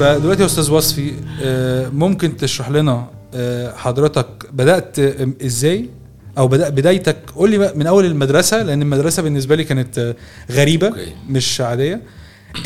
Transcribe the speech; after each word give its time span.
فدلوقتي 0.00 0.40
يا 0.40 0.46
أستاذ 0.46 0.70
وصفي 0.72 1.12
آه، 1.42 1.88
ممكن 1.88 2.36
تشرح 2.36 2.70
لنا 2.70 3.06
آه، 3.34 3.72
حضرتك 3.76 4.26
بدأت 4.52 4.98
إزاي 5.42 5.88
أو 6.38 6.48
بدأ 6.48 6.68
بدايتك 6.68 7.16
قول 7.36 7.50
لي 7.50 7.72
من 7.76 7.86
أول 7.86 8.04
المدرسة 8.04 8.62
لأن 8.62 8.82
المدرسة 8.82 9.22
بالنسبة 9.22 9.56
لي 9.56 9.64
كانت 9.64 9.98
آه، 9.98 10.14
غريبة. 10.52 10.92
مش 11.28 11.60
عادية 11.60 12.02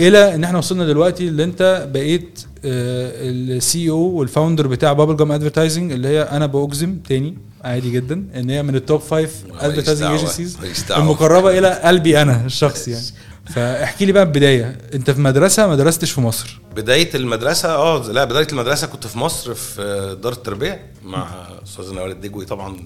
إلى 0.00 0.34
إن 0.34 0.44
إحنا 0.44 0.58
وصلنا 0.58 0.86
دلوقتي 0.86 1.28
اللي 1.28 1.44
أنت 1.44 1.88
بقيت 1.92 2.40
ال 2.64 3.90
CEO 3.90 3.96
وال 3.98 4.13
founder 4.13 4.66
بتاع 4.66 4.92
بابل 4.92 5.16
جام 5.16 5.32
advertising 5.32 5.92
اللي 5.92 6.08
هي 6.08 6.22
أنا 6.22 6.46
بأجزم 6.46 6.98
تاني 7.08 7.38
عادي 7.64 7.90
جدا 7.90 8.26
إن 8.36 8.50
هي 8.50 8.62
من 8.62 8.74
ال 8.76 8.82
top 8.82 9.00
five 9.00 9.44
advertising 9.60 10.10
agencies. 10.10 10.58
المقربة 10.96 11.58
إلى 11.58 11.68
قلبي 11.68 12.22
أنا 12.22 12.46
الشخصي 12.46 12.90
يعني 12.90 13.04
فاحكي 13.46 14.04
لي 14.04 14.12
بقى 14.12 14.22
البداية. 14.22 14.78
انت 14.94 15.10
في 15.10 15.20
مدرسة 15.20 15.66
ما 15.66 15.76
درستش 15.76 16.10
في 16.10 16.20
مصر. 16.20 16.60
بداية 16.76 17.14
المدرسة 17.14 17.74
آه 17.74 18.12
لا 18.12 18.24
بداية 18.24 18.46
المدرسة 18.52 18.86
كنت 18.86 19.06
في 19.06 19.18
مصر 19.18 19.54
في 19.54 20.16
دار 20.22 20.32
التربية 20.32 20.90
مع 21.04 21.48
أستاذ 21.64 21.94
نوال 21.94 22.10
الدجوي 22.10 22.44
طبعا 22.44 22.76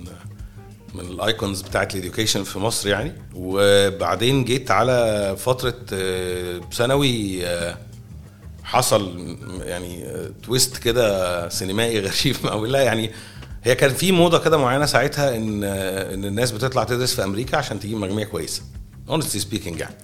من 0.95 1.01
ال 1.01 1.11
icons 1.11 1.63
بتاعت 1.63 1.95
ال 1.95 2.00
education 2.00 2.43
في 2.43 2.59
مصر 2.59 2.89
يعني. 2.89 3.13
وبعدين 3.35 4.45
جيت 4.45 4.71
على 4.71 5.37
فترة 5.39 5.75
آه، 5.93 6.61
ثانوي 6.73 7.47
آه، 7.47 7.79
حصل 8.65 9.37
يعني 9.63 10.05
آه، 10.07 10.31
twist 10.43 10.77
كده 10.77 11.49
سينمائي 11.49 12.01
غريب 12.09 12.37
أو 12.45 12.67
لا 12.67 12.81
يعني 12.83 13.11
هي 13.65 13.75
كان 13.75 13.91
في 13.91 14.13
موضة 14.13 14.39
كده 14.39 14.57
معينة 14.57 14.87
ساعتها 14.87 15.37
إن 15.37 15.65
آه، 15.65 16.15
إن 16.15 16.25
الناس 16.25 16.51
بتطلع 16.51 16.85
تدرس 16.85 17.15
في 17.15 17.25
أمريكا 17.25 17.57
عشان 17.57 17.81
تجيب 17.81 17.99
مجموعة 17.99 18.25
كويسة. 18.25 18.63
honestly 19.09 19.41
speaking 19.41 19.81
يعني. 19.81 19.95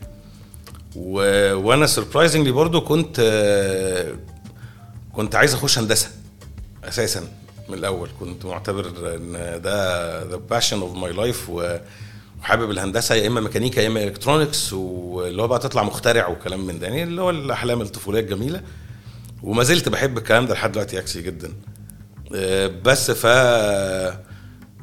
و... 0.97 1.19
وأنا 1.55 1.87
surprisingly 1.87 2.53
برضو 2.53 2.81
كنت 2.81 3.20
كنت 5.12 5.34
عايز 5.34 5.55
اخش 5.55 5.78
هندسة 5.78 6.11
أساسا 6.84 7.28
من 7.69 7.75
الأول. 7.75 8.09
كنت 8.20 8.45
معتبر 8.47 8.89
إن 9.17 9.62
ده 9.62 10.22
the 10.25 10.37
passion 10.37 10.81
of 10.81 10.97
my 10.97 11.12
life 11.12 11.50
وحابب 11.50 12.70
الهندسة 12.70 13.15
يا 13.15 13.27
إما 13.27 13.41
ميكانيكا 13.41 13.81
يا 13.81 13.87
إما 13.87 14.05
electronics 14.05 14.73
واللي 14.72 15.42
هو 15.42 15.48
بقى 15.48 15.59
تطلع 15.59 15.83
مخترع 15.83 16.28
وكلام 16.28 16.67
من 16.67 16.78
ده. 16.78 16.87
يعني 16.87 17.03
اللي 17.03 17.22
هو 17.22 17.31
الأحلام 17.31 17.81
الطفولية 17.81 18.20
الجميلة. 18.20 18.61
وما 19.42 19.62
زلت 19.62 19.89
بحب 19.89 20.19
الكلام 20.19 20.47
ده 20.47 20.55
لحد 20.55 20.72
دلوقتي 20.72 20.98
اكسي 20.98 21.22
جدا. 21.22 21.53
آه، 22.34 22.67
بس 22.84 23.11
ف 23.11 23.27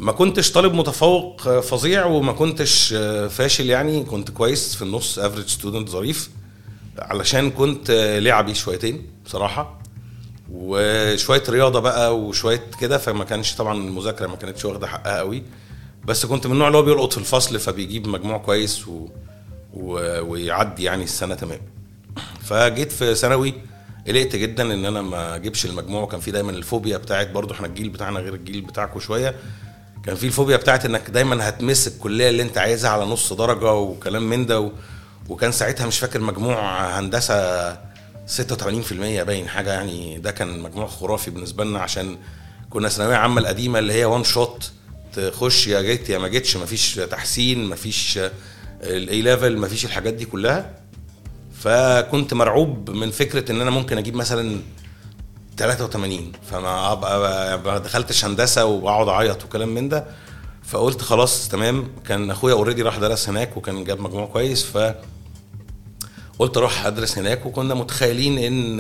ما 0.01 0.11
كنتش 0.11 0.51
طالب 0.51 0.73
متفوق 0.73 1.59
فظيع 1.59 2.05
وما 2.05 2.31
كنتش 2.31 2.93
فاشل 3.29 3.69
يعني. 3.69 4.03
كنت 4.03 4.29
كويس 4.31 4.75
في 4.75 4.81
النص 4.81 5.19
average 5.19 5.47
student 5.47 5.89
ظريف 5.89 6.29
علشان 6.99 7.51
كنت 7.51 7.91
لعبي 8.21 8.53
شويتين 8.55 9.07
بصراحة 9.25 9.81
وشوية 10.51 11.43
رياضة 11.49 11.79
بقى 11.79 12.19
وشوية 12.19 12.63
كده 12.79 12.97
فما 12.97 13.23
كانش 13.23 13.55
طبعا 13.55 13.77
المذاكرة 13.77 14.27
ما 14.27 14.35
كانتش 14.35 14.65
واخدة 14.65 14.87
حقها 14.87 15.17
قوي. 15.17 15.43
بس 16.05 16.25
كنت 16.25 16.47
من 16.47 16.53
النوع 16.53 16.67
اللي 16.67 16.77
هو 16.77 16.81
بيلقط 16.83 17.11
في 17.13 17.17
الفصل 17.17 17.59
فبيجيب 17.59 18.07
مجموع 18.07 18.37
كويس 18.37 18.87
و... 18.87 19.07
و... 19.73 19.93
ويعدي 20.31 20.83
يعني 20.83 21.03
السنة 21.03 21.35
تمام. 21.35 21.59
فجيت 22.43 22.91
في 22.91 23.15
ثانوي 23.15 23.53
قلقت 24.07 24.35
جدا 24.35 24.73
إن 24.73 24.85
أنا 24.85 25.01
ما 25.01 25.35
أجيبش 25.35 25.65
المجموع. 25.65 26.01
وكان 26.03 26.19
في 26.19 26.31
دايما 26.31 26.51
الفوبيا 26.51 26.97
بتاعت 26.97 27.31
برضو 27.31 27.53
إحنا 27.53 27.67
الجيل 27.67 27.89
بتاعنا 27.89 28.19
غير 28.19 28.33
الجيل 28.33 28.61
بتاعكم 28.61 28.99
شوية. 28.99 29.35
كان 30.05 30.15
في 30.15 30.25
الفوبيا 30.25 30.57
بتاعت 30.57 30.85
إنك 30.85 31.09
دايما 31.09 31.49
هت 31.49 31.62
miss 31.62 31.87
الكلية 31.87 32.29
اللي 32.29 32.43
أنت 32.43 32.57
عايزها 32.57 32.89
على 32.91 33.05
نص 33.05 33.33
درجة 33.33 33.73
وكلام 33.73 34.29
من 34.29 34.45
ده 34.45 34.59
و... 34.59 34.71
وكان 35.29 35.51
ساعتها 35.51 35.87
مش 35.87 35.99
فاكر 35.99 36.19
مجموع 36.21 36.85
هندسة 36.99 37.73
86% 37.73 37.75
باين 38.93 39.47
حاجة 39.47 39.73
يعني 39.73 40.17
ده 40.19 40.31
كان 40.31 40.59
مجموع 40.59 40.87
خرافي 40.87 41.31
بالنسبة 41.31 41.63
لنا 41.63 41.79
عشان 41.79 42.17
كنا 42.69 42.89
ثانوية 42.89 43.15
عامة 43.15 43.41
القديمة 43.41 43.79
اللي 43.79 43.93
هي 43.93 44.05
one 44.05 44.23
shot 44.23 44.71
تخش 45.13 45.67
يا 45.67 45.81
جيت 45.81 46.09
يا 46.09 46.17
ما 46.17 46.27
جيتش 46.27 46.57
مفيش 46.57 46.95
تحسين 46.95 47.65
مفيش 47.69 48.19
ال 48.83 49.21
A 49.21 49.27
level 49.27 49.57
مفيش 49.57 49.85
الحاجات 49.85 50.13
دي 50.13 50.25
كلها. 50.25 50.69
فكنت 51.59 52.33
مرعوب 52.33 52.89
من 52.89 53.11
فكرة 53.11 53.51
إن 53.51 53.61
أنا 53.61 53.69
ممكن 53.71 53.97
أجيب 53.97 54.15
مثلا 54.15 54.59
83 55.57 56.31
فما 56.51 56.91
ابقى 56.91 57.57
ما 57.65 57.77
دخلتش 57.77 58.25
هندسه 58.25 58.65
وأقعد 58.65 59.07
أعيط 59.07 59.45
وكلام 59.45 59.69
من 59.69 59.89
ده. 59.89 60.05
فقلت 60.63 61.01
خلاص 61.01 61.47
تمام. 61.47 61.87
كان 62.07 62.31
أخويا 62.31 62.53
اوريدي 62.53 62.81
راح 62.81 62.97
درس 62.97 63.29
هناك 63.29 63.57
وكان 63.57 63.83
جاب 63.83 63.99
مجموع 63.99 64.25
كويس 64.25 64.63
ف 64.63 64.93
قلت 66.39 66.57
أروح 66.57 66.85
أدرس 66.85 67.17
هناك. 67.17 67.45
وكنا 67.45 67.73
متخيلين 67.73 68.37
إن 68.37 68.79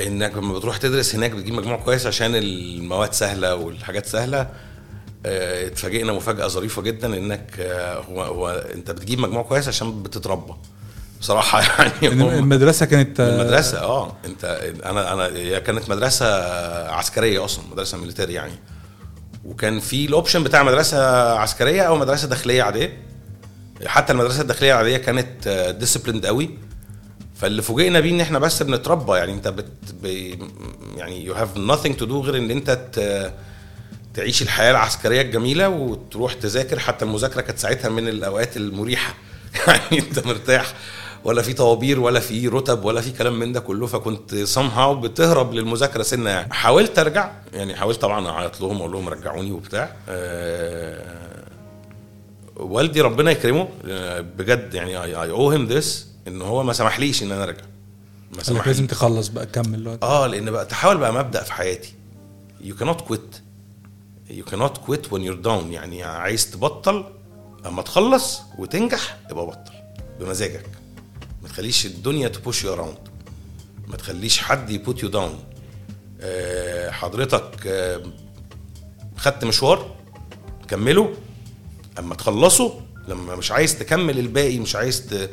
إنك 0.00 0.34
لما 0.36 0.54
بتروح 0.58 0.76
تدرس 0.76 1.14
هناك 1.14 1.30
بتجيب 1.30 1.54
مجموع 1.54 1.76
كويس 1.76 2.06
عشان 2.06 2.34
المواد 2.34 3.12
سهلة 3.12 3.54
والحاجات 3.54 4.06
سهلة. 4.06 4.50
آه، 5.26 5.66
اتفاجئنا 5.66 6.12
مفاجأة 6.12 6.46
ظريفة 6.46 6.82
جدا 6.82 7.16
إنك 7.18 7.56
آه، 7.60 8.00
هو 8.00 8.22
هو 8.22 8.48
أنت 8.48 8.90
بتجيب 8.90 9.18
مجموع 9.20 9.42
كويس 9.42 9.68
عشان 9.68 10.02
بتتربى. 10.02 10.52
بصراحة 11.26 11.60
يعني 12.02 12.38
المدرسة 12.38 12.86
كانت 12.86 13.20
المدرسة 13.20 13.78
آه 13.78 14.12
أنت 14.24 14.44
أنا 14.84 15.12
أنا 15.12 15.26
هي 15.26 15.60
كانت 15.60 15.88
مدرسة 15.90 16.26
عسكرية 16.90 17.44
أصلا 17.44 17.64
مدرسة 17.72 17.98
military 17.98 18.32
يعني. 18.32 18.52
وكان 19.44 19.80
في 19.80 20.04
ال 20.06 20.11
option 20.11 20.44
بتاع 20.44 20.62
مدرسة 20.62 21.32
عسكرية 21.38 21.82
أو 21.82 21.96
مدرسة 21.96 22.28
داخلية 22.28 22.62
عادية. 22.62 23.02
حتى 23.86 24.12
المدرسة 24.12 24.40
الداخلية 24.40 24.72
العادية 24.72 24.96
كانت 24.96 25.48
disciplined 25.80 26.26
قوي. 26.26 26.50
فاللي 27.36 27.62
فوجئنا 27.62 28.00
بيه 28.00 28.10
إن 28.10 28.20
إحنا 28.20 28.38
بس 28.38 28.62
بنتربى 28.62 29.12
يعني 29.16 29.32
أنت 29.32 29.48
بت 29.48 29.72
بي 30.02 30.38
يعني 30.96 31.24
you 31.24 31.34
have 31.34 31.48
nothing 31.54 31.96
to 31.96 32.04
do 32.04 32.20
غير 32.20 32.36
إن 32.36 32.50
أنت 32.50 32.70
ت- 32.92 33.32
تعيش 34.14 34.42
الحياة 34.42 34.70
العسكرية 34.70 35.20
الجميلة 35.22 35.68
وتروح 35.68 36.32
تذاكر. 36.34 36.78
حتى 36.78 37.04
المذاكرة 37.04 37.40
كانت 37.40 37.58
ساعتها 37.58 37.88
من 37.88 38.08
الأوقات 38.08 38.56
المريحة. 38.56 39.14
يعني 39.68 39.98
أنت 39.98 40.26
مرتاح. 40.26 40.74
ولا 41.26 41.42
في 41.42 41.52
طوابير 41.52 42.00
ولا 42.00 42.20
في 42.20 42.48
رتب 42.48 42.84
ولا 42.84 43.00
في 43.00 43.10
كلام 43.12 43.38
من 43.38 43.52
ده 43.52 43.60
كله 43.60 43.86
فكنت 43.86 44.34
somehow 44.54 44.80
بتهرب 44.80 45.54
للمذاكرة 45.54 46.02
سنة 46.02 46.30
يعني. 46.30 46.54
حاولت 46.54 46.98
أرجع 46.98 47.30
يعني 47.52 47.74
حاولت 47.76 48.00
طبعا 48.00 48.28
أعيط 48.28 48.60
لهم 48.60 48.76
وأقول 48.80 48.92
لهم 48.92 49.08
رجعوني 49.08 49.52
وبتاع. 49.52 49.92
آه، 50.08 51.44
والدي 52.56 53.00
ربنا 53.00 53.30
يكرمه 53.30 53.68
آه، 53.88 54.20
بجد 54.20 54.74
يعني 54.74 55.02
اي 55.02 55.30
أو 55.30 55.50
هيم 55.50 55.66
ذس 55.66 56.08
إن 56.28 56.42
هو 56.42 56.62
ما 56.62 56.72
سمحليش 56.72 57.22
إن 57.22 57.32
أنا 57.32 57.42
أرجع. 57.42 57.62
ما 57.62 58.36
لك 58.36 58.38
لازم 58.38 58.54
سمحليش 58.54 58.78
تخلص 58.78 59.28
بقى 59.28 59.46
كمل 59.46 59.76
دلوقتي. 59.82 60.06
آه 60.06 60.26
لأن 60.26 60.50
بقى 60.50 60.66
تحاول 60.66 60.96
بقى 60.96 61.12
مبدأ 61.12 61.42
في 61.42 61.52
حياتي. 61.52 61.94
You 62.64 62.82
cannot 62.82 63.12
quit. 63.12 63.40
You 64.30 64.50
cannot 64.52 64.74
quit 64.88 65.10
when 65.10 65.20
you're 65.20 65.44
down. 65.46 65.64
يعني 65.70 66.02
عايز 66.02 66.50
تبطل 66.50 67.04
أما 67.66 67.82
تخلص 67.82 68.40
وتنجح 68.58 69.16
يبقى 69.30 69.46
بطل. 69.46 69.72
بمزاجك. 70.20 70.66
ما 71.46 71.52
تخليش 71.52 71.86
الدنيا 71.86 72.28
ت 72.28 72.35
push 72.35 72.64
you 72.64 72.72
around 72.72 72.98
ما 73.86 73.96
تخليش 73.96 74.38
حد 74.38 74.70
ي 74.70 74.78
put 74.78 75.02
you 75.02 75.08
down. 75.08 75.38
حضرتك 76.90 77.66
آه، 77.66 78.02
خدت 79.16 79.44
مشوار 79.44 79.96
كمله. 80.68 81.14
أما 81.98 82.14
تخلصه 82.14 82.80
لما 83.08 83.36
مش 83.36 83.52
عايز 83.52 83.78
تكمل 83.78 84.18
الباقي 84.18 84.58
مش 84.58 84.76
عايز. 84.76 85.26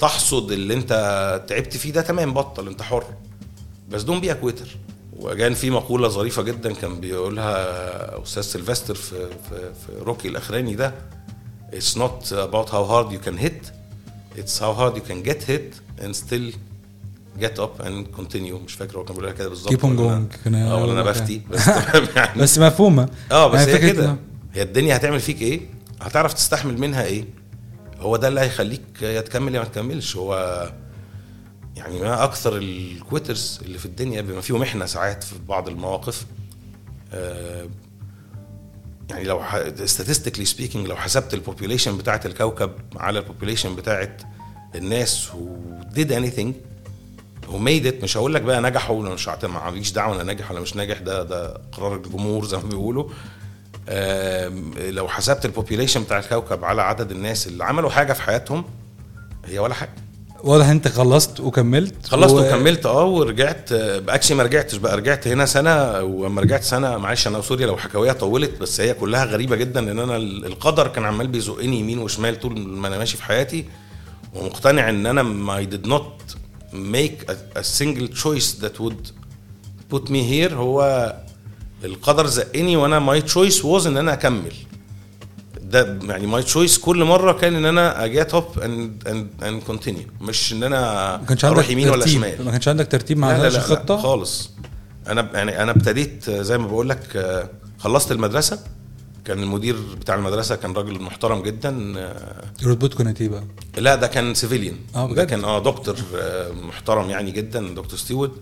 تحصد 0.00 0.52
اللي 0.52 0.74
انت 0.74 0.92
تعبت 1.48 1.76
فيه 1.76 1.92
ده 1.92 2.00
تمام 2.00 2.34
بطل 2.34 2.68
انت 2.68 2.82
حر. 2.82 3.04
بس 3.88 4.02
don't 4.02 4.20
be 4.20 4.34
quitter 4.34 4.68
وكان 5.16 5.54
في 5.54 5.70
مقولة 5.70 6.08
ظريفة 6.08 6.42
جدا 6.42 6.74
كان 6.74 7.00
بيقولها 7.00 8.22
أستاذ 8.22 8.42
سيلفستر 8.42 8.94
في 8.94 9.28
في, 9.28 9.72
في 9.86 9.92
روكي 9.98 10.28
الأخراني 10.28 10.74
ده 10.74 10.94
It's 11.72 11.94
not 11.96 12.32
about 12.32 12.68
how 12.68 12.84
hard 12.92 13.08
you 13.12 13.18
can 13.28 13.36
hit. 13.46 13.81
It's 14.38 14.58
how 14.60 14.72
hard 14.78 14.94
you 14.96 15.02
can 15.10 15.28
get 15.28 15.42
hit 15.50 15.68
and 16.04 16.12
still 16.16 16.52
get 17.40 17.58
up 17.58 17.80
and 17.86 18.16
continue. 18.20 18.54
مش 18.64 18.74
فاكر 18.74 18.98
هو 18.98 19.04
كان 19.04 19.14
بيقولها 19.16 19.32
كده 19.32 19.48
بالظبط 19.48 19.72
Keep 19.72 19.76
on 19.82 19.96
going. 19.98 20.46
آه 20.54 20.82
ولا 20.82 20.92
أنا 20.92 21.02
بفتي 21.02 21.42
بس 21.50 21.68
يعني. 22.16 22.40
بس 22.42 22.58
مفهومة. 22.58 23.08
آه 23.32 23.46
بس 23.48 23.60
يعني 23.68 23.72
هي 23.84 23.92
كده. 23.92 24.16
هي 24.54 24.62
الدنيا 24.62 24.96
هتعمل 24.96 25.20
فيك 25.20 25.42
إيه؟ 25.42 25.60
هتعرف 26.00 26.32
تستحمل 26.34 26.78
منها 26.80 27.04
إيه؟ 27.04 27.24
هو 28.00 28.16
ده 28.16 28.28
اللي 28.28 28.40
هيخليك 28.40 28.82
يا 29.02 29.20
تكمل 29.20 29.54
يا 29.54 29.60
ما 29.60 29.66
تكملش. 29.66 30.16
هو 30.16 30.34
يعني 31.76 32.00
ما 32.00 32.24
أكثر 32.24 32.56
الكويترز 32.56 33.60
اللي 33.62 33.78
في 33.78 33.86
الدنيا 33.86 34.20
بما 34.20 34.40
فيهم 34.40 34.62
إحنا 34.62 34.86
ساعات 34.86 35.24
في 35.24 35.34
بعض 35.48 35.68
المواقف. 35.68 36.26
آه 37.12 37.66
يعني 39.10 39.24
لو 39.24 39.42
statistically 39.86 40.46
speaking 40.56 40.76
لو 40.76 40.96
حسبت 40.96 41.34
ال 41.34 41.40
population 41.40 41.98
بتاعت 41.98 42.26
الكوكب 42.26 42.70
على 42.96 43.18
ال 43.18 43.23
population 43.23 43.76
بتاعت 43.76 44.22
الناس 44.74 45.28
who 45.28 45.96
did 45.96 46.08
anything 46.08 46.52
who 47.46 47.58
made 47.58 47.86
it 47.86 48.02
مش 48.02 48.16
هقول 48.16 48.34
لك 48.34 48.42
بقى 48.42 48.62
نجحوا 48.62 48.96
ولا 48.96 49.14
مش 49.14 49.28
هعتمد 49.28 49.50
ماليش 49.50 49.92
دعوة 49.92 50.14
أنا 50.14 50.22
ناجح 50.22 50.50
ولا 50.50 50.60
مش 50.60 50.76
ناجح 50.76 50.98
ده 50.98 51.22
ده 51.22 51.60
قرار 51.72 51.96
الجمهور 51.96 52.44
زي 52.50 52.56
ما 52.56 52.62
بيقولوا. 52.62 53.08
لو 54.90 55.08
حسبت 55.08 55.44
ال 55.44 55.49
population 55.49 56.02
بتاع 56.02 56.18
الكوكب 56.18 56.64
على 56.64 56.82
عدد 56.82 57.10
الناس 57.10 57.46
اللي 57.46 57.64
عملوا 57.64 57.90
حاجة 57.90 58.12
في 58.12 58.22
حياتهم 58.22 58.64
هي 59.44 59.58
ولا 59.58 59.74
حاجة. 59.74 59.94
واضح 60.44 60.66
أنت 60.66 60.88
خلصت 60.88 61.40
وكملت 61.40 62.06
خلصت 62.06 62.34
و- 62.34 62.38
وكملت 62.46 62.86
آه 62.86 63.04
ورجعت 63.04 63.72
actually 63.72 64.36
ما 64.36 64.42
رجعتش 64.42 64.76
بقى 64.76 64.96
رجعت 64.96 65.28
هنا 65.28 65.46
سنة 65.46 66.00
ولما 66.02 66.40
رجعت 66.40 66.62
سنة 66.64 66.96
معلش 66.96 67.26
أنا 67.26 67.40
sorry 67.40 67.64
لو 67.64 67.76
حكاوية 67.76 68.12
طولت 68.12 68.60
بس 68.60 68.80
هي 68.80 68.94
كلها 68.94 69.24
غريبة 69.24 69.56
جدا 69.56 69.80
لأن 69.80 69.98
أنا 69.98 70.16
ال- 70.16 70.46
القدر 70.46 70.88
كان 70.88 71.04
عمال 71.04 71.26
بيزقني 71.26 71.78
يمين 71.80 71.98
وشمال 71.98 72.40
طول 72.40 72.58
ما 72.58 72.88
أنا 72.88 72.98
ماشي 72.98 73.16
في 73.16 73.22
حياتي 73.24 73.64
ومقتنع 74.34 74.88
إن 74.88 75.06
أنا 75.06 75.22
I 75.22 75.64
did 75.72 75.88
not 75.88 76.34
make 76.74 77.30
a, 77.30 77.34
a 77.58 77.62
single 77.62 78.08
choice 78.22 78.62
that 78.62 78.82
would 78.82 79.10
put 79.94 80.04
me 80.08 80.22
here. 80.32 80.52
هو 80.52 81.12
القدر 81.84 82.26
زقني 82.26 82.76
وأنا 82.76 82.98
my 82.98 83.20
choice 83.22 83.64
was 83.64 83.86
إن 83.86 83.96
أنا 83.96 84.12
أكمل. 84.12 84.52
ده 85.72 85.98
يعني 86.08 86.26
my 86.26 86.42
choice 86.42 86.78
كل 86.78 87.04
مرة 87.04 87.32
كان 87.32 87.54
إن 87.54 87.64
أنا 87.64 88.04
ا 88.04 88.11
get 88.11 88.34
up 88.34 88.58
and 88.58 89.08
and 89.08 89.28
and 89.42 89.62
continue 89.62 90.02
مش 90.20 90.52
إن 90.52 90.62
أنا 90.62 90.80
ما 91.16 91.26
كانش 91.26 91.44
عندك 91.44 91.56
أروح 91.58 91.70
يمين 91.70 91.88
ولا 91.90 92.06
شمال. 92.06 92.44
ما 92.44 92.50
كانش 92.50 92.68
عندك 92.68 92.86
ترتيب 92.88 93.18
ما 93.18 93.26
لا 93.26 93.38
لا 93.38 93.42
لا, 93.42 93.48
لا 93.48 93.60
خطة؟ 93.60 93.96
خالص. 93.96 94.50
أنا 95.08 95.28
يعني 95.34 95.62
أنا 95.62 95.70
ابتديت 95.70 96.30
زي 96.30 96.58
ما 96.58 96.66
بقول 96.66 96.88
لك 96.88 97.22
خلصت 97.78 98.12
المدرسة. 98.12 98.58
كان 99.24 99.38
المدير 99.42 99.76
بتاع 100.00 100.14
المدرسة 100.14 100.56
كان 100.56 100.72
راجل 100.72 101.02
محترم 101.02 101.42
جدا. 101.42 101.94
رتبتكم 102.64 103.04
كانت 103.04 103.20
إيه 103.20 103.28
بقى؟ 103.28 103.44
لا 103.78 103.94
ده 103.94 104.06
كان 104.06 104.34
سيفيليان 104.34 104.76
آه، 104.94 105.14
ده؟ 105.14 105.24
كان 105.24 105.44
آه 105.44 105.58
دكتور 105.58 105.96
آه، 106.16 106.52
محترم 106.52 107.10
يعني 107.10 107.30
جدا 107.30 107.74
دكتور 107.74 107.98
ستيوارد 107.98 108.32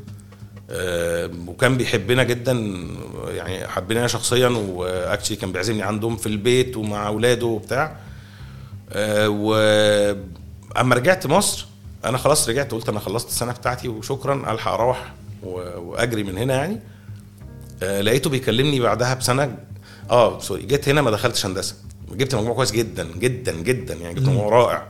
وكان 1.47 1.77
بيحبنا 1.77 2.23
جدا 2.23 2.53
يعني 3.29 3.69
حبنا 3.69 4.07
شخصيا 4.07 4.49
وأكشلي 4.49 5.37
كان 5.37 5.53
بيعزمني 5.53 5.83
عندهم 5.83 6.17
في 6.17 6.27
البيت 6.27 6.77
ومع 6.77 7.07
أولاده 7.07 7.47
وبتاع. 7.47 7.97
آه، 8.93 9.29
و 9.29 9.55
أما 10.81 10.95
رجعت 10.95 11.27
مصر 11.27 11.67
أنا 12.05 12.19
خلاص 12.19 12.49
رجعت 12.49 12.73
قلت 12.73 12.89
أنا 12.89 13.01
خلصت 13.01 13.29
السنة 13.29 13.53
بتاعتي 13.53 13.89
وشكرا 13.89 14.53
ألحق 14.53 14.73
أروح 14.73 15.13
وأجري 15.43 16.23
من 16.23 16.39
هنا 16.39 16.55
يعني. 16.55 16.81
آه، 17.83 18.01
لقيته 18.01 18.31
بيكلمني 18.31 18.81
بعدها 18.81 19.15
بسنة 19.15 19.57
آه 20.11 20.41
سوري 20.41 20.63
جيت 20.63 20.89
هنا 20.89 21.03
ما 21.03 21.11
دخلتش 21.11 21.47
هندسة. 21.47 21.75
جبت 22.13 22.35
مجموع 22.35 22.55
كويس 22.55 22.73
جدا 22.73 23.09
جدا 23.19 23.53
جدا 23.53 23.95
يعني 23.95 24.15
جبت 24.15 24.29
مجموع 24.29 24.49
رائع. 24.49 24.87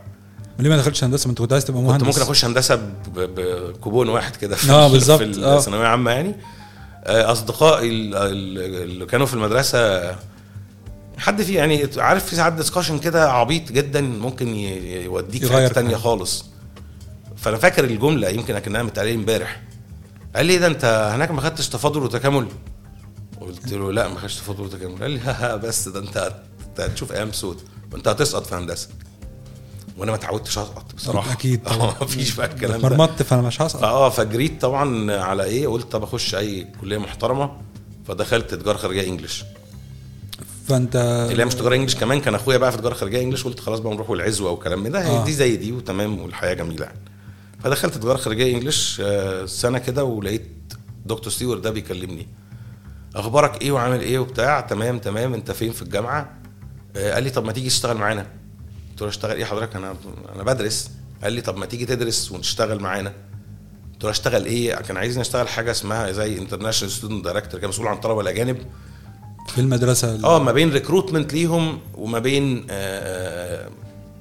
ليه 0.61 0.69
ما 0.69 0.77
دخلتش 0.77 1.03
هندسة؟ 1.03 1.27
ما 1.27 1.31
انت 1.31 1.39
كنت 1.39 1.53
عايز 1.53 1.65
تبقى 1.65 1.81
مهندس 1.81 2.03
كنت 2.05 2.07
ممكن 2.17 2.21
أخش 2.21 2.45
هندسة 2.45 2.75
بكوبون 3.15 4.09
واحد 4.09 4.35
كده 4.35 4.55
في 4.55 4.71
آه، 4.71 4.87
ال- 4.87 4.91
بالظبط، 4.91 5.21
في 5.21 5.45
آه. 5.45 5.57
الثانويه 5.57 5.81
العامه 5.81 6.11
يعني. 6.11 6.35
آه، 7.03 7.31
أصدقائي 7.31 7.89
ال- 7.89 8.15
ال- 8.15 8.83
اللي 8.83 9.05
كانوا 9.05 9.25
في 9.25 9.33
المدرسة 9.33 10.11
حد 11.17 11.41
في 11.41 11.53
يعني 11.53 11.87
عارف 11.97 12.25
في 12.25 12.35
ساعات 12.35 12.53
discussion 12.53 12.99
كده 12.99 13.31
عبيط 13.31 13.71
جدا 13.71 14.01
ممكن 14.01 14.47
يوديك 14.55 15.45
في 15.45 15.53
حتة 15.67 15.83
حاجة. 15.85 15.95
خالص. 15.95 16.45
فأنا 17.37 17.57
فاكر 17.57 17.83
الجملة 17.83 18.29
يمكن 18.29 18.55
أكنها 18.55 18.83
متقالة 18.83 19.09
لي 19.11 19.15
امبارح. 19.15 19.61
قال 20.35 20.45
لي 20.45 20.53
إيه 20.53 20.59
ده 20.59 20.67
أنت 20.67 21.11
هناك 21.15 21.31
ما 21.31 21.41
خدتش 21.41 21.69
تفاضل 21.69 22.03
وتكامل؟ 22.03 22.47
قلت 23.41 23.73
له 23.73 23.91
لا 23.91 24.07
ما 24.07 24.19
خدتش 24.19 24.35
تفاضل 24.35 24.63
وتكامل. 24.63 25.01
قال 25.01 25.11
لي 25.11 25.19
ها 25.25 25.55
بس 25.55 25.87
ده 25.87 25.99
أنت 25.99 26.33
هتشوف 26.79 27.11
أيام 27.11 27.31
سود. 27.31 27.57
وأنت 27.93 28.07
هتسقط 28.07 28.45
في 28.45 28.55
هندسة. 28.55 28.87
وأنا 29.97 30.11
ما 30.11 30.17
اتعودتش 30.17 30.57
اسقط 30.57 30.95
بصراحه 30.95 31.31
أكيد 31.33 31.63
طبعا. 31.69 31.89
آه 31.89 31.95
مفيش 32.03 32.35
بقى 32.35 32.47
الكلام 32.47 32.81
ده. 32.81 32.87
اتمرمطت 32.87 33.23
فانا 33.23 33.41
مش 33.41 33.61
هسقط. 33.61 33.81
فاه 33.81 34.09
فجريت 34.09 34.61
طبعا 34.61 35.11
على 35.21 35.43
إيه 35.43 35.67
قلت 35.67 35.91
طب 35.91 36.03
اخش 36.03 36.35
اي 36.35 36.67
كلية 36.81 36.97
محترمة 36.97 37.51
فدخلت 38.07 38.53
تجارة 38.53 38.77
خارجية 38.77 39.07
انجلش 39.07 39.43
فانت 40.67 40.95
اللي 41.31 41.41
هي 41.41 41.45
مش 41.45 41.55
تجارة 41.55 41.75
انجلش 41.75 41.95
كمان 41.95 42.21
كان 42.21 42.35
اخويا 42.35 42.57
بقى 42.57 42.71
في 42.71 42.77
تجارة 42.77 42.93
خارجية 42.93 43.21
انجلش 43.21 43.43
قلت 43.43 43.59
خلاص 43.59 43.79
بقى 43.79 43.93
نروح 43.93 44.09
والعزوة 44.09 44.51
والكلام 44.51 44.83
من 44.83 44.91
ده 44.91 45.07
آه. 45.07 45.25
دي 45.25 45.33
زي 45.33 45.55
دي 45.55 45.71
وتمام 45.71 46.19
والحياة 46.21 46.53
جميلة 46.53 46.85
يعني. 46.85 46.99
فدخلت 47.63 47.93
تجارة 47.97 48.17
خارجية 48.17 48.55
انجلش 48.55 49.01
آه، 49.05 49.45
سنة 49.45 49.77
كده 49.79 50.03
ولقيت 50.03 50.47
دكتور 51.05 51.33
ستيوارت 51.33 51.61
ده 51.61 51.69
بيكلمني. 51.71 52.27
أخبارك 53.15 53.61
إيه 53.61 53.71
وعامل 53.71 53.99
إيه 54.01 54.19
وبتاع؟ 54.19 54.61
تمام 54.61 54.99
تمام 54.99 55.33
أنت 55.33 55.51
فين 55.51 55.71
في 55.71 55.81
الجامعة؟ 55.81 56.29
آه، 56.95 57.13
قال 57.13 57.23
لي 57.23 57.29
طب 57.29 57.45
ما 57.45 57.51
تيجي 57.51 57.69
تشتغل 57.69 57.97
معانا. 57.97 58.25
قلت 59.01 59.03
له 59.03 59.09
اشتغل. 59.09 59.35
إيه 59.37 59.45
حضرتك؟ 59.45 59.75
أنا 59.75 59.95
أنا 60.35 60.43
بدرس. 60.43 60.89
قال 61.23 61.33
لي 61.33 61.41
طب 61.41 61.57
ما 61.57 61.65
تيجي 61.65 61.85
تدرس 61.85 62.31
ونشتغل 62.31 62.79
معانا. 62.79 63.13
قلت 63.93 64.03
له 64.03 64.09
أشتغل 64.09 64.45
إيه؟ 64.45 64.75
كان 64.75 64.97
عايزني 64.97 65.21
أشتغل 65.21 65.47
حاجة 65.47 65.71
اسمها 65.71 66.11
زي 66.11 66.37
international 66.37 66.91
student 66.93 67.23
director 67.25 67.59
كان 67.59 67.69
مسؤول 67.69 67.87
عن 67.87 67.95
الطلبه 67.95 68.21
الأجانب. 68.21 68.57
في 69.47 69.61
المدرسة 69.61 70.15
ال- 70.15 70.25
آه 70.25 70.39
ما 70.43 70.51
بين 70.51 70.71
recruitment 70.73 71.33
ليهم 71.33 71.79
وما 71.95 72.19
بين 72.19 72.67
آه، 72.69 73.69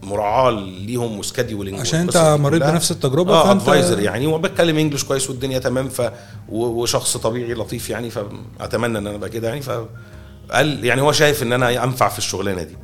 مراعاة 0.02 0.50
ليهم 0.50 1.18
و 1.18 1.24
scheduling 1.24 1.80
عشان 1.80 2.00
أنت 2.00 2.36
مريت 2.40 2.62
بنفس 2.62 2.90
التجربة 2.90 3.34
آه 3.34 3.44
فأنت 3.46 3.60
advisor 3.60 3.98
يعني 4.00 4.26
وبتكلم 4.26 4.78
English 4.78 5.04
كويس 5.04 5.30
والدنيا 5.30 5.58
تمام 5.58 5.88
ف 5.88 6.02
وشخص 6.48 7.16
طبيعي 7.16 7.54
لطيف 7.54 7.90
يعني 7.90 8.10
فأتمنى 8.10 8.98
إن 8.98 9.06
أنا 9.06 9.16
أبقى 9.16 9.30
كده 9.30 9.48
يعني 9.48 9.62
فقال 9.62 10.84
يعني 10.84 11.00
هو 11.00 11.12
شايف 11.12 11.42
إن 11.42 11.52
أنا 11.52 11.84
أنفع 11.84 12.08
في 12.08 12.18
الشغلانة 12.18 12.62
دي. 12.62 12.76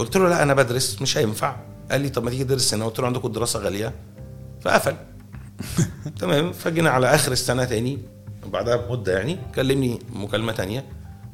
قلت 0.00 0.16
له 0.16 0.28
لا 0.28 0.42
أنا 0.42 0.54
بدرس 0.54 1.02
مش 1.02 1.18
هينفع. 1.18 1.56
قال 1.90 2.00
لي 2.00 2.08
طب 2.08 2.24
ما 2.24 2.30
تيجي 2.30 2.44
تدرس 2.44 2.74
هنا. 2.74 2.84
قلت 2.84 2.98
له 3.00 3.06
عندكم 3.06 3.28
الدراسه 3.28 3.60
غالية. 3.60 3.92
فقفل. 4.64 4.94
تمام. 6.20 6.52
فجينا 6.52 6.90
على 6.90 7.14
آخر 7.14 7.32
السنة 7.32 7.64
تاني. 7.64 7.98
وبعدها 8.46 8.76
بمدة 8.76 9.12
يعني. 9.18 9.38
كلمني 9.54 9.98
مكالمة 10.12 10.52
تانية. 10.52 10.84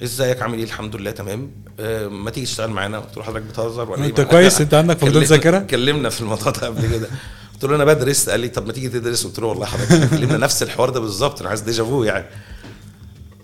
إزيك؟ 0.02 0.42
عامل 0.42 0.58
إيه؟ 0.58 0.64
الحمد 0.64 0.96
لله 0.96 1.10
تمام. 1.10 1.50
آه 1.80 2.08
ما 2.08 2.30
تيجي 2.30 2.46
تشتغل 2.46 2.70
معانا؟ 2.70 2.98
قلت 2.98 3.16
له 3.16 3.22
حضرتك 3.22 3.46
بتهزر 3.46 3.90
ولا 3.90 4.06
أنت 4.06 4.18
إيه؟ 4.20 4.26
كويس، 4.26 4.60
أنت 4.60 4.74
عندك 4.74 4.96
فقدان 4.98 5.12
كلمنا- 5.12 5.26
ذاكرة؟ 5.26 5.58
كلمنا 5.58 6.08
في 6.08 6.20
الموضوع 6.20 6.52
ده 6.52 6.66
قبل 6.66 6.82
كده. 6.96 7.08
قلت 7.54 7.64
له 7.64 7.76
أنا 7.76 7.84
بدرس. 7.84 8.28
قال 8.28 8.40
لي 8.40 8.48
طب 8.48 8.66
ما 8.66 8.72
تيجي 8.72 8.88
تدرس؟ 8.88 9.26
قلت 9.26 9.38
له 9.38 9.46
والله 9.46 9.66
حضرتك 9.66 10.10
كلمنا 10.10 10.36
نفس 10.36 10.62
الحوار 10.62 10.90
ده 10.90 11.00
بالظبط. 11.00 11.40
أنا 11.40 11.48
عايز 11.48 11.60
déjà 11.60 11.88
vu 11.88 12.02
يعني. 12.04 12.24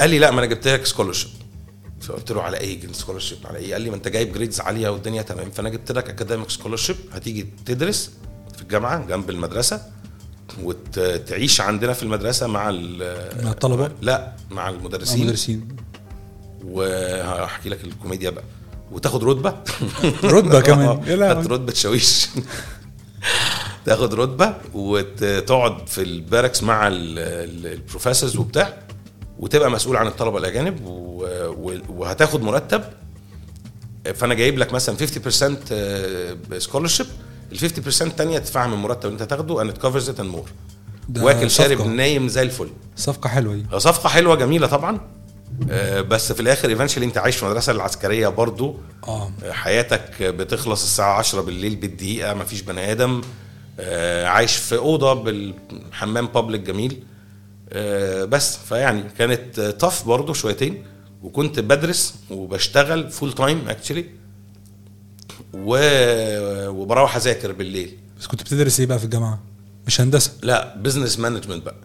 قال 0.00 0.10
لي 0.10 0.18
لا 0.18 0.30
ما 0.30 0.38
أنا 0.38 0.46
جبت 0.46 0.68
لك 0.68 0.86
scholarship 0.86 1.30
فقلت 2.02 2.32
له 2.32 2.42
على 2.42 2.56
إيه 2.56 2.92
scholarship 2.92 3.38
على 3.44 3.58
إيه 3.58 3.72
قال 3.72 3.82
لي 3.82 3.90
ما 3.90 3.96
أنت 3.96 4.08
جايب 4.08 4.32
grades 4.32 4.60
عالية 4.60 4.88
والدنيا 4.88 5.22
تمام. 5.22 5.50
فأنا 5.50 5.68
جبت 5.68 5.92
لك 5.92 6.08
academic 6.10 6.50
scholarship 6.50 6.96
هتيجي 7.12 7.46
تدرس 7.66 8.10
في 8.56 8.62
الجامعة 8.62 9.06
جنب 9.06 9.30
المدرسة 9.30 9.82
وتعيش 10.62 11.60
عندنا 11.60 11.92
في 11.92 12.02
المدرسة 12.02 12.46
مع 12.46 12.70
مع 13.42 13.50
الطلبة؟ 13.50 13.90
لا 14.02 14.32
مع 14.50 14.68
المدرسين. 14.68 15.20
المدرسين. 15.20 15.68
وهحكي 16.64 17.68
لك 17.68 17.84
الكوميديا 17.84 18.30
بقى. 18.30 18.44
وتاخد 18.92 19.24
رتبة. 19.24 19.54
كمان. 20.60 20.88
آه، 20.88 21.14
لهوي. 21.14 21.34
خدت 21.34 21.46
رتبة 21.52 21.72
شاويش 21.74 22.28
تاخد 23.84 24.14
رتبة 24.14 24.54
وتقعد 24.74 25.88
في 25.88 26.02
ال 26.02 26.09
barracks 26.09 26.62
مع 26.62 26.88
ال 26.92 27.06
professors 27.06 28.36
وبتاع. 28.36 28.78
وتبقى 29.42 29.70
مسؤول 29.70 29.96
عن 29.96 30.06
الطلبة 30.06 30.38
الأجانب 30.38 30.80
وهتاخد 31.88 32.42
مرتب. 32.42 32.82
فأنا 34.14 34.34
جايب 34.34 34.58
لك 34.58 34.72
مثلا 34.72 34.96
50% 34.96 36.58
scholarship 36.58 37.06
ال 37.52 37.58
50% 37.58 38.02
الثانية 38.02 38.38
تدفعها 38.38 38.66
من 38.66 38.72
المرتب 38.74 39.04
اللي 39.04 39.12
انت 39.12 39.22
هتاخده 39.22 39.72
covers 39.72 40.04
it 40.06 40.18
and 40.18 40.34
more. 40.36 40.48
ده 41.08 41.24
واكل 41.24 41.50
شارب. 41.50 41.86
نايم 41.86 42.28
زي 42.28 42.42
الفل. 42.42 42.68
صفقة 42.96 43.28
حلوة 43.28 43.54
دي. 43.54 43.64
صفقة 43.78 44.08
حلوة 44.08 44.34
جميلة 44.34 44.66
طبعا. 44.66 45.00
آه، 45.70 46.00
بس 46.00 46.32
في 46.32 46.40
الآخر 46.40 46.68
eventually 46.68 47.04
أنت 47.04 47.18
عايش 47.18 47.36
في 47.36 47.42
المدرسة 47.42 47.72
العسكرية 47.72 48.28
برضو. 48.28 48.76
آه، 49.08 49.30
حياتك 49.50 50.22
بتخلص 50.22 50.82
الساعة 50.82 51.18
10 51.18 51.40
بالليل 51.40 51.76
بالدقيقة 51.76 52.34
مفيش 52.34 52.62
بني 52.62 52.92
آدم. 52.92 53.20
آه، 53.80 54.26
عايش 54.26 54.56
في 54.56 54.76
أوضة 54.76 55.12
بالحمام 55.12 56.26
public 56.26 56.60
جميل. 56.60 57.02
آه، 57.02 57.11
بس. 58.24 58.56
فيعني 58.56 59.02
كانت 59.18 59.60
tough 59.60 60.06
برضو 60.08 60.32
شويتين 60.32 60.84
وكنت 61.22 61.60
بدرس 61.60 62.14
وبشتغل 62.30 63.10
full 63.10 63.32
time 63.32 63.68
actually 63.68 64.04
وبروح 65.54 67.16
أذاكر 67.16 67.52
بالليل. 67.52 67.98
بس 68.20 68.26
كنت 68.26 68.42
بتدرس 68.42 68.80
إيه 68.80 68.86
بقى 68.86 68.98
في 68.98 69.04
الجامعة؟ 69.04 69.42
مش 69.86 70.00
هندسة؟ 70.00 70.32
لا 70.42 70.76
business 70.76 71.18
management 71.18 71.64
بقى. 71.64 71.76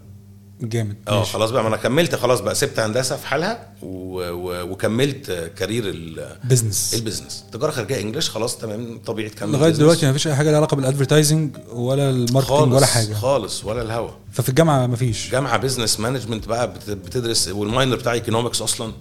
جامد. 0.62 0.96
آه. 1.08 1.24
خلاص 1.24 1.52
بقى 1.52 1.62
ما 1.64 1.68
أنا 1.70 1.78
كملت 1.78 2.16
خلاص 2.16 2.40
بقى 2.40 2.56
سبت 2.56 2.80
هندسة 2.80 3.16
في 3.16 3.28
حالها 3.28 3.68
و... 3.84 4.20
و... 4.30 4.62
وكملت 4.72 5.52
career 5.58 5.84
ال... 5.90 6.36
business 6.44 6.94
ال 6.94 6.99
business 6.99 7.44
تجارة 7.52 7.72
خارجية 7.72 8.02
English 8.02 8.30
خلاص 8.30 8.58
تمام 8.58 9.00
طبيعي 9.06 9.30
تكمل 9.30 9.52
لغاية. 9.52 9.72
دلوقتي 9.72 10.06
ما 10.06 10.14
فيش 10.14 10.28
أي 10.28 10.36
حاجة 10.36 10.48
لها 10.50 10.58
علاقة 10.58 10.76
بال 10.76 10.88
advertising 10.88 11.58
ولا 11.72 12.10
ال 12.10 12.16
marketing 12.16 12.74
ولا 12.74 12.86
حاجة. 12.86 13.14
خالص 13.14 13.64
ولا 13.66 13.82
الهوا. 13.82 14.10
ففي 14.32 14.50
الجامعة 14.50 14.88
ما 14.88 14.96
فيش 14.96 15.32
جامعة 15.32 15.58
business 15.58 16.00
management 16.00 16.48
بقى 16.48 16.74
بت- 16.74 16.90
بتدرس 16.90 17.48
وال 17.48 17.62
minor 17.62 17.96
بتاعي 17.96 18.16
economics 18.16 18.62
أصلا. 18.62 18.92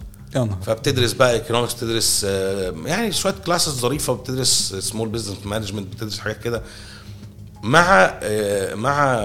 فبتدرس 0.65 1.13
بقى 1.13 1.33
economics 1.33 1.73
بتدرس 1.73 2.25
آه، 2.29 2.73
يعني 2.85 3.11
شوية 3.11 3.35
classes 3.45 3.71
ظريفة 3.79 4.13
بتدرس 4.13 4.75
small 4.79 5.09
business 5.09 5.37
management 5.45 5.93
بتدرس 5.95 6.19
حاجات 6.19 6.39
كده. 6.43 6.61
مع 7.63 8.13
آه، 8.23 8.75
مع 8.75 9.15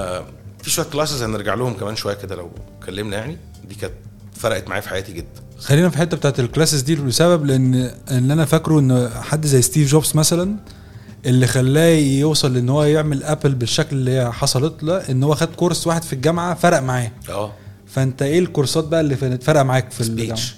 في 0.63 0.71
شوية 0.71 0.87
classes 0.87 1.23
هنرجع 1.23 1.55
لهم 1.55 1.75
كمان 1.75 1.97
شوية 1.97 2.15
كده 2.15 2.35
لو 2.37 2.51
اتكلمنا 2.81 3.17
يعني. 3.17 3.37
دي 3.69 3.75
كانت 3.75 3.93
فرقت 4.37 4.69
معايا 4.69 4.81
في 4.81 4.89
حياتي 4.89 5.13
جدا. 5.13 5.27
خلينا 5.59 5.89
في 5.89 5.95
الحته 5.97 6.17
بتاعت 6.17 6.41
ال 6.41 6.46
classes 6.46 6.81
دي 6.81 6.95
لسبب 6.95 7.47
لأن 7.47 7.75
ان 8.11 8.31
أنا 8.31 8.45
فاكره 8.45 8.79
إن 8.79 9.11
حد 9.23 9.47
زي 9.47 9.63
ستيف 9.63 9.89
جوبز 9.91 10.17
مثلا 10.17 10.57
اللي 11.27 11.47
خلاه 11.47 11.89
يوصل 11.97 12.57
إن 12.57 12.69
هو 12.69 12.85
يعمل 12.85 13.23
Apple 13.23 13.55
بالشكل 13.55 13.97
اللي 13.97 14.33
حصلت 14.33 14.83
له 14.83 14.97
إن 14.97 15.23
هو 15.23 15.35
خد 15.35 15.55
course 15.55 15.87
واحد 15.87 16.03
في 16.03 16.13
الجامعة 16.13 16.55
فرق 16.55 16.79
معاه. 16.81 17.13
آه. 17.29 17.53
فأنت 17.87 18.23
إيه 18.23 18.39
ال 18.39 18.44
course 18.44 18.79
ات 18.79 18.85
بقى 18.85 19.01
اللي 19.01 19.39
فرق 19.39 19.61
معاك 19.63 19.91
في 19.91 20.05
speech 20.05 20.55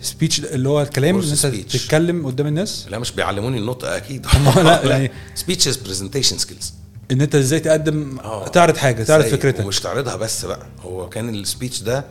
speech 0.00 0.40
اللي 0.40 0.68
هو 0.68 0.82
الكلام 0.82 1.16
إن 1.18 1.22
أنت. 1.30 1.46
تتكلم 1.46 2.26
قدام 2.26 2.46
الناس؟ 2.46 2.86
لا 2.90 2.98
مش 2.98 3.12
بيعلموني 3.12 3.58
النطق 3.58 3.88
أكيد. 3.92 4.26
لا، 4.56 4.84
يعني- 4.84 5.10
speeches 5.34 5.76
presentation 5.76 6.38
skills 6.38 6.74
إن 7.10 7.20
أنت 7.20 7.34
إزاي 7.34 7.60
تقدم 7.60 8.18
آه. 8.18 8.48
تعرض 8.48 8.76
حاجة 8.76 9.02
تعرض؟ 9.02 9.24
فكرتك. 9.24 9.64
ومش 9.64 9.80
تعرضها 9.80 10.16
بس 10.16 10.44
بقى. 10.44 10.66
هو 10.80 11.08
كان 11.08 11.34
ال 11.34 11.41
speech 11.41 11.82
ده 11.82 12.04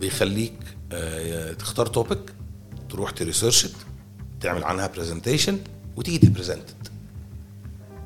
بيخليك 0.00 0.52
آه، 0.92 1.52
تختار 1.52 1.86
topic 1.86 2.18
تروح 2.90 3.10
ت 3.10 3.16
research 3.16 3.68
تعمل 4.40 4.64
عنها 4.64 4.86
presentation 4.86 5.58
وتيجي 5.96 6.18
ت 6.18 6.24
present 6.24 6.64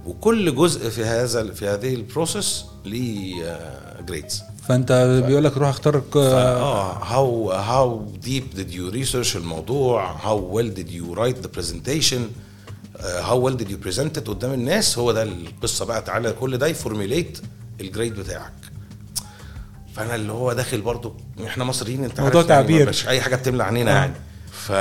وكل 0.07 0.55
جزء 0.55 0.91
في 0.91 1.05
هذا 1.05 1.53
في 1.53 1.69
هذه 1.69 1.95
ال 1.95 2.03
process 2.04 2.65
ليه 2.85 3.59
grades 4.07 4.43
فأنت 4.69 5.23
بيقول 5.27 5.45
لك 5.45 5.57
روح 5.57 5.69
اختار 5.69 6.03
آه 6.17 6.93
how 7.05 7.53
how 7.53 8.07
deep 8.23 8.45
did 8.55 8.73
you 8.75 8.95
research 9.07 9.37
الموضوع؟ 9.37 10.17
how 10.19 10.55
well 10.57 10.77
did 10.79 10.91
you 10.91 11.19
write 11.19 11.43
the 11.47 11.61
presentation 11.61 12.21
well 13.03 13.57
did 13.57 13.69
you 13.69 13.87
present 13.87 14.19
it 14.19 14.29
قدام 14.29 14.53
الناس 14.53 14.99
هو 14.99 15.13
ده 15.13 15.23
القصة 15.23 15.85
بقى 15.85 16.03
تعالى 16.03 16.33
كل 16.33 16.59
ده 16.59 16.67
ي 16.67 16.74
formulate 16.74 17.39
ال 17.81 17.87
grade 17.87 18.15
بتاعك 18.15 18.53
فأنا 19.97 20.15
اللي 20.15 20.33
هو 20.33 20.53
داخل 20.53 20.81
برضو 20.81 21.17
إحنا 21.47 21.65
مصريين 21.65 22.05
أنت 22.05 22.21
موضوع 22.21 22.41
يعني 22.41 22.49
تعبير. 22.49 22.89
مش 22.89 23.09
أي 23.09 23.21
حاجة 23.21 23.37
بتملى 23.37 23.65
عنينا 23.65 23.91
آه. 23.91 23.95
يعني 23.95 24.15
ف 24.53 24.73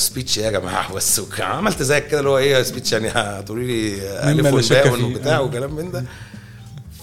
speech 0.00 0.36
يا 0.38 0.50
جماعة 0.50 0.92
بس 0.96 1.20
عملت 1.38 1.82
زيك 1.82 2.06
كده 2.06 2.18
اللي 2.18 2.30
هو 2.30 2.38
إيه 2.38 2.62
speech 2.62 2.92
يعني 2.92 3.08
هتقولي 3.08 3.66
لي 3.66 4.02
ألف. 4.30 4.46
وبتاع 5.04 5.36
آه. 5.36 5.42
وكلام 5.42 5.74
من 5.74 5.90
ده 5.90 6.04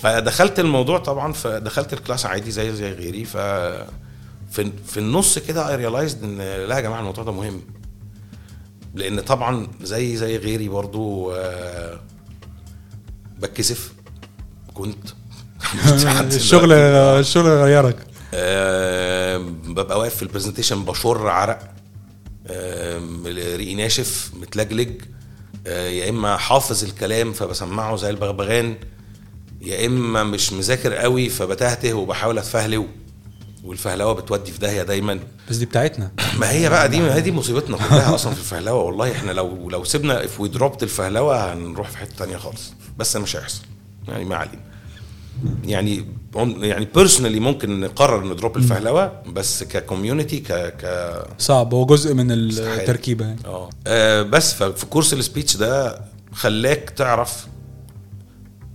فدخلت 0.02 0.60
الموضوع 0.60 0.98
طبعا 0.98 1.34
فدخلت 1.34 1.94
ال 1.94 1.99
class 1.99 2.26
عادي 2.26 2.52
زي 2.52 2.76
زي 2.76 2.92
غيري 2.92 3.26
ف 3.26 3.38
في 4.52 4.72
في 4.88 4.98
النص 4.98 5.40
كده 5.40 5.70
I 5.70 5.76
realized 5.76 6.24
إن 6.24 6.38
لا 6.38 6.76
يا 6.76 6.82
جماعة 6.82 7.00
الموضوع 7.00 7.24
ده 7.24 7.32
مهم 7.32 7.62
لأن 8.96 9.20
طبعا 9.20 9.68
زي 9.82 10.18
زي 10.18 10.38
غيري 10.38 10.70
برضو 10.70 11.32
آه، 11.32 12.00
بتكسف 13.40 13.94
كنت. 14.74 15.10
الشغل. 16.36 16.74
الشغل 16.74 17.48
غيرك. 17.48 18.08
آه، 18.34 19.38
ببقى 19.68 20.00
واقف 20.00 20.16
في 20.16 20.24
ال 20.24 20.29
presentation 20.29 20.86
بشر 20.86 21.28
عرق. 21.28 21.60
آه، 22.48 23.02
ريقي 23.26 23.76
ناشف 23.76 24.32
متلجلج. 24.42 25.02
آه، 25.68 25.88
يا 25.88 26.10
إما 26.10 26.38
حافظ 26.38 26.84
الكلام 26.84 27.34
فبسمعه 27.34 27.96
زي 27.96 28.10
البغبغان 28.10 28.76
يا 29.62 29.86
إما 29.86 30.24
مش 30.24 30.54
مذاكر 30.54 30.94
قوي 30.94 31.30
فبتهته 31.30 31.94
وبحاول 31.94 32.38
اتفهلو 32.38 32.86
والفهلوة 33.64 34.14
بتودي 34.14 34.52
في 34.52 34.60
داهية 34.60 34.84
دايما. 34.84 35.20
بس 35.50 35.56
دي 35.56 35.66
بتاعتنا. 35.66 36.12
ما 36.40 36.52
هي 36.52 36.70
بقى 36.70 36.90
دي 36.90 37.00
ما 37.00 37.16
هي 37.16 37.22
دي 37.22 37.32
مصيبتنا 37.32 37.78
كلها 37.78 38.16
أصلا 38.16 38.34
في 38.34 38.40
الفهلوة. 38.40 38.84
والله 38.84 39.12
إحنا 39.12 39.32
لو 39.32 39.70
لو 39.70 39.84
سيبنا 39.84 40.26
if 40.26 40.40
we 40.40 40.50
dropped 40.50 40.84
الفهلوة 40.84 41.54
هنروح 41.54 41.90
في 41.90 41.98
حتة 41.98 42.16
تانية 42.16 42.38
خالص. 42.38 42.74
بس 42.98 43.16
مش 43.16 43.36
هيحصل. 43.36 43.62
يعني 44.08 44.26
ما 44.26 44.36
علينا. 44.36 44.62
يعني 45.66 46.06
يعني 46.62 46.86
personally 46.96 47.40
ممكن 47.40 47.80
نقرر 47.80 48.34
ن 48.34 48.39
drop 48.39 48.58
الفهلوة 48.58 49.22
بس 49.28 49.64
ك 49.64 49.71
community 49.71 50.40
ك 50.40 50.52
ك 50.54 51.14
صعب. 51.38 51.74
هو 51.74 51.86
جزء 51.86 52.14
من. 52.14 52.32
التركيبة 52.32 53.26
يعني. 53.26 53.40
آه. 53.46 53.70
آه، 53.88 54.22
بس 54.22 54.54
ففي 54.54 54.86
course 54.86 55.14
ال 55.14 55.20
speech 55.20 55.58
ده 55.58 56.02
خلاك 56.34 56.90
تعرف 56.90 57.48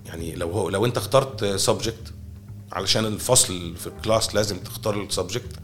يعني 0.07 0.35
لو 0.35 0.50
هو 0.50 0.69
لو 0.69 0.85
أنت 0.87 0.97
اخترت 0.97 1.45
subject 1.45 2.12
علشان 2.75 3.04
الفصل 3.07 3.76
في 3.76 3.87
ال 3.87 3.95
class 3.95 4.35
لازم 4.35 4.59
تختار 4.59 5.02
ال 5.02 5.09
subject 5.09 5.57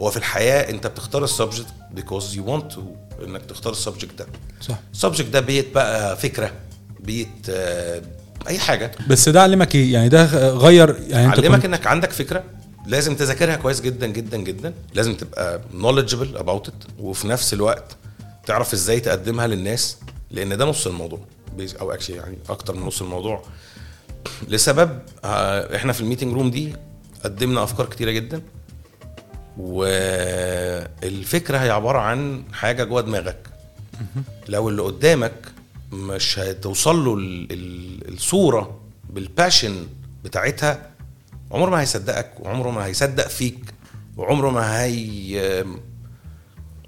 هو 0.00 0.10
في 0.10 0.16
الحياة 0.16 0.70
انت 0.70 0.86
بتختار 0.86 1.24
ال 1.24 1.29
subject 1.29 1.66
because 1.96 2.34
you 2.36 2.48
want 2.48 2.74
to 2.76 2.80
انك 3.24 3.42
تختار 3.48 3.72
ال 3.72 3.78
subject 3.78 4.18
ده. 4.18 4.26
صح. 4.60 4.78
ال 4.92 4.97
subject 4.97 5.28
ده 5.28 5.40
بيت 5.40 5.74
بقى 5.74 6.16
فكرة 6.16 6.52
بيت 7.00 7.28
آه، 7.50 8.02
أي 8.48 8.58
حاجة. 8.58 8.90
بس 9.08 9.28
ده 9.28 9.42
علمك 9.42 9.74
إيه؟ 9.74 9.92
يعني 9.92 10.08
ده 10.08 10.24
غير 10.50 10.96
يعني 11.08 11.26
أنت 11.26 11.38
علمك 11.38 11.64
إنك 11.64 11.86
عندك 11.86 12.12
فكرة 12.12 12.44
لازم 12.86 13.16
تذاكرها 13.16 13.56
كويس 13.56 13.80
جدا 13.80 14.06
جدا 14.06 14.36
جدا. 14.36 14.74
لازم 14.94 15.14
تبقى 15.14 15.60
knowledgeable 15.74 16.38
about 16.40 16.68
it. 16.68 16.90
وفي 17.00 17.28
نفس 17.28 17.54
الوقت 17.54 17.96
تعرف 18.46 18.72
إزاي 18.72 19.00
تقدمها 19.00 19.46
للناس 19.46 19.96
لأن 20.30 20.56
ده 20.58 20.64
نص 20.64 20.86
الموضوع 20.86 21.20
أو 21.80 21.92
actually 21.92 22.16
يعني 22.16 22.38
أكتر 22.48 22.74
من 22.74 22.82
نص 22.86 23.02
الموضوع. 23.02 23.44
لسبب 24.48 24.98
آه، 25.24 25.76
إحنا 25.76 25.92
في 25.92 26.00
ال 26.00 26.04
meeting 26.04 26.32
room 26.32 26.50
دي 26.50 26.72
قدمنا 27.24 27.62
افكار 27.62 27.86
كتيرة 27.86 28.10
جدا 28.10 28.42
والفكرة 31.02 31.58
هي 31.58 31.70
عبارة 31.70 31.98
عن 31.98 32.42
حاجة 32.52 32.84
جوه 32.84 33.00
دماغك. 33.00 33.48
لو 34.48 34.68
اللي 34.68 34.82
قدامك 34.82 35.34
مش 35.92 36.38
هتوصل 36.38 37.04
له 37.04 37.14
ال- 37.14 37.52
ال- 37.52 38.14
الصورة 38.14 38.80
بال 39.10 39.27
passion 39.27 39.86
بتاعتها 40.24 40.90
عمره 41.52 41.70
ما 41.70 41.80
هيصدقك 41.80 42.32
وعمره 42.40 42.70
ما 42.70 42.86
هيصدق 42.86 43.28
فيك 43.28 43.58
وعمره 44.16 44.50
ما 44.50 44.82
هي 44.84 45.64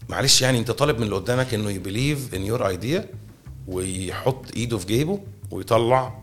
معلش 0.09 0.43
يعني 0.43 0.59
انت 0.59 0.71
طالب 0.71 0.97
من 0.97 1.03
اللي 1.03 1.15
قدامك 1.15 1.55
إنه 1.55 1.71
ي 1.71 1.79
believe 1.79 2.35
in 2.35 2.43
your 2.43 2.69
idea 2.69 3.09
ويحط 3.69 4.45
ايده 4.57 4.79
في 4.79 4.87
جيبه 4.87 5.21
ويطلع 5.51 6.19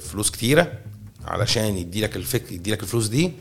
فلوس 0.00 0.30
كتيرة 0.30 0.72
علشان 1.24 1.76
يدي 1.78 2.00
لك 2.00 2.16
الفك 2.16 2.52
يدي 2.52 2.72
لك 2.72 2.82
الفلوس 2.82 3.06
دي 3.06 3.32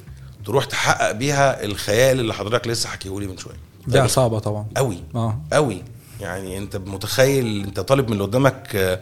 تروح 0.45 0.65
تحقق 0.65 1.11
بيها 1.11 1.63
الخيال 1.63 2.19
اللي 2.19 2.33
حضرتك 2.33 2.67
لسه 2.67 2.89
حكيهولي 2.89 3.27
من 3.27 3.37
شوية. 3.37 3.55
ده 3.87 4.07
صعبة 4.07 4.39
طبعا. 4.39 4.65
قوي 4.77 5.03
آه. 5.15 5.41
قوي 5.53 5.83
يعني 6.21 6.57
أنت 6.57 6.75
متخيل 6.75 7.63
أنت 7.63 7.79
طالب 7.79 8.07
من 8.07 8.13
اللي 8.13 8.23
قدامك 8.23 8.75
آه، 8.75 8.99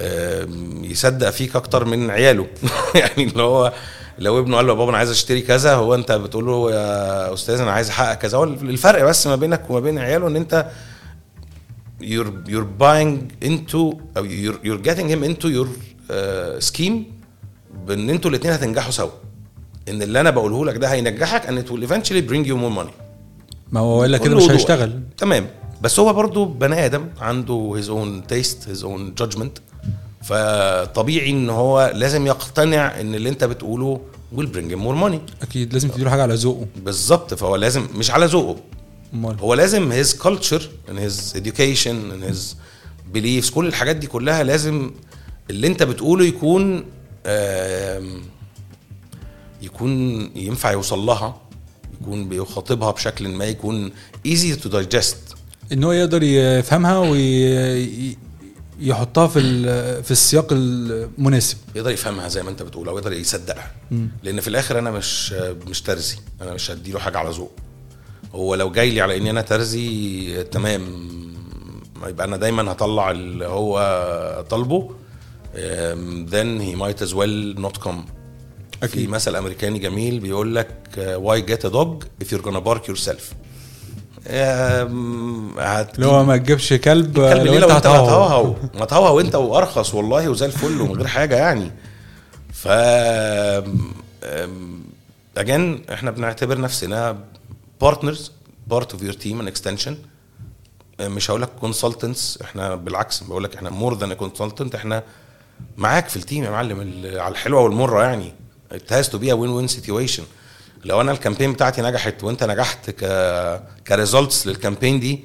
آه، 0.00 0.48
يصدق 0.82 1.30
فيك 1.30 1.56
أكتر 1.56 1.84
من 1.84 2.10
عياله. 2.10 2.46
يعني 2.94 3.24
اللي 3.24 3.42
هو 3.42 3.72
لو 4.18 4.38
ابنه 4.40 4.56
قال 4.56 4.66
له 4.66 4.72
يا 4.72 4.78
بابا 4.78 4.90
أنا 4.90 4.98
عايز 4.98 5.10
أشتري 5.10 5.40
كذا 5.40 5.74
هو 5.74 5.94
أنت 5.94 6.12
بتقول 6.12 6.46
له 6.46 6.72
يا 6.72 7.34
أستاذ 7.34 7.60
أنا 7.60 7.70
عايز 7.70 7.88
أحقق 7.88 8.14
كذا. 8.14 8.38
هو 8.38 8.44
الفرق 8.44 9.04
بس 9.04 9.26
ما 9.26 9.36
بينك 9.36 9.70
وما 9.70 9.80
بين 9.80 9.98
عياله 9.98 10.26
إن 10.26 10.36
أنت 10.36 10.70
you're 12.00 12.48
you're 12.48 12.70
buying 12.80 13.32
into 13.42 13.96
أو 14.16 14.24
you're, 14.24 14.58
you're 14.64 14.82
getting 14.88 15.08
him 15.08 15.22
into 15.24 15.48
your 15.48 15.68
uh, 16.08 16.64
scheme 16.70 16.92
بإن 17.86 18.10
أنتوا 18.10 18.30
الاثنين 18.30 18.52
هتنجحوا 18.52 18.90
سوا. 18.90 19.10
إن 19.88 20.02
اللي 20.02 20.20
أنا 20.20 20.30
بقوله 20.30 20.64
لك 20.64 20.76
ده 20.76 20.88
هينجحك 20.92 21.42
it 21.42 21.68
will 21.68 21.88
eventually 21.88 22.30
bring 22.30 22.48
you 22.48 22.54
more 22.54 22.84
money. 22.84 22.92
ما 23.72 23.80
هو 23.80 24.04
الا 24.04 24.18
كده 24.18 24.36
مش. 24.36 24.50
هيشتغل. 24.50 25.00
تمام. 25.18 25.46
بس 25.82 26.00
هو 26.00 26.12
برضو 26.12 26.44
بني 26.44 26.86
آدم 26.86 27.08
عنده 27.20 27.80
his 27.80 27.86
own 27.86 28.32
taste 28.34 28.68
his 28.68 28.82
own 28.82 29.22
judgment. 29.22 29.60
فطبيعي 30.22 31.30
إن 31.30 31.50
هو 31.50 31.92
لازم 31.94 32.26
يقتنع 32.26 33.00
إن 33.00 33.14
اللي 33.14 33.28
أنت 33.28 33.44
بتقوله 33.44 34.00
bring 34.36 34.70
him 34.72 34.78
more 34.78 35.04
money. 35.04 35.42
أكيد. 35.42 35.72
لازم 35.72 35.88
تديله 35.88 36.10
حاجة 36.10 36.22
على 36.22 36.34
ذوقه. 36.34 36.66
بالظبط. 36.76 37.34
فهو 37.34 37.56
لازم 37.56 37.86
مش 37.94 38.10
على 38.10 38.26
ذوقه. 38.26 38.56
هو 39.40 39.54
لازم 39.54 40.02
his 40.02 40.06
culture 40.06 40.62
and 40.88 40.98
his 40.98 41.36
education 41.36 41.96
and 42.12 42.30
his 42.30 42.54
beliefs 43.14 43.52
كل 43.54 43.66
الحاجات 43.66 43.96
دي 43.96 44.06
كلها 44.06 44.42
لازم 44.42 44.90
اللي 45.50 45.66
انت 45.66 45.82
بتقوله 45.82 46.24
يكون 46.24 46.84
يكون 49.62 49.90
ينفع 50.36 50.72
يوصل 50.72 50.98
لها 50.98 51.40
يكون 52.00 52.28
بيخاطبها 52.28 52.90
بشكل 52.90 53.28
ما 53.28 53.44
يكون 53.44 53.92
easy 54.28 54.56
to 54.64 54.68
digest. 54.72 55.16
إن 55.72 55.84
هو 55.84 55.92
يقدر 55.92 56.22
يفهمها 56.22 56.98
ويحطها 58.80 59.26
في 59.26 59.38
ال- 59.38 60.04
في 60.04 60.10
السياق 60.10 60.46
المناسب. 60.52 61.56
يقدر 61.74 61.90
يفهمها 61.90 62.28
زي 62.28 62.42
ما 62.42 62.50
انت 62.50 62.62
بتقول 62.62 62.88
أو 62.88 62.98
يقدر 62.98 63.12
يصدقها 63.12 63.70
لأن 64.22 64.40
في 64.40 64.48
الآخر 64.48 64.78
أنا 64.78 64.90
مش 64.90 65.32
مش 65.68 65.82
ترزي 65.82 66.16
أنا 66.42 66.54
مش 66.54 66.70
هديله 66.70 66.98
حاجة 66.98 67.18
على 67.18 67.30
ذوق. 67.30 67.52
هو 68.34 68.54
لو 68.54 68.70
جاي 68.70 68.90
لي 68.90 69.00
على 69.00 69.16
إني 69.16 69.30
أنا 69.30 69.42
ترزي 69.42 70.44
تمام. 70.44 71.08
يبقى 72.06 72.26
أنا 72.26 72.36
دايما 72.36 72.72
هطلع 72.72 73.10
اللي 73.10 73.46
هو 73.46 74.44
طالبه. 74.50 74.90
Then 76.34 76.60
he 76.60 76.74
might 76.74 77.02
as 77.02 77.12
well 77.14 77.54
not 77.66 77.80
come. 77.80 78.02
في 78.80 78.84
أكيد. 78.84 79.08
مثل 79.10 79.36
أمريكاني 79.36 79.78
جميل 79.78 80.20
بيقول 80.20 80.54
لك 80.54 80.68
uh, 80.94 80.98
why 80.98 81.50
get 81.50 81.64
a 81.68 81.72
dog 81.72 82.04
if 82.24 82.32
you're 82.32 82.42
gonna 82.48 82.60
bark 82.60 82.86
yourself? 82.88 83.34
Um, 84.26 84.30
هو 86.00 86.24
ما 86.24 86.36
تجيبش 86.36 86.72
كلب 86.72 87.14
كلب 87.14 87.46
لو 87.46 87.54
لو 87.54 87.66
انت 87.66 87.72
هتهوهو 87.72 88.04
هتهوهو؟ 88.04 88.54
ما 88.74 88.84
تهوهو 88.84 89.20
انت 89.20 89.34
وأرخص 89.34 89.94
والله 89.94 90.28
وزي 90.28 90.46
الفل 90.46 90.80
ومن 90.80 90.96
غير 90.96 91.06
حاجة 91.06 91.36
يعني. 91.36 91.72
ف 92.52 92.68
again 95.36 95.82
إحنا 95.92 96.10
بنعتبر 96.10 96.60
نفسنا 96.60 97.18
partners 97.80 98.32
part 98.66 98.92
of 98.92 99.02
your 99.02 99.12
team 99.12 99.40
an 99.40 99.46
extension 99.46 99.96
مش 101.00 101.30
هقول 101.30 101.42
لك 101.42 101.48
consultants 101.60 102.38
إحنا 102.42 102.74
بالعكس 102.74 103.22
بقول 103.22 103.44
لك 103.44 103.54
إحنا 103.56 103.70
more 103.70 103.98
than 103.98 104.12
consultant 104.12 104.74
إحنا 104.74 105.02
معاك 105.76 106.08
في 106.08 106.16
ال 106.16 106.22
team 106.22 106.44
يا 106.44 106.50
معلم 106.50 106.80
على 107.04 107.32
الحلوة 107.32 107.60
والمرة 107.60 108.02
يعني. 108.02 108.32
it 108.74 108.90
has 108.94 109.06
to 109.08 109.14
be 109.18 109.28
a 109.30 109.36
win-win 109.36 109.68
situation. 109.78 110.22
لو 110.84 111.00
أنا 111.00 111.12
ال 111.12 111.16
campaign 111.16 111.52
بتاعتي 111.52 111.82
نجحت 111.82 112.24
وأنت 112.24 112.44
نجحت 112.44 112.90
ك 112.90 113.04
ك 113.88 113.95
results 113.95 114.46
لل 114.46 114.57
campaign 114.57 115.00
دي 115.00 115.24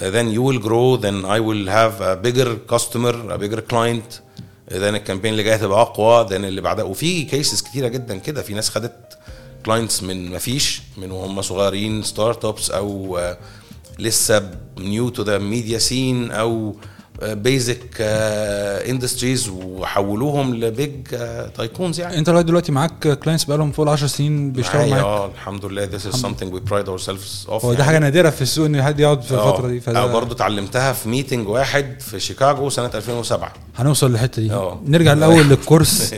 then 0.00 0.32
you 0.34 0.42
will 0.42 0.62
grow 0.62 0.96
then 1.02 1.24
I 1.24 1.40
will 1.40 1.66
have 1.68 2.00
a 2.00 2.16
bigger 2.26 2.56
customer 2.74 3.14
a 3.34 3.38
bigger 3.38 3.60
client. 3.72 4.20
then 4.70 4.94
ال 4.94 4.98
campaign 4.98 5.32
اللي 5.32 5.42
جاية 5.42 5.56
تبقى 5.56 5.80
أقوى 5.80 6.28
then 6.28 6.32
اللي 6.32 6.60
بعدها. 6.60 6.84
وفي 6.84 7.24
cases 7.24 7.62
كتيرة 7.62 7.88
جدا 7.88 8.16
كده. 8.18 8.42
في 8.42 8.54
ناس 8.54 8.70
خدت 8.70 9.18
clients 9.66 10.02
من 10.02 10.30
مفيش 10.30 10.82
من 10.96 11.10
وهم 11.10 11.42
صغيرين 11.42 12.02
startups 12.02 12.70
أو 12.70 13.18
آه، 13.18 13.38
لسه 13.98 14.50
new 14.78 15.08
to 15.08 15.22
the 15.22 15.38
media 15.38 15.78
scene 15.78 16.30
أو 16.30 16.76
basic 17.22 17.96
industries 18.00 19.48
وحولوهم 19.48 20.54
ل 20.54 20.67
big 20.67 21.06
tycoons 21.56 22.00
يعني. 22.00 22.18
انت 22.18 22.30
لغاية 22.30 22.42
دلوقتي 22.44 22.72
معاك 22.72 23.08
clients 23.18 23.44
بقالهم 23.44 23.72
فوق 23.72 23.86
ال 23.86 23.92
10 23.92 24.06
سنين 24.06 24.52
بيشتغلوا 24.52 24.86
معاك؟ 24.90 25.02
آه 25.04 25.26
الحمد 25.26 25.64
لله. 25.64 25.86
This 25.86 26.02
is 26.14 26.16
something 26.16 26.46
we 26.54 26.70
pride 26.70 26.88
ourselves 26.88 27.48
off 27.50 27.64
هو 27.64 27.74
ده 27.74 27.84
حاجة 27.84 27.98
نادرة 27.98 28.30
في 28.30 28.42
السوق 28.42 28.66
إن 28.66 28.82
حد 28.82 29.00
يقعد 29.00 29.22
في 29.22 29.32
الفترة 29.32 29.68
دي 29.68 29.80
فده 29.80 30.06
برضه 30.06 30.34
اتعلمتها 30.34 30.92
في 30.92 31.08
meeting 31.08 31.48
واحد 31.48 31.96
في 32.00 32.20
شيكاغو 32.20 32.70
سنة 32.70 32.90
2007 32.94 33.52
هنوصل 33.76 34.10
للحتة 34.10 34.42
دي. 34.42 34.52
آه. 34.52 34.80
نرجع 34.86 35.12
الأول 35.12 35.42
لل 35.48 35.63
course. 35.63 36.14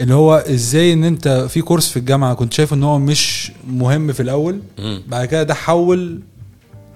اللي 0.00 0.14
هو 0.14 0.34
إزاي 0.34 0.92
إن 0.92 1.04
أنت 1.04 1.28
في 1.28 1.60
course 1.62 1.88
في 1.88 1.96
الجامعة 1.96 2.34
كنت 2.34 2.52
شايف 2.52 2.72
إن 2.74 2.82
هو 2.82 2.98
مش 2.98 3.52
مهم 3.68 4.12
في 4.12 4.20
الأول. 4.20 4.60
بعد 5.08 5.24
كده 5.28 5.42
ده 5.42 5.54
حول 5.54 6.20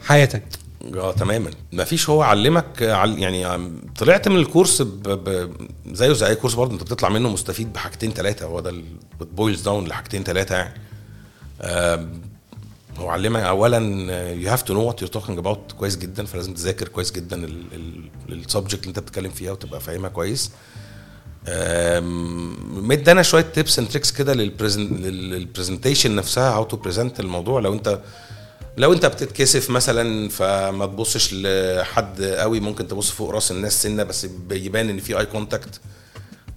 حياتك. 0.07 0.43
آه 0.95 1.13
تماما. 1.13 1.51
مفيش 1.73 2.11
هو 2.11 2.23
علمك 2.23 2.83
عل- 2.83 3.19
يعني 3.19 3.71
طلعت 3.99 4.29
من 4.29 4.37
ال 4.37 4.43
course. 4.43 4.83
زيه 5.93 6.13
زي 6.13 6.27
أي 6.27 6.35
course 6.35 6.55
برضه 6.55 6.73
انت 6.75 6.83
بتطلع 6.83 7.09
منه 7.09 7.29
مستفيد 7.29 7.73
بحاجتين 7.73 8.13
ثلاثة 8.13 8.47
هو 8.47 8.61
ده 8.61 8.75
boils 9.21 9.61
down 9.63 9.87
لحاجتين 9.87 10.25
ثلاثة 10.25 10.55
يعني. 10.57 10.81
آم، 11.63 12.21
هو 12.99 13.09
علمك 13.09 13.41
اولا 13.43 13.79
you 14.33 14.51
have 14.51 14.63
to 14.63 14.75
know 14.75 14.83
what 14.83 15.03
you 15.03 15.09
talking 15.09 15.39
about 15.39 15.73
كويس 15.73 15.97
جدا 15.97 16.25
فلازم 16.25 16.55
تذاكر 16.55 16.89
كويس 16.89 17.13
جدا 17.13 17.49
ال 18.29 18.35
subject 18.35 18.81
اللي 18.81 18.89
انت 18.89 18.99
بتتكلم 18.99 19.31
فيها 19.31 19.53
وتبقى 19.53 19.81
فاهمها 19.81 20.09
كويس. 20.11 20.51
آم، 21.49 22.89
مدانا 22.89 23.23
شوية 23.23 23.43
tips 23.43 23.79
and 23.79 23.89
tricks 23.89 24.13
كده 24.13 24.35
لل 24.35 24.61
presentation 24.61 26.17
نفسها 26.17 26.51
how 26.51 26.65
to 26.65 26.77
present 26.77 27.21
الموضوع. 27.21 27.61
لو 27.61 27.73
انت 27.73 28.01
لو 28.77 28.93
انت 28.93 29.07
بتتكسف 29.07 29.71
مثلا 29.71 30.29
فما 30.29 30.87
تبصش 30.87 31.35
لحد 31.35 32.23
قوي 32.23 32.61
ممكن 32.61 32.89
تبص 32.89 33.11
فوق 33.11 33.31
رأس 33.31 33.51
الناس 33.51 33.83
سنة 33.83 34.03
بس 34.03 34.27
بيبان 34.27 34.91
إن 34.91 34.99
في 35.01 35.19
eye 35.19 35.27
contact 35.27 35.81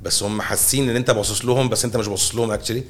بس 0.02 0.24
هم 0.24 0.42
حاسين 0.42 0.90
إن 0.90 0.96
أنت 0.96 1.12
باصص 1.12 1.46
لهم 1.46 1.70
بس 1.70 1.86
أنت 1.86 1.98
مش 1.98 2.08
باصص 2.08 2.36
لهم 2.36 2.52
actually 2.52 2.84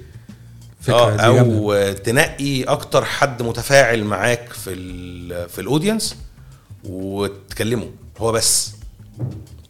فكرة 0.81 1.15
دي 1.15 1.25
أو 1.25 1.35
جامدة. 1.73 1.93
تنقي 1.93 2.63
أكتر 2.63 3.05
حد 3.05 3.41
متفاعل 3.41 4.03
معاك 4.03 4.53
في 4.53 4.69
ال 4.73 5.49
في 5.49 5.61
ال 5.61 5.67
audience 5.67 6.15
وتكلمه 6.83 7.89
هو 8.17 8.31
بس 8.31 8.71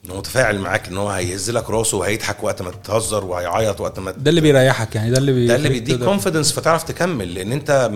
انه 0.05 0.17
متفاعل 0.17 0.59
معاك 0.59 0.87
إن 0.87 0.97
هو 0.97 1.09
هيهز 1.09 1.49
لك 1.49 1.69
راسه 1.69 1.97
وهيضحك 1.97 2.43
وقت 2.43 2.61
ما 2.61 2.71
تهزر 2.83 3.25
وهيعيط 3.25 3.81
وقت 3.81 3.99
ما 3.99 4.11
ده 4.11 4.29
اللي 4.29 4.41
بيريحك 4.41 4.95
يعني 4.95 5.11
ده 5.11 5.17
اللي. 5.17 5.47
ده 5.47 5.55
اللي 5.55 5.69
بيديك 5.69 6.03
confidence 6.03 6.51
فتعرف 6.51 6.83
تكمل 6.83 7.33
لأن 7.33 7.51
أنت 7.51 7.91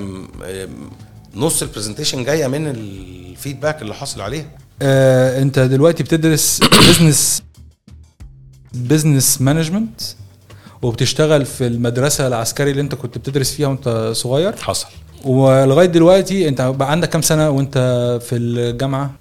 نص 1.36 1.62
ال 1.62 1.66
presentation 1.66 2.24
جاية 2.24 2.48
من 2.48 2.68
ال 2.68 2.80
feedback 2.80 3.82
اللي 3.82 3.94
حاصل 3.94 4.22
عليها. 4.22 4.46
آه 4.82 5.42
انت 5.42 5.60
دلوقتي 5.60 6.04
بتدرس 6.04 6.60
business 6.60 7.44
business 8.74 9.42
management 9.42 10.02
وبتشتغل 10.82 11.46
في 11.46 11.68
المدرسة 11.68 12.28
العسكري 12.28 12.72
اللي 12.72 12.82
انت 12.82 12.96
كنت 12.96 13.18
بتدرس 13.18 13.52
فيها 13.52 13.68
وانت 13.68 14.12
صغير؟ 14.16 14.56
حصل. 14.56 14.88
ولغاية 15.26 15.86
دلوقتي 15.88 16.48
انت 16.48 16.62
بقى 16.62 16.92
عندك 16.92 17.10
كام 17.10 17.22
سنة 17.22 17.50
وانت 17.50 17.78
في 18.30 18.36
الجامعة؟ 18.36 19.14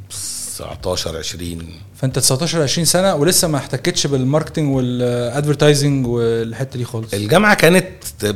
19 0.58 1.16
20 1.18 1.58
فانت 1.96 2.18
19 2.18 2.62
20 2.62 2.84
سنة 2.84 3.14
ولسه 3.14 3.48
ما 3.48 3.56
احتكتش 3.58 4.06
بال 4.06 4.19
marketing 4.19 4.76
وال 4.76 4.96
advertising 4.96 6.06
والحتة 6.06 6.78
دي 6.78 6.84
خالص. 6.84 7.14
الجامعة 7.14 7.54
كانت 7.54 7.86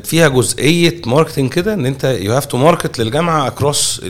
فيها 0.05 0.29
جزئية 0.29 1.03
marketing 1.07 1.51
كده 1.53 1.75
إن 1.75 1.87
أنت 1.87 2.05
you 2.05 2.33
have 2.33 2.47
to 2.47 2.57
market 2.57 2.99
للجامعة 2.99 3.47
across 3.47 4.01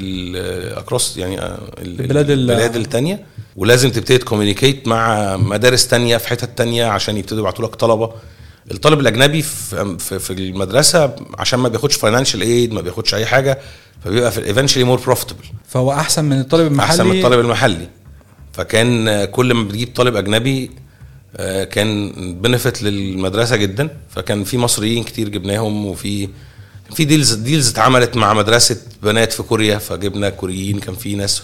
across 0.77 1.17
يعني 1.17 1.41
آه، 1.41 1.59
ال- 1.79 2.01
البلاد 2.01 2.31
ال- 2.31 2.51
البلاد 2.51 2.77
التانية. 2.77 3.25
ولازم 3.57 3.91
تبتدي 3.91 4.19
ت 4.19 4.24
communicate 4.24 4.89
مع 4.89 5.37
مدارس 5.37 5.89
تانية 5.89 6.17
في 6.17 6.29
حتت 6.29 6.59
تانية 6.59 6.85
عشان 6.87 7.17
يبتدوا 7.17 7.39
يبعتوا 7.41 7.67
لك 7.67 7.75
طلبة. 7.75 8.11
الطالب 8.71 9.01
الأجنبي 9.01 9.43
في 9.43 9.97
في, 9.99 10.33
المدرسة 10.33 11.15
عشان 11.39 11.59
ما 11.59 11.69
بياخدش 11.69 11.95
financial 11.97 12.41
aid 12.43 12.73
ما 12.73 12.81
بياخدش 12.81 13.15
أي 13.15 13.27
حاجة 13.27 13.59
فبيبقى 14.05 14.31
في 14.33 14.41
more 14.85 15.01
profitable 15.01 15.45
فهو 15.69 15.93
أحسن 15.93 16.25
من 16.25 16.41
الطالب 16.41 16.67
المحلي 16.67 16.91
أحسن 16.91 17.07
من 17.07 17.17
الطالب 17.17 17.41
المحلي. 17.41 17.89
فكان 18.57 19.25
كل 19.25 19.55
ما 19.55 19.63
بتجيب 19.65 19.95
طالب 19.95 20.17
أجنبي 20.17 20.71
آه، 21.37 21.65
كان 21.65 22.13
benefit 22.43 22.83
للمدرسة 22.83 23.57
جدا. 23.57 23.89
فكان 24.11 24.45
في 24.45 24.59
مصريين 24.59 25.05
كتير 25.05 25.29
جبناهم 25.29 25.87
وفي 25.87 26.29
في 26.95 27.05
deals 27.05 27.33
deals 27.35 27.69
اتعملت 27.71 28.17
مع 28.17 28.35
مدرسة 28.35 28.77
بنات 29.03 29.33
في 29.33 29.43
كوريا. 29.43 29.79
فجبنا 29.79 30.31
كوريين 30.31 30.79
كان 30.79 30.95
في 30.95 31.15
ناس 31.15 31.43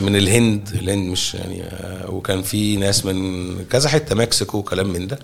من 0.00 0.16
الهند 0.16 0.68
الهند 0.74 1.10
مش 1.10 1.34
يعني 1.34 1.62
آه، 1.62 2.10
وكان 2.10 2.42
في 2.42 2.76
ناس 2.76 3.04
من 3.06 3.64
كذا 3.64 3.88
حتة 3.88 4.14
مكسيكو 4.14 4.58
وكلام 4.58 4.92
من 4.92 5.06
ده. 5.06 5.18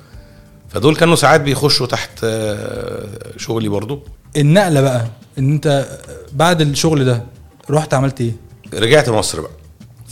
فدول 0.69 0.97
كانوا 0.97 1.17
ساعات 1.17 1.41
بيخشوا 1.41 1.87
تحت 1.87 2.11
آه، 2.25 3.07
شغلي 3.37 3.69
برضو. 3.69 4.03
النقلة 4.37 4.81
بقى 4.81 5.07
إن 5.39 5.53
أنت 5.53 5.99
بعد 6.33 6.61
الشغل 6.61 7.05
ده 7.05 7.23
رحت 7.71 7.95
عملت 7.95 8.21
إيه؟ 8.21 8.33
رجعت 8.75 9.09
مصر 9.09 9.41
بقى. 9.41 9.51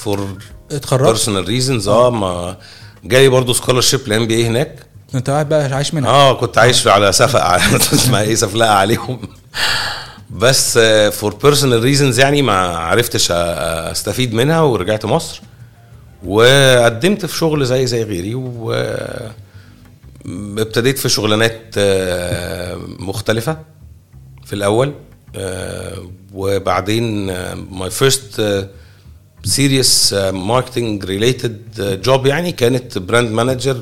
فور 0.00 0.28
اتخرجت؟ 0.72 1.04
بيرسونال 1.06 1.44
ريزونز 1.48 1.88
آه 1.88 2.10
ما 2.10 2.56
جالي 3.04 3.28
برضه 3.28 3.52
سكولرشيب 3.52 4.00
لأن 4.08 4.26
بي 4.26 4.34
اي 4.34 4.46
هناك. 4.46 4.86
انت 5.14 5.30
قاعد 5.30 5.48
بقى 5.48 5.72
عايش 5.72 5.94
منها؟ 5.94 6.10
آه 6.10 6.32
كنت 6.34 6.58
عايش 6.58 6.86
على 6.86 7.12
سفق 7.12 7.40
على- 7.58 7.74
اسمها 7.94 8.20
إيه 8.22 8.34
سفلقة 8.34 8.70
عليهم. 8.70 9.20
بس 10.30 10.78
for 11.12 11.34
personal 11.34 11.82
reasons 11.82 12.18
يعني 12.20 12.42
ما 12.42 12.52
عرفتش 12.76 13.28
أستفيد 13.32 14.34
منها 14.34 14.60
ورجعت 14.60 15.04
مصر. 15.06 15.42
وقدمت 16.24 17.26
في 17.26 17.36
شغل 17.36 17.66
زي 17.66 17.86
زي 17.86 18.02
غيري 18.02 18.34
و 18.34 18.72
ابتديت 20.58 20.98
في 20.98 21.08
شغلانات 21.08 21.60
آه، 21.78 22.78
مختلفة 22.98 23.58
في 24.44 24.52
الأول. 24.52 24.94
آه، 25.36 25.98
وبعدين 26.34 27.26
my 27.54 27.90
first 27.90 28.66
serious 29.44 30.12
marketing 30.32 31.04
related 31.04 31.62
job 32.04 32.26
يعني 32.26 32.52
كانت 32.52 32.98
brand 32.98 33.30
manager 33.32 33.74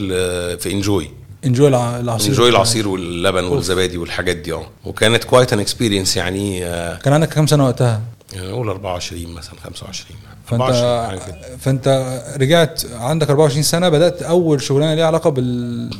في 0.59 0.73
انجوي 0.73 1.11
انجوي 1.44 1.68
العصير 1.68 2.31
انجوي 2.31 2.49
العصير 2.49 2.88
واللبن 2.88 3.44
والزبادي 3.44 3.99
والحاجات 3.99 4.37
دي 4.37 4.53
آه. 4.53 4.66
وكانت 4.85 5.25
quite 5.24 5.53
an 5.53 5.59
experience 5.59 6.16
يعني 6.16 6.64
آه، 6.66 6.97
كان 6.97 7.12
عندك 7.12 7.29
كام 7.29 7.47
سنة 7.47 7.64
وقتها؟ 7.64 8.03
نقول 8.37 8.68
24 8.68 9.27
مثلا 9.35 9.55
25 9.64 10.21
فانت 10.47 10.62
24 10.62 11.07
حاجة 11.07 11.18
كده. 11.18 11.57
فأنت 11.59 12.12
رجعت 12.40 12.83
عندك 12.92 13.31
24 13.31 13.62
سنة 13.62 13.88
بدأت 13.88 14.23
أول 14.23 14.62
شغلانة 14.62 14.94
ليها 14.94 15.07
علاقة 15.07 15.31
بال 15.31 15.90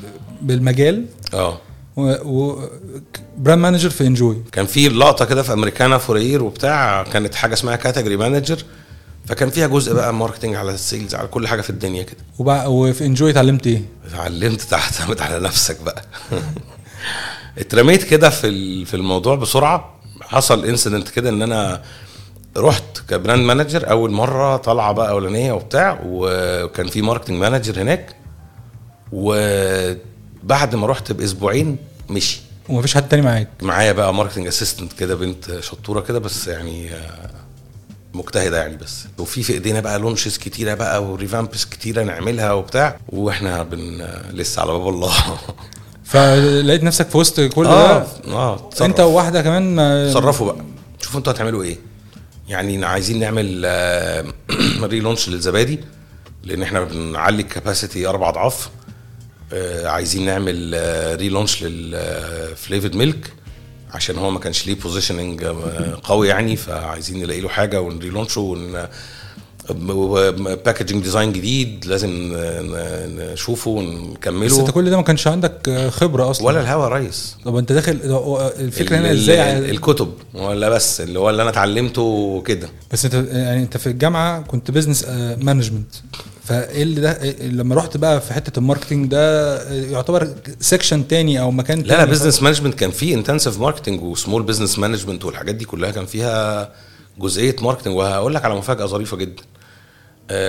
بالمجال. 0.43 1.05
آه. 1.35 1.59
و, 1.97 2.03
و... 2.25 2.69
brand 3.39 3.63
manager 3.63 3.91
في 3.91 4.07
انجوي 4.07 4.37
كان 4.53 4.67
في 4.67 4.89
لقطة 4.89 5.25
كده 5.25 5.43
في 5.43 5.53
امريكانا 5.53 5.99
فورير 5.99 6.43
وبتاع 6.43 7.03
كانت 7.03 7.35
حاجة 7.35 7.53
اسمها 7.53 7.77
category 7.77 8.17
manager 8.17 8.59
فكان 9.29 9.51
فيها 9.51 9.67
جزء 9.67 9.95
بقى 9.95 10.15
marketing 10.15 10.55
على 10.55 10.71
ال 10.71 10.78
sales 10.78 11.15
على 11.15 11.29
كل 11.29 11.49
حاجة 11.49 11.61
في 11.61 11.71
الدنيا 11.71 12.03
كده. 12.03 12.17
وبع... 12.39 12.67
وفي 12.67 13.07
انجوي 13.07 13.31
اتعلمت 13.31 13.67
إيه؟ 13.67 13.83
اتعلمت 14.07 14.61
تعتمد 14.61 15.21
على 15.21 15.41
نفسك 15.41 15.83
بقى. 15.83 16.03
اترميت 17.59 18.03
كده 18.05 18.31
في 18.31 18.85
في 18.85 18.95
الموضوع 18.95 19.35
بسرعة. 19.35 20.01
حصل 20.21 20.65
incident 20.65 21.09
كده 21.09 21.31
إن 21.31 21.43
أنا 21.43 21.83
رحت 22.57 22.99
ك 23.09 23.14
brand 23.14 23.43
manager 23.45 23.91
أول 23.91 24.11
مرة 24.11 24.57
طالعة 24.57 24.93
بقى 24.93 25.11
أولانية 25.11 25.53
وبتاع 25.53 26.01
وكان 26.05 26.89
في 26.89 27.03
marketing 27.03 27.39
manager 27.39 27.83
هناك. 27.83 28.15
وبعد 29.13 30.75
ما 30.75 30.87
رحت 30.87 31.13
بأسبوعين 31.13 31.77
مشي. 32.11 32.41
ومفيش 32.69 32.95
حد 32.95 33.09
تاني 33.09 33.23
معاك. 33.23 33.49
معايا 33.63 33.93
بقى 33.93 34.15
marketing 34.15 34.47
assistant 34.47 34.93
كده 34.93 35.15
بنت 35.15 35.61
شطورة 35.61 36.01
كده 36.01 36.19
بس 36.19 36.49
يعني 36.49 36.91
مجتهدة 38.15 38.57
يعني 38.59 38.77
بس. 38.77 39.05
وفي 39.19 39.43
في 39.43 39.53
إيدينا 39.53 39.81
بقى 39.81 39.99
launches 39.99 40.39
كتيرة 40.39 40.75
بقى 40.75 41.05
و 41.05 41.12
revamps 41.12 41.65
كتيرة 41.65 42.03
نعملها 42.03 42.53
وبتاع 42.53 42.97
وإحنا 43.09 43.63
بن 43.63 44.07
لسه 44.33 44.63
على 44.63 44.73
باب 44.73 44.89
الله. 44.89 45.13
فلقيت 46.05 46.83
نفسك 46.83 47.09
في 47.09 47.19
وسط 47.19 47.41
كل 47.41 47.67
آه 47.67 47.99
ده 47.99 48.33
آه 48.33 48.71
أنت 48.81 49.01
وواحدة 49.01 49.43
كمان 49.43 49.75
ما- 49.75 50.11
تصرفوا 50.11 50.53
بقى. 50.53 50.65
شوفوا 51.01 51.19
أنتوا 51.19 51.33
هتعملوا 51.33 51.63
إيه. 51.63 51.79
يعني 52.49 52.85
عايزين 52.85 53.19
نعمل 53.21 53.65
relaunch 54.91 55.29
للزبادي 55.29 55.81
لأن 56.45 56.63
إحنا 56.63 56.81
بنعلي 56.85 57.43
ال 57.43 57.50
capacity 57.50 58.07
أربع 58.07 58.29
أضعاف. 58.29 58.71
آه، 59.53 59.87
عايزين 59.89 60.27
نعمل 60.27 60.75
relaunch 61.21 61.63
لل 61.63 61.89
flavored 61.89 62.97
milk 62.97 63.33
عشان 63.95 64.19
هو 64.19 64.31
ما 64.31 64.39
كانش 64.39 64.67
ليه 64.67 64.75
positioning 64.75 65.45
قوي 66.03 66.29
يعني 66.29 66.57
فعايزين 66.57 67.19
نلاقي 67.23 67.41
له 67.41 67.49
حاجة 67.49 67.81
ون 67.81 67.92
relaunch 67.92 68.35
ه 68.35 68.41
ون 68.41 68.87
packaging 70.65 71.03
design 71.03 71.33
جديد 71.33 71.87
لازم 71.87 72.11
نشوفه 73.33 73.71
ونكمله. 73.71 74.47
بس 74.47 74.59
انت 74.59 74.71
كل 74.71 74.91
ده 74.91 74.97
ما 74.97 75.03
كانش 75.03 75.27
عندك 75.27 75.69
آه، 75.69 75.91
خبرة 75.91 76.31
أصلا. 76.31 76.47
ولا 76.47 76.61
الهوا 76.61 76.85
يا 76.85 76.89
ريس 76.95 77.37
طب 77.45 77.57
انت 77.57 77.73
داخل 77.73 77.93
الفكرة 78.59 78.97
هنا 78.99 79.13
إزاي؟ 79.13 79.59
ال- 79.59 79.71
الكتب. 79.71 80.13
ولا 80.35 80.69
بس 80.69 81.01
اللي 81.01 81.19
هو 81.19 81.31
اللي 81.31 81.43
أنا 81.43 81.51
اتعلمته 81.51 82.43
كده 82.47 82.69
بس 82.93 83.05
انت 83.05 83.15
يعني 83.15 83.63
انت 83.63 83.77
في 83.77 83.87
الجامعة 83.87 84.41
كنت 84.43 84.71
business 84.71 85.05
management 85.41 85.95
فإيه 86.49 86.83
اللي 86.83 87.01
ده؟ 87.01 87.23
إيه 87.23 87.49
لما 87.49 87.75
رحت 87.75 87.97
بقى 87.97 88.21
في 88.21 88.33
حتة 88.35 88.59
ال 88.59 88.63
marketing 88.63 89.07
ده 89.11 89.73
يعتبر 89.73 90.29
section 90.61 91.09
تاني 91.09 91.41
أو 91.41 91.51
مكان 91.51 91.79
لا 91.81 91.87
لا 91.87 91.97
تاني. 91.97 92.11
بزنس 92.11 92.43
مانجمنت 92.43 92.75
كان 92.75 92.91
فيه 92.91 93.15
intensive 93.15 93.61
marketing 93.61 94.03
و 94.03 94.09
small 94.09 94.43
business 94.43 94.79
management 94.79 95.25
والحاجات 95.25 95.55
دي 95.55 95.65
كلها 95.65 95.91
كان 95.91 96.07
فيها 96.07 96.73
جزئية 97.19 97.57
marketing 97.61 97.97
وهقول 97.97 98.35
لك 98.35 98.45
على 98.45 98.55
مفاجأة 98.55 98.87
ظريفة 98.87 99.17
جدا. 99.17 99.43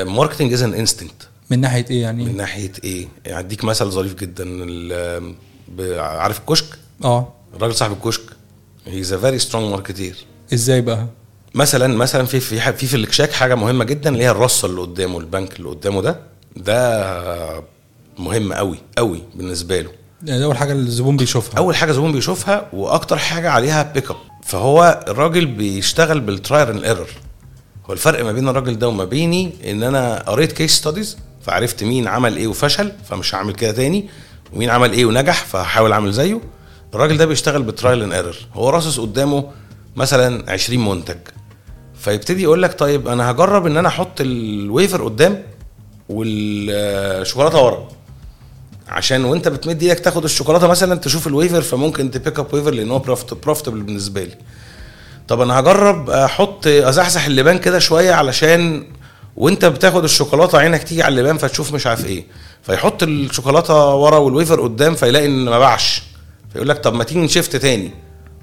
marketing 0.04 0.54
is 0.54 0.62
an 0.62 0.73
instinct 0.73 1.28
من 1.49 1.59
ناحية 1.62 1.85
إيه 1.91 2.01
يعني؟ 2.01 2.25
من 2.25 2.38
ناحية 2.38 2.71
إيه؟ 2.83 3.07
يعني 3.25 3.39
اديك 3.39 3.63
مثل 3.63 3.85
ظريف 3.91 4.15
جدا. 4.15 4.45
عارف 6.01 6.39
الكشك؟ 6.39 6.65
آه. 7.03 7.33
الراجل 7.55 7.75
صاحب 7.75 7.91
الكشك. 7.91 8.21
he's 8.88 9.13
a 9.13 9.17
very 9.17 9.39
strong 9.39 9.71
marketeer 9.71 10.15
إزاي 10.53 10.81
بقى؟ 10.81 11.07
مثلا 11.55 11.97
مثلا 11.97 12.25
في 12.25 12.39
في 12.39 12.59
في 12.73 12.88
في 12.88 12.95
الاكشاك 12.95 13.31
حاجة 13.31 13.55
مهمة 13.55 13.83
جدا 13.85 14.09
اللي 14.09 14.23
هي 14.23 14.29
الرصه 14.31 14.65
اللي 14.65 14.81
قدامه 14.81 15.19
البنك 15.19 15.55
اللي 15.59 15.69
قدامه 15.69 16.01
ده. 16.01 16.19
ده 16.55 17.63
مهم 18.19 18.53
قوي 18.53 18.77
قوي 18.97 19.21
بالنسبة 19.35 19.81
له. 19.81 19.89
يعني 20.25 20.43
أول 20.43 20.57
حاجة 20.57 20.73
الزبون 20.73 21.17
بيشوفها. 21.17 21.57
أول 21.57 21.75
حاجة 21.75 21.91
زبون 21.91 22.12
بيشوفها 22.12 22.67
وأكتر 22.73 23.17
حاجة 23.17 23.49
عليها 23.49 23.83
pick 23.84 24.10
up 24.12 24.17
فهو 24.43 25.05
الراجل 25.07 25.45
بيشتغل 25.45 26.19
بال 26.19 26.34
trial 26.34 26.69
and 26.69 26.84
error 26.84 27.08
هو 27.89 27.93
الفرق 27.93 28.23
ما 28.25 28.31
بين 28.31 28.49
الراجل 28.49 28.79
ده 28.79 28.88
وما 28.88 29.03
بيني 29.05 29.51
إن 29.71 29.83
أنا 29.83 30.23
قريت 30.27 30.51
case 30.52 30.71
studies 30.75 31.17
فعرفت 31.41 31.83
مين 31.83 32.07
عمل 32.07 32.38
إيه 32.38 32.47
وفشل 32.47 32.91
فمش 33.09 33.35
هعمل 33.35 33.53
كده 33.53 33.71
تاني. 33.71 34.09
ومين 34.53 34.69
عمل 34.69 34.93
إيه 34.93 35.05
ونجح 35.05 35.45
فهحاول 35.45 35.91
أعمل 35.91 36.12
زيه. 36.12 36.41
الراجل 36.93 37.17
ده 37.17 37.25
بيشتغل 37.25 37.63
بال 37.63 37.75
trial 37.75 38.04
and 38.04 38.13
error 38.13 38.36
هو 38.53 38.69
راصص 38.69 38.99
قدامه 38.99 39.51
مثلا 39.95 40.51
20 40.51 40.85
منتج. 40.85 41.17
فيبتدي 41.99 42.43
يقول 42.43 42.63
لك 42.63 42.79
طيب 42.79 43.07
أنا 43.07 43.31
هجرب 43.31 43.65
إن 43.65 43.77
أنا 43.77 43.88
أحط 43.88 44.21
الويفر 44.21 45.03
قدام 45.03 45.43
والشوكولاتة 46.09 47.62
ورا. 47.65 47.88
عشان 48.88 49.25
وأنت 49.25 49.47
بتمد 49.47 49.83
إيدك 49.83 49.99
تاخد 49.99 50.23
الشوكولاتة 50.23 50.67
مثلا 50.67 50.99
تشوف 50.99 51.27
الويفر 51.27 51.62
فممكن 51.62 52.12
ت 52.12 52.17
pick 52.17 52.39
up 52.39 52.54
wafer 52.54 52.71
لأن 52.71 52.91
هو 52.91 52.99
profitable 52.99 53.82
بالنسبة 53.81 54.23
لي. 54.23 54.35
طب 55.27 55.41
أنا 55.41 55.59
هجرب 55.59 56.09
أحط 56.09 56.67
أزحزح 56.67 57.25
اللبان 57.25 57.57
كده 57.57 57.79
شوية 57.79 58.13
علشان 58.13 58.83
وأنت 59.35 59.65
بتاخد 59.65 60.03
الشوكولاتة 60.03 60.57
عينك 60.57 60.83
تيجي 60.83 61.03
على 61.03 61.12
اللبان 61.19 61.38
فتشوف 61.38 61.73
مش 61.73 61.88
عارف 61.88 62.05
إيه. 62.05 62.25
فيحط 62.63 63.03
الشوكولاتة 63.03 63.95
ورا 63.95 64.17
والويفر 64.17 64.62
قدام 64.62 64.95
فيلاقي 64.95 65.25
إن 65.25 65.45
ما 65.45 65.59
باعش. 65.59 66.03
فيقول 66.53 66.69
لك 66.69 66.77
طب 66.77 66.93
ما 66.93 67.03
تيجي 67.03 67.19
نشفت 67.19 67.55
تاني. 67.55 67.91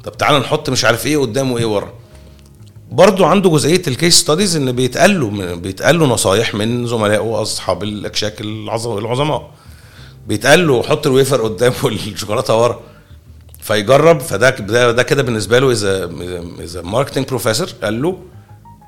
طب 0.04 0.16
تعالى 0.16 0.38
نحط 0.38 0.70
مش 0.70 0.84
عارف 0.84 1.06
إيه 1.06 1.18
قدام 1.18 1.52
وإيه 1.52 1.66
ورا. 1.66 1.92
برضو 2.90 3.24
عنده 3.24 3.50
جزئية 3.50 3.82
ال 3.88 3.93
case 3.93 4.14
studies 4.14 4.56
إن 4.56 4.72
بيتقال 4.72 5.20
له 5.20 5.54
بيتقال 5.54 5.98
له 5.98 6.06
نصايح 6.06 6.54
من 6.54 6.86
زملائه 6.86 7.42
أصحاب 7.42 7.82
الأكشاك 7.82 8.40
العظم- 8.40 8.98
العظماء. 8.98 9.50
بيتقال 10.28 10.66
له 10.68 10.82
حط 10.82 11.06
الويفر 11.06 11.42
قدام 11.42 11.72
والشوكولاتة 11.84 12.62
ورا. 12.62 12.80
فيجرب 13.60 14.20
فده 14.20 14.50
ده, 14.50 14.92
ده 14.92 15.02
كده 15.02 15.22
بالنسبة 15.22 15.58
له 15.58 15.70
as 15.70 16.10
if 16.60 16.82
a 16.82 16.87
marketing 16.87 17.26
professor 17.26 17.68
قال 17.82 18.02
له 18.02 18.18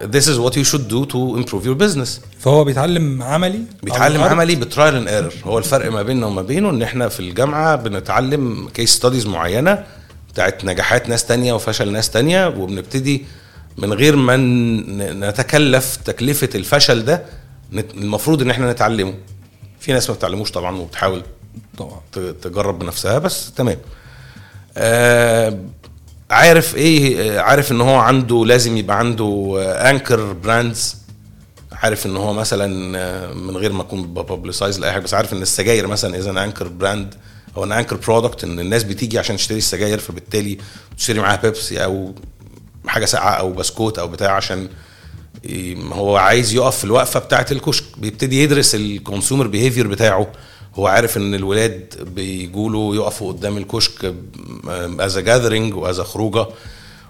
this 0.02 0.24
is 0.24 0.38
what 0.44 0.52
you 0.54 0.64
should 0.70 0.86
do 0.92 1.04
to 1.12 1.40
improve 1.42 1.64
your 1.66 1.78
business. 1.84 2.08
فهو 2.40 2.64
بيتعلم 2.64 3.22
عملي 3.22 3.60
بيتعلم. 3.82 4.20
عملي 4.22 4.54
ب 4.54 4.61
trial 4.61 4.94
and 4.96 5.08
error 5.08 5.32
هو 5.44 5.58
الفرق 5.58 5.92
ما 5.92 6.02
بيننا 6.02 6.26
وما 6.26 6.42
بينه 6.42 6.70
إن 6.70 6.82
إحنا 6.82 7.08
في 7.08 7.20
الجامعة 7.20 7.76
بنتعلم 7.76 8.68
case 8.74 8.90
studies 8.94 9.26
معينة 9.26 9.84
بتاعت 10.32 10.64
نجاحات 10.64 11.08
ناس 11.08 11.24
تانية 11.26 11.52
وفشل 11.52 11.92
ناس 11.92 12.10
تانية 12.10 12.46
وبنبتدي 12.48 13.24
من 13.78 13.92
غير 13.92 14.16
ما 14.16 14.36
نتكلف 15.30 15.96
تكلفة 15.96 16.48
الفشل 16.54 17.04
ده 17.04 17.22
المفروض 17.72 18.42
إن 18.42 18.50
إحنا 18.50 18.72
نتعلمه. 18.72 19.14
في 19.80 19.92
ناس 19.92 20.10
ما 20.10 20.14
بتتعلموش 20.16 20.50
طبعا 20.50 20.76
وبتحاول 20.76 21.22
طبعا. 21.78 22.00
تجرب 22.42 22.78
بنفسها 22.78 23.18
بس 23.18 23.52
تمام. 23.56 23.76
آه 24.76 25.58
عارف 26.30 26.76
إيه 26.76 27.40
عارف 27.40 27.72
إن 27.72 27.80
هو 27.80 27.94
عنده 27.96 28.44
لازم 28.46 28.76
يبقى 28.76 28.98
عنده 28.98 29.56
anchor 29.90 30.32
brands 30.32 30.96
عارف 31.72 32.06
إن 32.06 32.16
هو 32.16 32.32
مثلا 32.32 32.98
آه، 32.98 33.32
من 33.32 33.56
غير 33.56 33.72
ما 33.72 33.82
أكون 33.82 34.02
ب 34.14 34.20
publicize 34.20 34.78
لأي 34.80 34.92
حاجة 34.92 35.02
بس 35.02 35.14
عارف 35.14 35.32
إن 35.32 35.42
السجاير 35.42 35.86
مثلا 35.86 36.18
as 36.18 36.30
an 36.44 36.50
anchor 36.50 36.68
brand 36.68 37.14
أو 37.56 37.64
an 37.64 37.72
anchor 37.72 37.96
product 37.96 38.44
إن 38.44 38.60
الناس 38.60 38.84
بتيجي 38.84 39.18
عشان 39.18 39.36
تشتري 39.36 39.58
السجاير 39.58 39.98
فبالتالي 39.98 40.58
تشتري 40.98 41.20
معاها 41.20 41.36
بيبسي 41.42 41.84
أو 41.84 42.14
حاجة 42.88 43.04
ساقعة 43.04 43.30
أو 43.30 43.52
بسكوت 43.52 43.98
أو 43.98 44.08
بتاع 44.08 44.32
عشان 44.32 44.68
هو 45.92 46.16
عايز 46.16 46.54
يقف 46.54 46.78
في 46.78 46.84
الوقفة 46.84 47.20
بتاعة 47.20 47.46
الكشك. 47.50 47.84
بيبتدي 47.96 48.42
يدرس 48.42 48.74
ال 48.74 48.82
consumer 48.82 49.46
behavior 49.46 49.86
بتاعه. 49.86 50.26
هو 50.74 50.86
عارف 50.86 51.16
إن 51.16 51.34
الولاد 51.34 51.94
بيجولوا 52.14 52.94
يقفوا 52.94 53.32
قدام 53.32 53.56
الكشك 53.56 54.14
as 55.00 55.18
gathering 55.18 55.74
و 55.74 55.83
as 55.83 56.00
خروجة. 56.00 56.46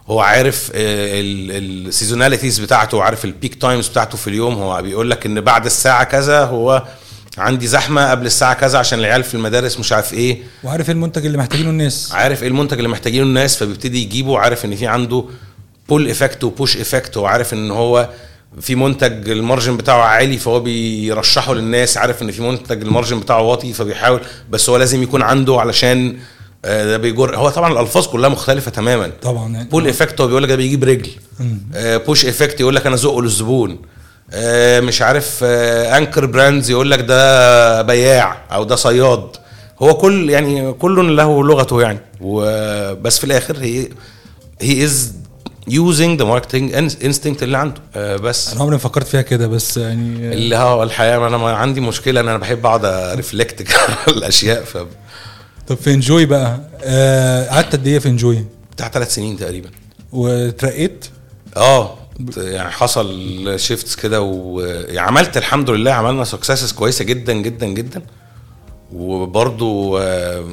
هو 0.09 0.21
عارف 0.21 0.71
ال 0.75 0.88
seasonalities 0.88 2.59
بتاعته 2.59 3.03
عارف 3.03 3.25
ال 3.25 3.31
peak 3.31 3.55
times 3.55 3.89
بتاعته 3.89 4.19
في 4.19 4.31
اليوم. 4.31 4.55
هو 4.55 4.83
بيقول 4.83 5.11
لك 5.11 5.27
إن 5.27 5.41
بعد 5.41 5.67
الساعة 5.67 6.05
كذا 6.05 6.45
هو 6.45 6.87
عندي 7.39 7.67
زحمة 7.67 8.11
قبل 8.11 8.27
الساعة 8.27 8.55
كذا 8.55 8.79
عشان 8.79 8.99
العيال 8.99 9.25
في 9.25 9.35
المدارس 9.35 9.79
مش 9.79 9.93
عارف 9.93 10.15
إيه. 10.15 10.43
وعارف 10.65 10.89
إيه 10.89 10.95
المنتج 10.95 11.27
اللي 11.27 11.39
محتاجينه 11.39 11.71
الناس. 11.71 12.13
عارف 12.13 12.43
إيه 12.43 12.49
المنتج 12.49 12.77
اللي 12.77 12.89
محتاجينه 12.89 13.25
الناس 13.25 13.57
فبيبتدي 13.57 14.03
يجيبه 14.03 14.39
عارف 14.39 14.65
إن 14.65 14.77
في 14.77 14.87
عنده 14.87 15.25
pull 15.89 16.11
effect 16.11 16.45
و 16.45 16.51
push 16.51 16.77
effect 16.77 17.17
وعارف 17.17 17.53
إن 17.53 17.71
هو 17.71 18.09
في 18.61 18.75
منتج 18.75 19.29
ال 19.31 19.37
margin 19.37 19.77
بتاعه 19.77 20.03
عالي 20.03 20.37
فهو 20.37 20.61
بيرشحه 20.61 21.55
للناس 21.55 21.97
عارف 21.97 22.23
إن 22.23 22.31
في 22.31 22.43
منتج 22.43 22.83
ال 22.83 22.88
margin 22.88 23.21
بتاعه 23.21 23.43
واطي 23.43 23.73
فبيحاول 23.73 24.21
بس 24.51 24.71
هو 24.71 24.77
لازم 24.77 25.03
يكون 25.03 25.23
عنده 25.23 25.61
علشان 25.61 26.17
آه، 26.65 26.85
ده 26.85 26.97
بيجر 26.97 27.37
هو 27.37 27.49
طبعا 27.49 27.73
الألفاظ 27.73 28.07
كلها 28.07 28.29
مختلفة 28.29 28.71
تماما. 28.71 29.11
طبعا. 29.23 29.63
pull 29.71 29.89
effect 29.89 30.21
هو 30.21 30.27
بيقول 30.27 30.43
لك 30.43 30.49
ده 30.49 30.57
بيجيب 30.57 30.85
رجل. 30.85 31.11
push 31.77 32.27
effect 32.27 32.61
يقول 32.61 32.77
لك 32.77 32.87
أنا 32.87 32.97
زقه 32.97 33.23
للزبون. 33.23 33.79
آه، 34.33 34.81
مش 34.81 35.03
عارف 35.03 35.45
anchor 35.45 36.27
brands 36.27 36.71
يقول 36.71 36.91
لك 36.91 37.01
ده 37.01 37.83
بياع 37.83 38.43
أو 38.53 38.65
ده 38.65 38.77
صياد. 38.77 39.29
هو 39.83 39.95
كل 39.95 40.31
يعني 40.31 40.73
كل 40.73 41.17
له 41.17 41.45
لغته 41.45 41.83
يعني. 41.83 41.99
وبس 42.21 43.19
في 43.19 43.25
الآخر 43.25 43.57
هي 43.59 43.89
he 44.61 44.85
is 44.85 45.13
using 45.71 46.19
the 46.19 46.25
marketing 46.25 46.75
instinct 46.75 47.43
اللي 47.43 47.59
عنده. 47.59 47.81
آه، 47.97 48.17
بس 48.17 48.53
أنا 48.53 48.61
عمري 48.61 48.73
ما 48.73 48.79
فكرت 48.79 49.07
فيها 49.07 49.23
كده 49.23 49.47
بس 49.47 49.77
يعني 49.77 50.33
اللي 50.33 50.57
هو 50.57 50.83
الحقيقة 50.83 51.27
أنا 51.27 51.37
ما 51.37 51.51
عندي 51.53 51.81
مشكلة 51.81 52.21
إن 52.21 52.29
أنا 52.29 52.39
بحب 52.39 52.67
أقعد 52.67 52.87
reflect 53.17 53.69
الأشياء 54.09 54.65
ف 54.65 54.79
طب 55.69 55.77
في 55.77 55.95
Enjoy 55.95 56.27
بقى 56.27 56.61
آه، 56.83 57.49
قعدت 57.49 57.73
قد 57.73 57.87
إيه 57.87 57.99
في 57.99 58.09
Enjoy 58.09 58.45
بتاع 58.73 58.89
ثلاث 58.89 59.15
سنين 59.15 59.37
تقريبا. 59.37 59.71
وترقيت؟ 60.13 61.07
آه 61.57 61.99
يعني 62.37 62.71
حصل 62.71 63.55
shifts 63.57 63.97
كده 63.97 64.21
وعملت 64.23 65.37
الحمد 65.37 65.71
لله 65.71 65.91
عملنا 65.93 66.25
successes 66.25 66.73
كويسة 66.73 67.05
جدا 67.05 67.33
جدا 67.33 67.67
جدا. 67.67 68.03
وبرضو 68.93 69.99
آه، 69.99 70.45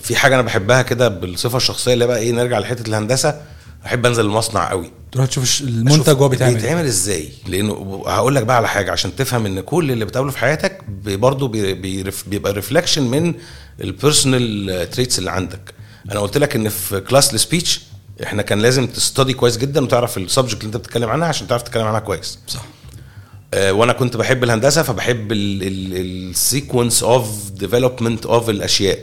في 0.00 0.16
حاجة 0.16 0.34
أنا 0.34 0.42
بحبها 0.42 0.82
كده 0.82 1.08
بالصفة 1.08 1.56
الشخصية 1.56 1.92
اللي 1.94 2.06
بقى 2.06 2.18
إيه 2.18 2.32
نرجع 2.32 2.58
لحتة 2.58 2.88
الهندسة. 2.88 3.40
أحب 3.86 4.06
أنزل 4.06 4.24
المصنع 4.24 4.70
قوي. 4.70 4.90
تروح 5.12 5.26
تشوف 5.26 5.60
المنتج 5.60 6.16
وهو 6.20 6.28
بيتعمل. 6.28 6.54
بيتعمل 6.54 6.84
إزاي؟ 6.84 7.28
لأنه 7.46 8.02
هقول 8.06 8.34
لك 8.34 8.42
بقى 8.42 8.56
على 8.56 8.68
حاجة 8.68 8.92
عشان 8.92 9.16
تفهم 9.16 9.46
إن 9.46 9.60
كل 9.60 9.90
اللي 9.90 10.04
بتقابله 10.04 10.30
في 10.30 10.38
حياتك 10.38 10.84
برضه 11.04 11.48
بي 11.48 11.74
بي 11.74 12.04
بيبقى 12.26 12.52
reflection 12.52 13.02
من 13.02 13.34
ال 13.80 13.92
personal 13.92 14.90
traits 14.90 15.18
اللي 15.18 15.30
عندك. 15.30 15.74
أنا 16.10 16.20
قلت 16.20 16.38
لك 16.38 16.56
إن 16.56 16.68
في 16.68 17.00
class 17.00 17.34
ال 17.34 17.41
speech 17.41 17.80
إحنا 18.22 18.42
كان 18.42 18.58
لازم 18.58 18.86
ت 18.86 18.94
study 18.94 19.32
كويس 19.32 19.56
جدا 19.58 19.84
وتعرف 19.84 20.18
ال 20.18 20.22
subject 20.22 20.54
اللي 20.60 20.66
أنت 20.66 20.76
بتتكلم 20.76 21.08
عنها 21.08 21.28
عشان 21.28 21.46
تعرف 21.46 21.62
تتكلم 21.62 21.86
عنها 21.86 22.00
كويس. 22.00 22.38
صح. 22.46 22.64
آه، 23.54 23.72
وأنا 23.72 23.92
كنت 23.92 24.16
بحب 24.16 24.44
الهندسة 24.44 24.82
فبحب 24.82 25.32
ال 25.32 25.51
sequence 25.51 27.02
of 27.02 27.50
development 27.50 28.26
of 28.26 28.50
الأشياء. 28.50 28.98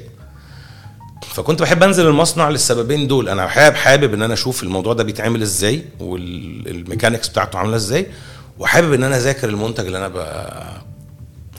فكنت 1.21 1.61
بحب 1.61 1.83
انزل 1.83 2.07
المصنع 2.07 2.49
للسببين 2.49 3.07
دول. 3.07 3.29
أنا 3.29 3.47
حابب 3.47 3.75
حابب 3.75 4.13
إن 4.13 4.21
أنا 4.21 4.33
أشوف 4.33 4.63
الموضوع 4.63 4.93
ده 4.93 5.03
بيتعمل 5.03 5.41
إزاي 5.41 5.85
وال 5.99 6.23
mechanics 6.23 7.27
بتاعته 7.27 7.59
عاملة 7.59 7.75
إزاي 7.75 8.07
وحابب 8.59 8.93
إن 8.93 9.03
أنا 9.03 9.17
أذاكر 9.17 9.49
المنتج 9.49 9.85
اللي 9.85 9.97
أنا 9.97 10.07
ب... 10.07 10.17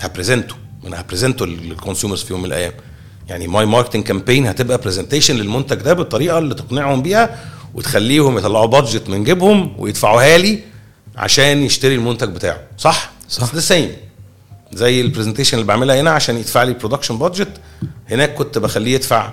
ه 0.00 0.05
present 0.05 0.40
ته. 0.40 0.54
أنا 0.86 1.00
ه 1.00 1.05
present 1.05 1.37
ته 1.37 1.46
لل 1.46 1.60
consumers 1.60 2.22
في 2.22 2.32
يوم 2.32 2.40
من 2.42 2.46
الأيام. 2.48 2.72
يعني 3.28 3.48
my 3.48 3.66
marketing 3.66 4.04
campaign 4.04 4.46
هتبقى 4.46 4.78
presentation 4.78 5.36
للمنتج 5.36 5.76
ده 5.76 5.92
بالطريقة 5.92 6.38
اللي 6.38 6.54
تقنعهم 6.54 7.02
بيها 7.02 7.38
وتخليهم 7.74 8.38
يطلعوا 8.38 8.66
budget 8.66 9.08
من 9.08 9.24
جيبهم 9.24 9.74
ويدفعوها 9.78 10.38
لي 10.38 10.58
عشان 11.16 11.62
يشتري 11.62 11.94
المنتج 11.94 12.28
بتاعه. 12.28 12.60
صح؟ 12.78 13.10
صح. 13.28 13.54
the 13.54 13.60
same 13.60 13.90
زي 14.72 15.00
ال 15.00 15.05
presentation 15.05 15.56
اللي 15.58 15.66
بعملها 15.66 16.00
هنا 16.00 16.10
عشان 16.10 16.36
يدفع 16.36 16.62
لي 16.62 16.72
production 16.72 17.18
budget 17.18 17.48
هناك 18.10 18.34
كنت 18.34 18.58
بخليه 18.58 18.94
يدفع 18.94 19.32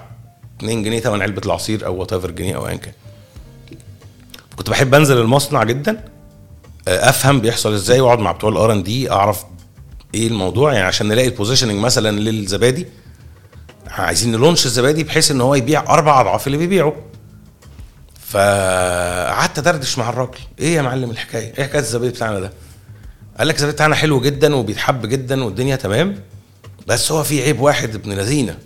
2 0.60 0.84
جنيه 0.84 1.00
ثمن 1.00 1.22
علبة 1.22 1.42
العصير 1.46 1.86
أو 1.86 1.96
whatever 1.96 2.32
جنيه 2.32 2.56
أو 2.56 2.68
ايا 2.68 2.76
كان. 2.76 2.94
كنت 4.56 4.70
بحب 4.70 4.94
أنزل 4.96 5.18
المصنع 5.18 5.64
جدا 5.64 6.04
آه، 6.88 7.10
أفهم 7.10 7.42
بيحصل 7.42 7.74
إزاي 7.74 8.00
وأقعد 8.02 8.20
مع 8.20 8.32
بتوع 8.32 8.50
ال 8.50 8.72
R&D 8.72 9.12
أعرف 9.12 9.44
إيه 10.16 10.28
الموضوع. 10.28 10.74
يعني 10.74 10.86
عشان 10.86 11.08
نلاقي 11.08 11.28
ال 11.28 11.32
positioning 11.32 11.80
مثلا 11.80 12.20
للزبادي 12.20 12.88
عايزين 13.88 14.32
ن 14.32 14.37
launch 14.37 14.66
الزبادي 14.66 15.04
بحيث 15.04 15.32
إن 15.32 15.42
هو 15.42 15.56
يبيع 15.56 15.94
أربع 15.94 16.22
أضعاف 16.22 16.48
اللي 16.48 16.58
بيبيعه. 16.58 16.96
فقعدت 18.28 19.58
أدردش 19.60 19.98
مع 19.98 20.10
الراجل. 20.10 20.40
إيه 20.60 20.76
يا 20.76 20.82
معلم 20.82 21.10
الحكاية؟ 21.12 21.54
إيه 21.58 21.64
حكاية 21.64 21.80
الزبادي 21.82 22.12
بتاعنا 22.12 22.40
ده؟ 22.40 22.54
قال 23.38 23.48
لك 23.48 23.56
الزبادي 23.56 23.76
بتاعنا 23.76 23.96
حلو 23.96 24.22
جدا 24.22 24.56
وبيتحب 24.56 25.06
جدا 25.06 25.44
والدنيا 25.44 25.76
تمام 25.76 26.16
بس 26.88 27.12
هو 27.12 27.24
في 27.24 27.42
عيب 27.44 27.60
واحد 27.60 27.96
ابن 27.96 28.14
لذينة. 28.14 28.58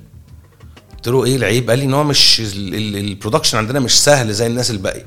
قلت 1.04 1.14
له 1.14 1.26
إيه 1.26 1.36
العيب؟ 1.36 1.70
قال 1.70 1.80
لي 1.80 1.86
إن 1.86 1.94
هو 1.94 2.04
مش 2.04 2.40
ال- 2.40 2.76
ال- 2.76 2.98
ال 2.98 3.03
production 3.03 3.58
عندنا 3.58 3.80
مش 3.80 4.04
سهل 4.04 4.34
زي 4.34 4.48
الناس 4.48 4.72
الباقية. 4.72 5.06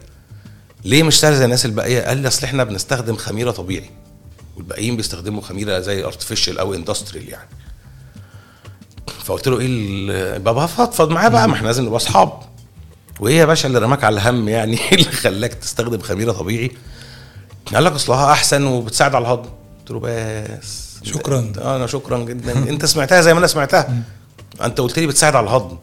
ليه 0.85 1.03
مش 1.03 1.21
سهل 1.21 1.37
زي 1.37 1.45
الناس 1.45 1.65
الباقية؟ 1.67 2.01
قال 2.03 2.19
لي 2.19 2.29
أصل 2.29 2.45
إحنا 2.47 2.65
بنستخدم 2.65 3.17
خميرة 3.17 3.51
طبيعي 3.51 3.91
والباقيين 4.57 4.97
بيستخدموا 4.97 5.43
خميرة 5.43 5.79
زي 5.81 6.05
artificial 6.05 6.59
أو 6.59 6.75
industrial 6.75 7.29
يعني. 7.29 7.49
فقلت 9.25 9.49
له 9.49 9.61
إيه 9.61 10.39
بابا 10.39 10.65
هفضفض 10.65 11.11
معاه 11.11 11.29
بقى 11.29 11.49
ما 11.49 11.55
إحنا 11.55 11.67
لازم 11.67 11.85
نبقى 11.85 11.97
أصحاب. 11.97 12.33
وإيه 13.21 13.35
يا 13.39 13.45
باشا 13.45 13.69
اللي 13.69 13.79
رماك 13.79 14.05
على 14.05 14.15
الهم 14.15 14.49
يعني؟ 14.49 14.77
إيه 14.81 14.93
اللي 14.95 15.05
خلاك 15.13 15.55
تستخدم 15.55 15.99
خميرة 16.01 16.33
طبيعي؟ 16.33 16.71
قال 17.75 17.85
لك 17.85 17.93
أصلها 17.93 18.33
أحسن 18.33 18.65
وبتساعد 18.67 19.15
على 19.15 19.23
الهضم. 19.23 19.49
قلت 19.79 19.91
له 19.91 20.01
بس. 20.03 20.87
شكراً. 21.03 21.53
آه 21.59 21.77
أنا 21.77 21.87
شكرا 21.87 22.19
جدا. 22.19 22.53
أنت 22.71 22.85
سمعتها 22.85 23.21
زي 23.21 23.33
ما 23.33 23.39
أنا 23.39 23.47
سمعتها. 23.47 24.03
انت 24.65 24.81
قلت 24.81 24.99
لي 24.99 25.07
بتساعد 25.07 25.37
على 25.37 25.45
الهضم. 25.45 25.77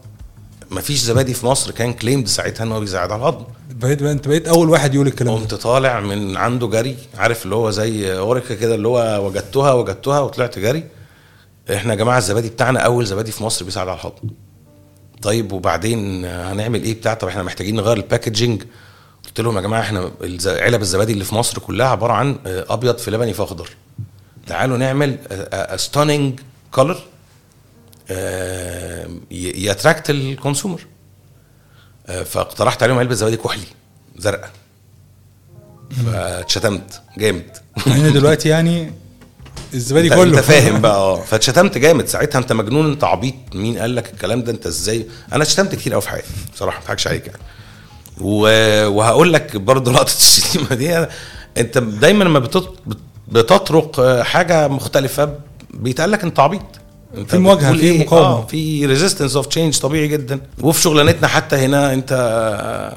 مفيش 0.71 0.99
زبادي 0.99 1.33
في 1.33 1.45
مصر 1.45 1.71
كان 1.71 1.93
claimed 1.93 2.27
ساعتها 2.27 2.63
إن 2.63 2.71
هو 2.71 2.79
بيساعد 2.79 3.11
على 3.11 3.21
الهضم. 3.21 3.45
بقيت 3.69 4.01
انت 4.01 4.27
بقيت 4.27 4.47
أول 4.47 4.69
واحد 4.69 4.95
يقول 4.95 5.07
الكلام 5.07 5.35
ده. 5.35 5.41
قمت 5.41 5.53
طالع 5.53 5.99
من 5.99 6.37
عنده 6.37 6.67
جري 6.67 6.95
عارف 7.17 7.45
اللي 7.45 7.55
هو 7.55 7.69
زي 7.71 8.17
eureka 8.17 8.55
كده 8.55 8.75
اللي 8.75 8.87
هو 8.87 9.25
وجدتها 9.27 9.73
وجدتها 9.73 10.19
وطلعت 10.19 10.59
جري. 10.59 10.83
إحنا 11.73 11.93
يا 11.93 11.97
جماعة 11.97 12.17
الزبادي 12.17 12.49
بتاعنا 12.49 12.79
أول 12.79 13.05
زبادي 13.05 13.31
في 13.31 13.43
مصر 13.43 13.65
بيساعد 13.65 13.87
على 13.87 13.99
الهضم. 13.99 14.29
طيب 15.21 15.51
وبعدين 15.51 16.25
هنعمل 16.25 16.83
إيه 16.83 16.93
بتاع؟ 16.93 17.13
طب 17.13 17.27
إحنا 17.27 17.43
محتاجين 17.43 17.75
نغير 17.75 17.97
ال 17.97 18.04
packaging 18.04 18.63
قلت 19.25 19.41
لهم 19.41 19.55
يا 19.55 19.61
جماعة 19.61 19.81
إحنا 19.81 20.11
علب 20.45 20.81
الزبادي 20.81 21.13
اللي 21.13 21.23
في 21.23 21.35
مصر 21.35 21.59
كلها 21.59 21.87
عبارة 21.87 22.13
عن 22.13 22.35
آه، 22.45 22.65
أبيض 22.69 22.97
في 22.97 23.11
لبني 23.11 23.33
في 23.33 23.43
أخضر. 23.43 23.69
تعالوا 24.47 24.77
نعمل 24.77 25.17
stunning 25.75 26.39
color 26.71 26.99
ي 29.31 29.41
attract 29.41 30.09
ال 30.09 30.17
consumer 30.17 30.81
فاقترحت 32.25 32.83
عليهم 32.83 32.97
علبة 32.99 33.13
زبادي 33.15 33.37
كحلي 33.37 33.63
زرقاء. 34.17 34.51
فاتشتمت 36.05 37.01
جامد. 37.17 37.57
يعني 37.87 38.11
دلوقتي 38.11 38.49
يعني 38.49 38.93
الزبادي 39.73 40.09
كله. 40.09 40.23
أنت 40.23 40.35
فاهم 40.39 40.81
بقى 40.81 40.95
آه. 40.95 41.21
فاتشتمت 41.21 41.77
جامد. 41.77 42.05
ساعتها 42.07 42.39
أنت 42.39 42.53
مجنون 42.53 42.91
أنت 42.91 43.03
عبيط. 43.03 43.35
مين 43.55 43.77
قال 43.77 43.95
لك 43.95 44.13
الكلام 44.13 44.43
ده؟ 44.43 44.51
أنت 44.51 44.67
إزاي؟ 44.67 45.05
أنا 45.33 45.43
اتشتمت 45.43 45.75
كتير 45.75 45.93
قوي 45.93 46.01
في 46.01 46.09
حياتي 46.09 46.27
بصراحة 46.53 46.77
ما 46.77 46.83
أضحكش 46.83 47.07
عليك 47.07 47.27
يعني. 47.27 47.39
وهقول 48.87 49.33
لك 49.33 49.57
برضه 49.57 49.91
لقطة 49.91 50.13
الشتيمة 50.13 50.75
دي. 50.75 51.07
أنت 51.57 51.77
دايما 51.77 52.23
لما 52.23 52.39
بتط... 52.39 52.75
بت- 52.87 52.97
بتطرق 53.27 54.21
حاجة 54.21 54.67
مختلفة 54.67 55.39
بيتقال 55.73 56.11
لك 56.11 56.23
أنت 56.23 56.39
عبيط. 56.39 56.61
في 57.13 57.21
بتقول 57.21 57.59
في 57.59 57.79
إيه؟ 57.79 57.99
مقاومة. 58.05 58.25
آه 58.27 58.45
في 58.45 58.85
resistance 58.85 59.35
of 59.35 59.45
change 59.45 59.79
طبيعي 59.79 60.07
جدا 60.07 60.39
وفي 60.61 60.81
شغلانتنا 60.81 61.27
حتى 61.27 61.55
هنا 61.55 61.93
أنت 61.93 62.11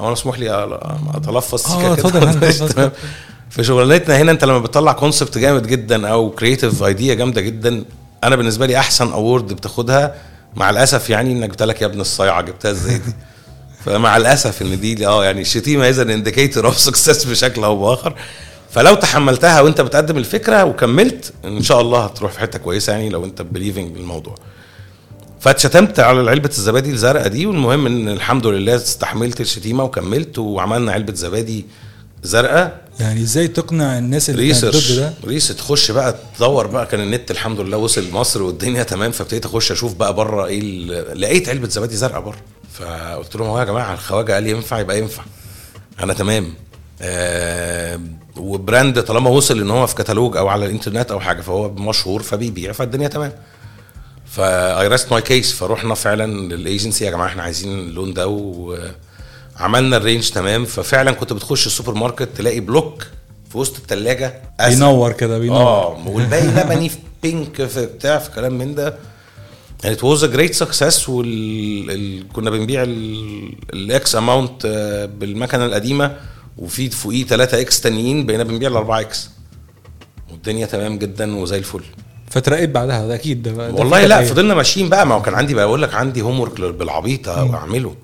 وأنا 0.01 0.13
اسمح 0.13 0.39
لي 0.39 0.69
أتلفظ 1.15 1.73
آه 1.73 1.95
كده. 1.97 2.93
في 3.51 3.65
شغلانتنا 3.65 4.17
هنا 4.17 4.33
أنت 4.33 4.45
لما 4.45 4.59
بتطلع 4.59 4.93
concept 4.93 5.39
جامد 5.39 5.67
جدا 5.67 6.09
أو 6.09 6.31
creative 6.31 6.83
idea 6.83 7.15
جامدة 7.15 7.41
جدا 7.41 7.85
أنا 8.25 8.37
بالنسبة 8.37 8.67
لي 8.67 8.79
أحسن 8.79 9.13
award 9.13 9.53
بتاخدها 9.53 10.15
مع 10.57 10.71
الأسف 10.71 11.11
يعني 11.11 11.33
إنك 11.33 11.51
قلت 11.51 11.63
لك 11.63 11.83
يا 11.83 11.87
ابن 11.87 12.01
الصيعه 12.01 12.43
جبتها 12.43 12.71
إزاي 12.71 12.99
دي 12.99 13.13
فمع 13.85 14.17
الأسف 14.17 14.63
إن 14.63 14.81
دي 14.81 15.07
آه 15.07 15.25
يعني 15.25 15.41
الشتيمه 15.41 15.89
as 15.89 16.03
an 16.03 16.14
indicator 16.14 16.67
of 16.67 16.79
success 16.79 17.25
بشكل 17.25 17.65
أو 17.65 17.79
بآخر 17.79 18.15
فلو 18.77 18.95
تحملتها 18.95 19.61
وانت 19.61 19.81
بتقدم 19.81 20.17
الفكرة 20.19 20.65
وكملت 20.65 21.33
إن 21.45 21.63
شاء 21.63 21.81
الله 21.81 22.05
هتروح 22.05 22.33
في 22.33 22.41
حتة 22.41 22.59
كويسة 22.59 22.93
يعني 22.93 23.09
لو 23.09 23.25
انت 23.25 23.43
believing 23.43 23.93
بالموضوع. 23.93 24.35
فاتشتمت 25.41 26.01
على 26.01 26.31
علبة 26.31 26.49
الزبادي 26.49 26.91
الزرقاء 26.91 27.29
دي 27.29 27.47
والمهم 27.47 27.87
إن 27.87 28.09
الحمد 28.09 28.47
لله 28.47 28.75
استحملت 28.77 29.41
الشتيمة 29.41 29.85
وكملت 29.85 30.39
وعملنا 30.39 30.93
علبة 30.93 31.15
زبادي 31.15 31.67
زرقاء. 32.23 32.81
يعني 33.01 33.21
إزاي 33.23 33.49
تقنع 33.49 33.99
الناس 33.99 34.31
اللي 34.31 34.53
كانت 34.53 34.65
ضد 34.65 34.97
ده؟ 34.97 35.13
research 35.25 35.59
تخش 35.59 35.91
بقى 35.91 36.15
تدور 36.39 36.67
بقى 36.67 36.87
كان 36.87 37.01
النت 37.01 37.31
الحمد 37.31 37.61
لله 37.61 37.77
وصل 37.77 38.11
مصر 38.13 38.43
والدنيا 38.43 38.83
تمام 38.83 39.11
فابتديت 39.13 39.45
أخش 39.47 39.73
أشوف 39.73 39.95
بقى 39.95 40.15
بره 40.15 40.47
إيه 40.47 40.61
لقيت 41.15 41.49
علبة 41.49 41.69
زبادي 41.69 41.97
زرقاء 41.97 42.21
بره 42.21 42.39
فقلت 42.73 43.37
لهم 43.37 43.49
هو 43.49 43.59
يا 43.59 43.65
جماعة 43.65 43.95
الخواجة 43.95 44.33
قال 44.33 44.43
لي 44.43 44.51
ينفع 44.51 44.79
يبقى 44.81 44.99
ينفع. 44.99 45.23
أنا 46.01 46.13
تمام. 46.15 46.55
آه 47.03 48.01
و 48.39 48.49
brand 48.49 49.03
طالما 49.03 49.31
وصل 49.31 49.61
ان 49.61 49.71
هو 49.71 49.87
في 49.87 49.95
كتالوج 49.95 50.37
أو 50.37 50.49
على 50.49 50.67
الانترنت 50.67 51.11
أو 51.11 51.21
حاجة 51.21 51.41
فهو 51.41 51.69
مشهور 51.69 52.23
فبيبيع 52.23 52.73
فالدنيا 52.73 53.09
تمام. 53.09 53.33
ف 54.27 54.89
I 54.89 54.93
rest 54.93 55.13
my 55.13 55.23
case 55.23 55.53
فروحنا 55.53 55.95
فعلا 55.95 56.33
للإيجنسي 56.55 57.05
يا 57.05 57.11
جماعة 57.11 57.27
إحنا 57.27 57.43
عايزين 57.43 57.79
اللون 57.79 58.15
ده 58.15 58.29
وعملنا 58.29 59.97
ال 59.97 60.02
range 60.02 60.31
تمام. 60.31 60.65
ففعلا 60.65 61.13
كنت 61.13 61.33
بتخش 61.33 61.67
السوبر 61.67 61.95
ماركت 61.95 62.29
تلاقي 62.37 62.61
block 62.61 63.07
في 63.51 63.59
وسط 63.59 63.77
الثلاجه 63.77 64.43
بينور 64.69 65.13
كده 65.13 65.39
بينور. 65.39 65.61
آه 65.61 66.09
والباقي 66.09 66.47
لبني 66.47 66.89
في 66.89 66.99
pink 67.23 67.65
في 67.67 67.87
بتاع 67.87 68.19
في 68.19 68.31
كلام 68.31 68.59
من 68.59 68.75
ده. 68.75 68.97
يعني 69.85 69.97
it 69.97 70.01
was 70.01 70.21
a 70.21 70.29
great 70.37 70.67
success 70.67 71.09
وال... 71.09 71.91
ال... 71.91 72.29
كنا 72.33 72.51
بنبيع 72.51 72.83
ال 73.73 73.95
X 73.95 74.17
amount 74.17 74.67
بالمكنة 75.19 75.67
القديمة. 75.67 76.17
وفي 76.59 76.91
فوقيه 76.91 77.25
3 77.25 77.61
X 77.61 77.81
تانيين 77.81 78.27
بقينا 78.27 78.45
بنبيع 78.45 78.69
ال 78.69 78.77
4 78.77 79.01
X 79.01 79.31
والدنيا 80.31 80.67
تمام 80.67 80.99
جدا 80.99 81.37
وزي 81.37 81.59
الفل. 81.59 81.83
فترقيت 82.31 82.71
بعدها 82.71 83.07
ده 83.07 83.15
أكيد 83.15 83.43
ده, 83.43 83.69
والله 83.73 84.07
لا. 84.07 84.25
فضلنا 84.25 84.55
ماشيين 84.55 84.89
بقى. 84.89 85.07
ما 85.07 85.15
هو 85.15 85.23
كان 85.23 85.35
عندي 85.35 85.55
بقى 85.55 85.65
أقول 85.65 85.83
لك 85.83 85.95
عندي 85.95 86.23
homework 86.23 86.61
بالعبيط 86.61 87.29
أعمله. 87.29 87.95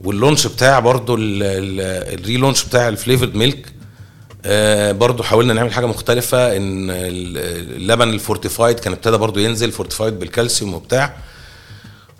وال 0.00 0.12
launch 0.12 0.46
بتاع 0.46 0.78
برضو 0.78 1.14
ال- 1.14 1.42
ال- 1.42 2.14
ال 2.20 2.25
relaunch 2.25 2.64
بتاع 2.64 2.88
ال 2.88 2.93
flavored 2.93 3.34
milk 3.34 3.66
آه 4.44 4.92
برضو 4.92 5.22
حاولنا 5.22 5.54
نعمل 5.54 5.72
حاجة 5.72 5.86
مختلفة. 5.86 6.56
إن 6.56 6.90
ال- 6.90 7.76
اللبن 7.76 8.08
ال 8.08 8.15
fortified 8.15 8.80
كان 8.80 8.92
ابتدى 8.92 9.16
برضو 9.16 9.40
ينزل 9.40 9.72
fortified 9.72 10.18
بالكالسيوم 10.18 10.74
وبتاع. 10.74 11.16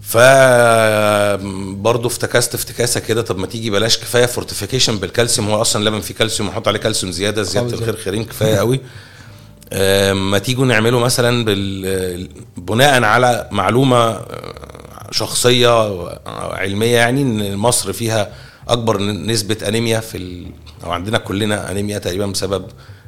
ف 0.02 0.16
برضه 1.76 2.06
افتكست 2.06 2.54
افتكاسة 2.54 3.00
كده 3.00 3.22
طب 3.22 3.38
ما 3.38 3.46
تيجي 3.46 3.70
بلاش 3.70 3.98
كفاية 3.98 4.26
fortification 4.26 4.96
بالكالسيوم 4.98 5.50
هو 5.50 5.60
أصلا 5.60 5.84
لبن 5.88 6.00
فيه 6.00 6.14
كالسيوم 6.14 6.48
وحط 6.48 6.68
عليه 6.68 6.78
كالسيوم 6.78 7.12
زيادة 7.12 7.42
زيادة. 7.42 7.66
الخير 7.78 7.96
خيرين 7.96 8.24
كفاية 8.24 8.56
قوي 8.56 8.80
آم، 9.72 10.30
ما 10.30 10.38
تيجوا 10.38 10.66
نعمله 10.66 10.98
مثلا 10.98 11.44
بال 11.44 12.28
بناء 12.56 13.02
على 13.04 13.48
معلومة 13.52 13.96
آه، 14.10 15.08
شخصية 15.10 15.90
علمية 16.26 16.96
يعني 16.96 17.22
إن 17.22 17.56
مصر 17.56 17.92
فيها 17.92 18.32
أكبر 18.68 19.00
نسبة 19.02 19.68
أنيميا 19.68 20.00
في 20.00 20.16
ال... 20.18 20.46
أو 20.84 20.90
عندنا 20.92 21.18
كلنا 21.18 21.70
أنيميا 21.70 21.98
تقريبا 21.98 22.26
بسبب 22.26 22.66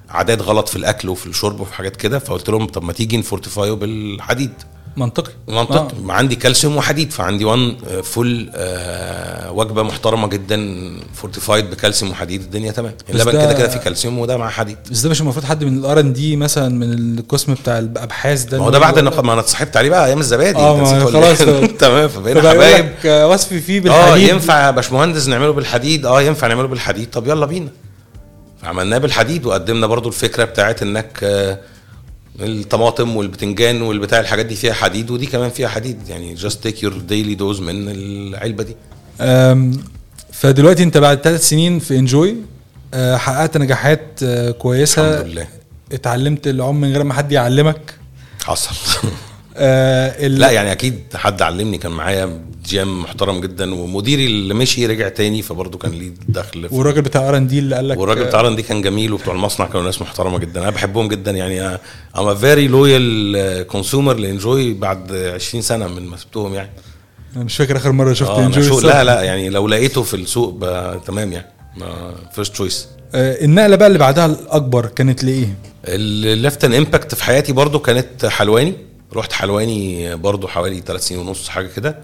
عادات 0.08 0.42
غلط 0.42 0.68
في 0.68 0.76
الأكل 0.76 1.08
وفي 1.08 1.26
الشرب 1.26 1.60
وفي 1.60 1.74
حاجات 1.74 1.96
كده 1.96 2.18
فقلت 2.18 2.48
لهم 2.50 2.66
طب 2.66 2.82
ما 2.84 2.92
تيجي 2.92 3.16
ن 3.16 3.23
fortify 3.23 3.70
ه 3.70 3.76
بالحديد 3.76 4.52
منطقي. 4.96 5.32
منطق 5.48 5.72
آه. 5.76 5.88
آه. 6.08 6.12
عندي 6.12 6.36
كالسيوم 6.36 6.76
وحديد 6.76 7.12
فعندي 7.12 7.44
one 7.44 7.76
full 8.02 8.50
آه 8.54 9.52
وجبة 9.52 9.82
محترمة 9.82 10.28
جدا 10.28 10.90
fortified 11.14 11.70
بكالسيوم 11.70 12.10
وحديد 12.10 12.40
الدنيا 12.40 12.72
تمام. 12.72 12.92
اللبن 13.10 13.32
ده- 13.32 13.44
كده 13.44 13.52
كده 13.52 13.68
فيه 13.68 13.78
كالسيوم 13.78 14.18
وده 14.18 14.36
مع 14.36 14.48
حديد. 14.48 14.76
بس 14.90 15.00
ده 15.00 15.10
مش 15.10 15.20
المفروض 15.20 15.44
حد 15.44 15.64
من 15.64 15.78
ال 15.78 15.89
R 15.89 16.00
and 16.00 16.12
D 16.12 16.36
مثلا 16.36 16.68
من 16.68 17.18
القسم 17.18 17.54
بتاع 17.54 17.78
الأبحاث 17.78 18.44
ده؟ 18.44 18.58
ما 18.58 18.64
هو 18.64 18.70
ده 18.70 18.78
بعد 18.78 18.98
ما 18.98 19.32
أنا 19.32 19.40
اتصاحبت 19.40 19.76
عليه 19.76 19.90
بقى 19.90 20.06
أيام 20.06 20.18
الزبادي. 20.20 20.58
آه، 20.58 20.82
نسيت 20.82 21.02
ولا 21.02 21.20
خلاص. 21.34 21.40
إيه؟ 21.40 21.66
تمام 21.78 22.08
فبقينا 22.08 22.50
حبايب. 22.50 22.88
آه، 23.06 23.28
وصفي 23.28 23.60
فيه 23.60 23.78
آه 23.78 23.82
بالحديد. 23.82 24.28
ينفع 24.28 24.66
يا 24.66 24.70
باشمهندس 24.70 25.28
نعمله 25.28 25.52
بالحديد؟ 25.52 26.06
آه 26.06 26.22
ينفع 26.22 26.46
نعمله 26.46 26.68
بالحديد. 26.68 27.10
طب 27.10 27.26
يلا 27.28 27.46
بينا. 27.46 27.68
فعملناه 28.62 28.98
بالحديد 28.98 29.46
وقدمنا 29.46 29.86
برضو 29.86 30.08
الفكرة 30.08 30.44
بتاعت 30.44 30.82
إنك 30.82 31.20
آه، 31.22 31.58
الطماطم 32.40 33.16
والبتنجان 33.16 33.82
والبتاع 33.82 34.20
الحاجات 34.20 34.46
دي 34.46 34.54
فيها 34.54 34.72
حديد 34.72 35.10
ودي 35.10 35.26
كمان 35.26 35.50
فيها 35.50 35.68
حديد 35.68 36.08
يعني 36.08 36.34
just 36.34 36.62
take 36.62 36.82
your 36.82 36.98
daily 36.98 37.34
dose 37.34 37.60
من 37.60 37.88
العلبة 37.88 38.64
دي. 38.64 38.76
فدلوقتي 40.32 40.82
انت 40.82 40.98
بعد 40.98 41.20
ثلاث 41.20 41.48
سنين 41.48 41.78
في 41.78 41.98
انجوي 41.98 42.36
أه، 42.94 43.16
حققت 43.16 43.56
نجاحات 43.56 44.20
أه، 44.22 44.50
كويسة. 44.50 45.14
الحمد 45.14 45.26
لله. 45.30 45.46
اتعلمت 45.92 46.46
العوم 46.46 46.80
من 46.80 46.92
غير 46.92 47.04
ما 47.04 47.14
حد 47.14 47.32
يعلمك. 47.32 47.94
حصل. 48.44 48.74
ال- 49.56 50.38
لا 50.38 50.50
يعني 50.50 50.72
أكيد 50.72 51.00
حد 51.14 51.42
علمني 51.42 51.78
كان 51.78 51.92
معايا 51.92 52.40
GM 52.64 53.02
محترم 53.02 53.40
جدا 53.40 53.74
ومديري 53.74 54.26
اللي 54.26 54.54
مشي 54.54 54.86
رجع 54.86 55.08
تاني 55.08 55.42
فبرضه 55.42 55.78
كان 55.78 55.90
ليه 55.90 56.10
دخل 56.28 56.68
والراجل 56.70 57.02
بتاع 57.02 57.28
R 57.28 57.36
and 57.36 57.46
D 57.46 57.58
اللي 57.58 57.76
قال 57.76 57.88
لك 57.88 57.98
والراجل 57.98 58.24
بتاع 58.24 58.40
R 58.40 58.44
and 58.44 58.56
D 58.56 58.62
كان 58.62 58.82
جميل 58.82 59.12
وبتوع 59.12 59.34
المصنع 59.34 59.66
كانوا 59.66 59.82
ناس 59.82 60.02
محترمة 60.02 60.38
جدا. 60.38 60.60
أنا 60.62 60.70
بحبهم 60.70 61.08
جدا 61.08 61.30
يعني 61.30 61.78
I'm 62.18 62.34
very 62.34 62.68
loyal 62.68 63.66
consumer 63.66 64.14
لانجوي 64.14 64.74
بعد 64.74 65.12
20 65.12 65.62
سنة 65.62 65.86
من 65.88 66.06
ما 66.06 66.16
سبتهم 66.16 66.54
يعني. 66.54 66.70
أنا 67.36 67.44
مش 67.44 67.56
فاكر 67.56 67.76
آخر 67.76 67.92
مرة 67.92 68.12
شفت 68.12 68.30
أنا 68.30 68.46
انجوي. 68.46 68.82
لا 68.82 69.04
لا 69.04 69.22
يعني 69.22 69.48
لو 69.48 69.68
لقيته 69.68 70.02
في 70.02 70.14
السوق 70.16 70.58
تمام 71.06 71.32
يعني. 71.32 71.46
first 72.34 72.52
choice 72.52 72.88
أه، 73.14 73.44
النقلة 73.44 73.76
بقى 73.76 73.86
اللي 73.88 73.98
بعدها 73.98 74.26
الأكبر 74.26 74.86
كانت 74.86 75.24
لإيه؟ 75.24 75.54
ال 75.84 75.97
left 75.97 76.49
an 76.49 76.74
impact 76.74 77.14
في 77.14 77.24
حياتي 77.24 77.52
برضو 77.52 77.78
كانت 77.78 78.26
حلواني. 78.26 78.74
رحت 79.14 79.32
حلواني 79.32 80.14
برضو 80.16 80.48
حوالي 80.48 80.80
ثلاث 80.86 81.06
سنين 81.08 81.20
ونص 81.20 81.48
حاجة 81.48 81.66
كده. 81.66 81.98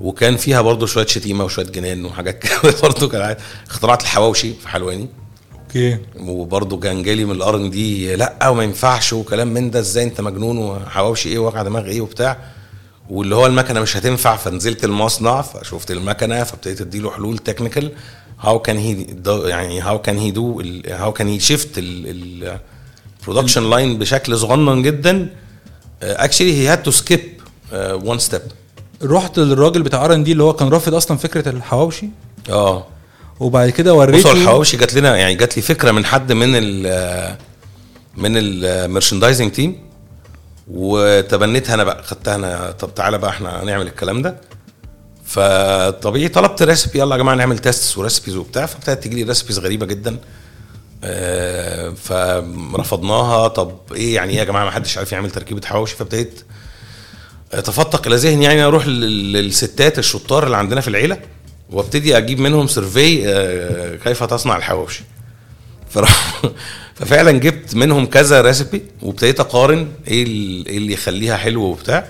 وكان 0.00 0.36
فيها 0.36 0.60
برضو 0.60 0.86
شوية 0.86 1.06
شتيمة 1.06 1.44
وشوية 1.44 1.66
جنان 1.66 2.04
وحاجات 2.04 2.38
كده 2.42 2.74
برضو 2.82 3.08
كان. 3.08 3.36
اخترعت 3.70 4.02
الحواوشي 4.02 4.52
في 4.54 4.68
حلواني. 4.68 5.08
okay. 5.52 5.98
وبرضه 6.20 6.78
كان 6.80 7.02
جالي 7.02 7.24
من 7.24 7.32
ال 7.32 7.44
R 7.44 7.56
and 7.56 7.70
D 7.70 8.16
لأ 8.16 8.48
وما 8.48 8.64
ينفعش 8.64 9.12
وكلام 9.12 9.48
من 9.48 9.70
ده 9.70 9.78
إزاي 9.78 10.04
أنت 10.04 10.20
مجنون؟ 10.20 10.58
وحواوشي 10.58 11.28
إيه؟ 11.28 11.38
ووجع 11.38 11.62
دماغ 11.62 11.84
إيه؟ 11.86 12.00
وبتاع. 12.00 12.38
واللي 13.10 13.34
هو 13.34 13.46
المكنة 13.46 13.80
مش 13.80 13.96
هتنفع 13.96 14.36
فنزلت 14.36 14.84
المصنع 14.84 15.42
فشفت 15.42 15.90
المكنة 15.90 16.44
فابتديت 16.44 16.80
اديله 16.80 17.10
حلول 17.10 17.38
technical 17.38 17.92
how 18.40 18.58
can 18.58 18.76
he 18.76 19.06
يعني 19.48 19.80
how 19.80 19.98
can 19.98 20.18
he 20.18 20.30
do 20.30 20.62
how 20.88 21.12
can 21.12 21.28
he 21.28 21.40
shift 21.40 21.70
ال 21.78 21.96
production 21.96 23.70
line 23.70 23.98
بشكل 23.98 24.38
صغنن 24.38 24.82
جدا؟ 24.82 25.28
actually 26.04 26.52
he 26.60 26.68
had 26.68 26.82
to 26.82 26.90
skip 26.90 27.20
one 27.72 28.18
step 28.18 28.42
رحت 29.02 29.38
للراجل 29.38 29.82
بتاع 29.82 30.04
R 30.04 30.14
and 30.14 30.24
D 30.24 30.32
اللي 30.32 30.42
هو 30.42 30.52
كان 30.52 30.68
رافض 30.68 30.94
أصلا 30.94 31.16
فكرة 31.16 31.48
الحواوشي. 31.48 32.08
آه. 32.50 32.86
وبعد 33.40 33.70
كده 33.70 33.92
بصوا 33.92 34.00
وريته 34.02 34.32
الحواوشي 34.32 34.76
جات 34.76 34.94
لنا 34.94 35.16
يعني 35.16 35.34
جات 35.34 35.56
لي 35.56 35.62
فكرة 35.62 35.90
من 35.90 36.04
حد 36.04 36.32
من 36.32 36.48
ال 36.54 37.36
من 38.16 38.32
ال 38.36 38.44
merchandising 38.44 39.52
team 39.52 39.76
وتبنيتها 40.70 41.74
أنا 41.74 41.84
بقى 41.84 42.02
خدتها 42.02 42.34
أنا. 42.34 42.70
طب 42.70 42.94
تعالى 42.94 43.18
بقى 43.18 43.30
إحنا 43.30 43.62
هنعمل 43.62 43.86
الكلام 43.86 44.22
ده. 44.22 44.36
فطبيعي 45.24 46.28
طلبت 46.28 46.62
recipe 46.62 46.98
يلا 46.98 47.16
يا 47.16 47.20
جماعة 47.20 47.34
نعمل 47.34 47.58
tests 47.58 47.98
و 47.98 48.03
recipes 48.03 48.36
وبتاع. 48.36 48.66
فابتدت 48.66 49.04
تجي 49.04 49.16
لي 49.16 49.22
recipes 49.22 49.58
غريبة 49.58 49.86
جدا. 49.86 50.16
آه، 51.04 51.63
فرفضناها 51.92 53.48
طب 53.48 53.72
إيه 53.94 54.14
يعني 54.14 54.32
إيه 54.32 54.38
يا 54.38 54.44
جماعة؟ 54.44 54.64
ما 54.64 54.70
حدش 54.70 54.98
عارف 54.98 55.12
يعمل 55.12 55.30
تركيبة 55.30 55.66
حواوشي. 55.66 55.96
فابتديت 55.96 56.40
تفتق 57.50 58.06
إلى 58.06 58.16
ذهني 58.16 58.44
يعني 58.44 58.62
أروح 58.62 58.86
لل- 58.86 59.32
للستات 59.32 59.98
الشطار 59.98 60.44
اللي 60.46 60.56
عندنا 60.56 60.80
في 60.80 60.88
العيلة 60.88 61.18
وأبتدي 61.70 62.16
أجيب 62.16 62.38
منهم 62.40 62.66
سيرفي 62.66 63.28
آه، 63.28 63.96
كيف 63.96 64.24
تصنع 64.24 64.56
الحواوشي. 64.56 65.04
ففعلا 66.94 67.30
جبت 67.32 67.74
منهم 67.74 68.06
كذا 68.06 68.40
recipe 68.40 68.82
وابتديت 69.02 69.40
أقارن 69.40 69.78
ال- 70.08 70.66
إيه 70.66 70.78
اللي 70.78 70.92
يخليها 70.92 71.36
حلو 71.36 71.62
وبتاع. 71.62 72.06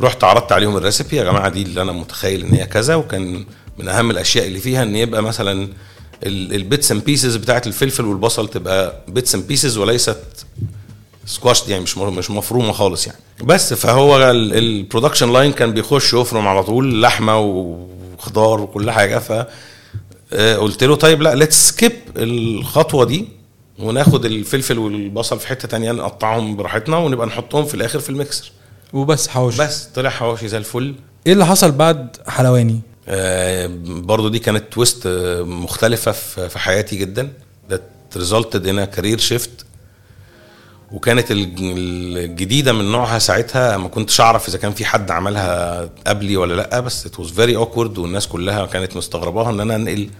رحت 0.00 0.24
عرضت 0.24 0.52
عليهم 0.52 0.76
ال 0.76 0.82
recipe 0.82 1.16
يا 1.16 1.24
جماعة 1.24 1.48
دي 1.48 1.62
اللي 1.62 1.82
أنا 1.82 1.92
متخيل 1.92 2.44
إن 2.44 2.54
هي 2.54 2.66
كذا. 2.66 2.94
وكان 2.94 3.44
من 3.78 3.88
أهم 3.88 4.10
الأشياء 4.10 4.46
اللي 4.46 4.58
فيها 4.58 4.82
إن 4.82 4.96
يبقى 4.96 5.22
مثلا 5.22 5.68
ال 6.22 6.36
bits 6.36 6.92
and 6.92 7.04
pieces 7.04 7.36
بتاعت 7.36 7.66
الفلفل 7.66 8.04
والبصل 8.04 8.48
تبقى 8.48 9.00
bits 9.08 9.34
and 9.34 9.46
pieces 9.46 9.78
وليست 9.78 10.16
سكواش 11.26 11.68
يعني 11.68 11.82
مش 11.82 11.98
مش 11.98 12.30
مفرومة 12.30 12.72
خالص 12.72 13.06
يعني. 13.06 13.18
بس 13.44 13.74
فهو 13.74 14.30
ال 14.30 14.39
production 14.39 15.32
line 15.32 15.52
كان 15.52 15.72
بيخش 15.72 16.14
يفرم 16.14 16.48
على 16.48 16.62
طول 16.62 17.02
لحمة 17.02 17.38
وخضار 17.38 18.60
وكل 18.60 18.90
حاجة 18.90 19.18
ف 19.18 19.46
آه، 20.32 20.56
قلت 20.56 20.84
له 20.84 20.94
طيب 20.96 21.22
لا 21.22 21.34
let's 21.34 21.68
skip 21.68 21.92
الخطوة 22.16 23.04
دي 23.04 23.28
وناخد 23.78 24.24
الفلفل 24.24 24.78
والبصل 24.78 25.40
في 25.40 25.46
حتة 25.48 25.68
تانية 25.68 25.92
نقطعهم 25.92 26.56
براحتنا 26.56 26.96
ونبقى 26.96 27.26
نحطهم 27.26 27.64
في 27.64 27.74
الآخر 27.74 27.98
في 27.98 28.10
الميكسر. 28.10 28.52
وبس 28.92 29.28
حواوشي. 29.28 29.62
بس 29.62 29.84
طلع 29.84 30.10
حواوشي 30.10 30.48
زي 30.48 30.58
الفل. 30.58 30.94
إيه 31.26 31.32
اللي 31.32 31.46
حصل 31.46 31.70
بعد 31.72 32.16
حلواني؟ 32.28 32.80
آه، 33.08 33.70
برضو 33.86 34.28
دي 34.28 34.38
كانت 34.38 34.72
twist 34.72 35.06
آه، 35.06 35.42
مختلفة 35.42 36.12
في 36.48 36.58
حياتي 36.58 36.96
جدا. 36.96 37.32
Resulted 38.16 38.62
in 38.66 38.78
a 38.84 38.96
career 38.98 39.20
shift. 39.30 39.64
وكانت 40.92 41.30
الج- 41.30 41.60
الجديدة 41.60 42.72
من 42.72 42.92
نوعها 42.92 43.18
ساعتها 43.18 43.76
ما 43.76 43.88
كنتش 43.88 44.20
أعرف 44.20 44.48
إذا 44.48 44.58
كان 44.58 44.72
في 44.72 44.84
حد 44.84 45.10
عملها 45.10 45.82
قبلي 46.06 46.36
ولا 46.36 46.54
لأ 46.54 46.80
بس 46.80 47.06
it 47.06 47.10
was 47.10 47.28
very 47.30 47.56
awkward 47.66 47.98
والناس 47.98 48.26
كلها 48.28 48.66
كانت 48.66 48.96
مستغرباها 48.96 49.50
إن 49.50 49.60
أنا 49.60 49.76
أنقل 49.76 50.10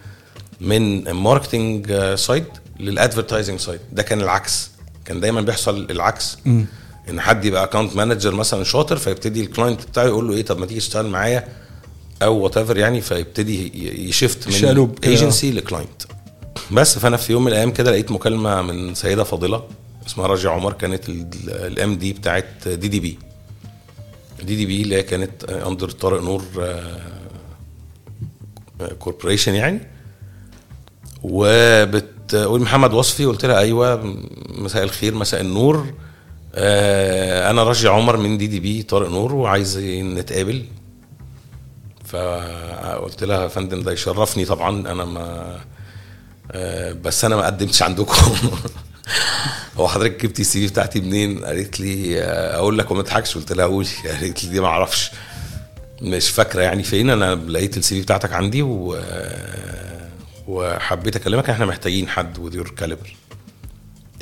من 0.60 1.10
marketing 1.10 1.92
side 2.14 2.44
لل 2.80 2.92
advertising 2.92 3.58
side 3.60 3.80
ده 3.92 4.02
كان 4.02 4.20
العكس. 4.20 4.70
كان 5.04 5.20
دايما 5.20 5.40
بيحصل 5.40 5.86
العكس. 5.90 6.38
إن 7.08 7.20
حد 7.20 7.44
يبقى 7.44 7.64
account 7.64 7.96
manager 7.96 8.34
مثلا 8.34 8.64
شاطر 8.64 8.96
فيبتدي 8.96 9.40
ال 9.40 9.46
client 9.46 9.82
بتاعه 9.86 10.04
يقول 10.04 10.28
له 10.28 10.34
إيه 10.34 10.44
طب 10.44 10.58
ما 10.58 10.66
تيجي 10.66 10.80
تشتغل 10.80 11.06
معايا؟ 11.06 11.48
أو 12.22 12.36
whatever 12.38 12.76
يعني 12.76 13.00
فيبتدي 13.00 13.72
ي 14.08 14.14
shift 14.14 14.46
من 14.48 14.54
شقلوب 14.54 14.98
كده. 14.98 15.10
agency 15.10 15.50
ل 15.52 15.59
client 15.59 16.02
بس 16.72 16.98
فأنا 16.98 17.16
في 17.16 17.32
يوم 17.32 17.44
من 17.44 17.48
الأيام 17.48 17.70
كده 17.70 17.90
لقيت 17.90 18.12
مكالمة 18.12 18.62
من 18.62 18.94
سيدة 18.94 19.24
فاضلة 19.24 19.62
اسمها 20.06 20.26
راجية 20.26 20.52
عمر 20.52 20.72
كانت 20.72 21.08
ال 21.48 21.94
MD 21.96 22.12
بتاعت 22.12 22.68
دي 22.68 22.88
دي 22.88 23.00
بي 23.00 23.18
دي 24.42 24.56
دي 24.56 24.66
بي 24.66 24.82
اللي 24.82 24.96
هي 24.96 25.02
كانت 25.02 25.44
under 25.44 25.90
طارق 25.90 26.22
نور 26.22 26.44
corporation 28.98 29.54
يعني. 29.54 29.80
وبتقول 31.22 32.60
محمد 32.60 32.92
وصفي 32.94 33.24
قلت 33.24 33.44
لها 33.44 33.58
أيوه 33.58 34.16
مساء 34.48 34.82
الخير 34.82 35.14
مساء 35.14 35.40
النور. 35.40 35.86
آه، 36.54 37.50
أنا 37.50 37.62
راجية 37.64 37.88
عمر 37.88 38.16
من 38.16 38.38
DDB 38.38 38.82
طارق 38.82 39.10
نور 39.10 39.34
وعايز 39.34 39.78
نتقابل. 39.78 40.64
فقلت 42.10 43.24
لها 43.24 43.42
يا 43.42 43.48
فندم 43.48 43.82
ده 43.82 43.92
يشرفني 43.92 44.44
طبعا 44.44 44.92
أنا 44.92 45.04
ما 45.04 45.56
آه، 46.52 46.92
بس 46.92 47.24
أنا 47.24 47.36
ما 47.36 47.46
قدمتش 47.46 47.82
عندكم. 47.82 48.14
هو 49.76 49.88
حضرتك 49.88 50.22
جبتي 50.26 50.42
ال 50.42 50.66
CV 50.66 50.72
بتاعتي 50.72 51.00
منين؟ 51.00 51.44
قالت 51.44 51.80
لي 51.80 52.22
آه، 52.22 52.56
أقول 52.56 52.78
لك 52.78 52.90
وما 52.90 53.02
تضحكش. 53.02 53.34
قلت 53.34 53.52
لها 53.52 53.66
قولي. 53.66 53.88
قالت 54.20 54.44
لي 54.44 54.50
دي 54.50 54.60
ما 54.60 54.66
أعرفش. 54.66 55.10
مش 56.02 56.30
فاكرة 56.30 56.62
يعني 56.62 56.82
فين. 56.82 57.10
أنا 57.10 57.34
لقيت 57.34 57.76
ال 57.76 57.94
CV 57.94 58.02
بتاعتك 58.02 58.32
عندي 58.32 58.62
و 58.62 58.98
وحبيت 60.48 61.16
أكلمك. 61.16 61.50
إحنا 61.50 61.66
محتاجين 61.66 62.08
حد 62.08 62.38
your 62.54 62.82
caliber. 62.82 63.29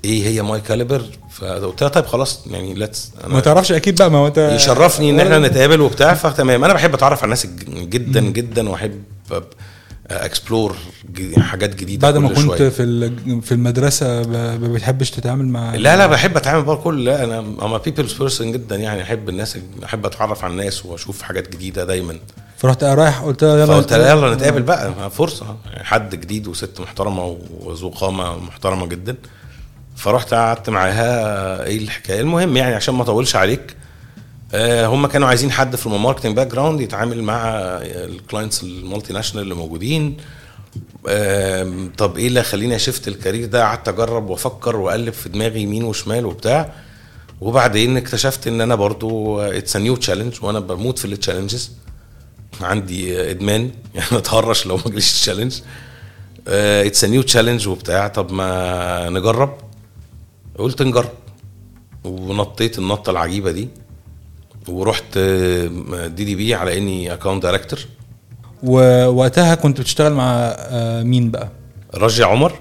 إيه 0.05 0.27
هي 0.27 0.43
my 0.43 0.61
caliber؟ 0.61 1.03
فقلت 1.31 1.83
لها 1.83 1.91
طيب 1.91 2.07
خلاص 2.07 2.47
يعني 2.51 2.75
let's 2.75 3.13
ما 3.27 3.41
تعرفش 3.41 3.73
أكيد 3.73 3.99
بقى 3.99 4.11
ما 4.11 4.19
هو 4.19 4.27
انت 4.27 4.53
يشرفني 4.55 5.11
إن 5.11 5.21
إحنا 5.21 5.39
نتقابل 5.39 5.81
وبتاع 5.81 6.15
فتمام. 6.15 6.65
أنا 6.65 6.73
بحب 6.75 6.95
أتعرف 6.95 7.19
على 7.19 7.25
الناس 7.25 7.47
جدا 7.69 8.21
جدا 8.21 8.69
وأحب 8.69 9.03
أ 10.11 10.19
explore 10.19 10.77
حاجات 11.39 11.75
جديدة 11.75 12.11
بعد 12.11 12.17
ما 12.17 12.29
كل 12.29 12.35
كنت 12.35 12.57
شوية. 12.57 12.69
في 12.69 13.11
في 13.41 13.53
المدرسة 13.53 14.23
ما 14.29 14.57
بتحبش 14.57 15.11
تتعامل 15.11 15.47
مع 15.49 15.75
لا 15.75 15.97
لا 15.97 16.07
بحب 16.07 16.37
أتعامل 16.37 16.63
بقى 16.63 16.77
كل 16.77 17.05
لا 17.05 17.25
أنا 17.25 17.39
I'm 17.39 17.79
a 17.79 17.83
people's 17.83 18.13
person 18.13 18.53
جدا 18.53 18.77
يعني 18.77 19.03
أحب 19.03 19.29
الناس 19.29 19.59
أحب 19.85 20.07
أتعرف 20.07 20.45
على 20.45 20.51
الناس 20.51 20.87
وأشوف 20.87 21.23
حاجات 21.23 21.53
جديدة 21.53 21.85
دايما. 21.85 22.19
فرحت 22.57 22.85
رايح 22.85 23.21
قلت 23.21 23.45
لها 23.45 23.57
يلا 23.57 23.67
فقلت 23.67 23.93
لها. 23.93 24.11
يلا 24.11 24.35
نتقابل 24.35 24.63
بقى 24.63 25.11
فرصة. 25.11 25.57
حد 25.83 26.15
جديد 26.15 26.49
وست 26.49 26.81
محترمة 26.81 27.39
وذو 27.61 27.89
قامة 27.89 28.37
محترمة 28.37 28.87
جدا. 28.87 29.17
فرحت 29.99 30.35
قعدت 30.35 30.71
معاها 30.71 31.65
إيه 31.65 31.79
الحكاية؟ 31.79 32.21
المهم 32.21 32.57
يعني 32.57 32.75
عشان 32.75 32.95
ما 32.95 33.03
أطولش 33.03 33.37
عليك 33.37 33.77
آه، 34.55 34.87
هم 34.87 35.07
كانوا 35.07 35.29
عايزين 35.29 35.51
حد 35.53 35.77
في 35.77 35.87
ال 35.87 36.37
marketing 36.37 36.47
background 36.47 36.81
يتعامل 36.81 37.23
مع 37.23 37.49
ال 37.83 37.92
clients 37.92 38.54
ال 38.54 38.63
multinational 38.63 39.45
اللي 39.45 39.55
موجودين. 39.55 40.17
طب 41.99 42.17
إيه 42.17 42.27
اللي 42.29 42.43
خليني 42.43 42.77
أ 42.77 42.82
shift 42.82 43.09
ال 43.09 43.14
career 43.14 43.47
ده؟ 43.47 43.63
قعدت 43.63 43.89
أجرب 43.89 44.31
وأفكر 44.31 44.77
وأقلب 44.77 45.13
في 45.13 45.29
دماغي 45.29 45.61
يمين 45.63 45.85
وشمال 45.85 46.27
وبتاع. 46.27 46.73
وبعدين 47.41 47.97
اكتشفت 47.97 48.47
إن 48.47 48.61
أنا 48.61 48.75
برضو 48.75 49.41
it's 49.41 49.77
new 49.77 49.97
challenge 49.97 50.35
وأنا 50.43 50.61
بموت 50.61 50.99
في 50.99 51.05
ال 51.05 51.11
challenges 51.11 51.73
عندي 52.61 53.31
إدمان 53.31 53.71
يعني 53.95 54.09
أتهرش 54.13 54.67
لو 54.67 54.77
ما 54.77 54.83
جاليش 54.87 55.13
challenge 55.13 55.61
it's 56.49 57.05
new 57.05 57.23
challenge 57.23 57.69
وبتاع. 57.69 58.09
طب 58.09 58.33
ما 58.33 59.09
نجرب. 59.11 59.68
قلت 60.59 60.83
نجرب 60.83 61.11
ونطيت 62.05 62.79
النطة 62.79 63.11
العجيبة 63.11 63.51
دي. 63.51 63.69
ورحت 64.69 65.19
DDB 65.19 66.55
على 66.55 66.79
إني 66.79 67.15
account 67.15 67.43
director 67.43 67.79
ووقتها 68.63 69.55
كنت 69.55 69.81
بتشتغل 69.81 70.13
مع 70.13 70.25
آه، 70.59 71.03
مين 71.03 71.31
بقى؟ 71.31 71.49
راجية 71.95 72.27
عمر. 72.29 72.53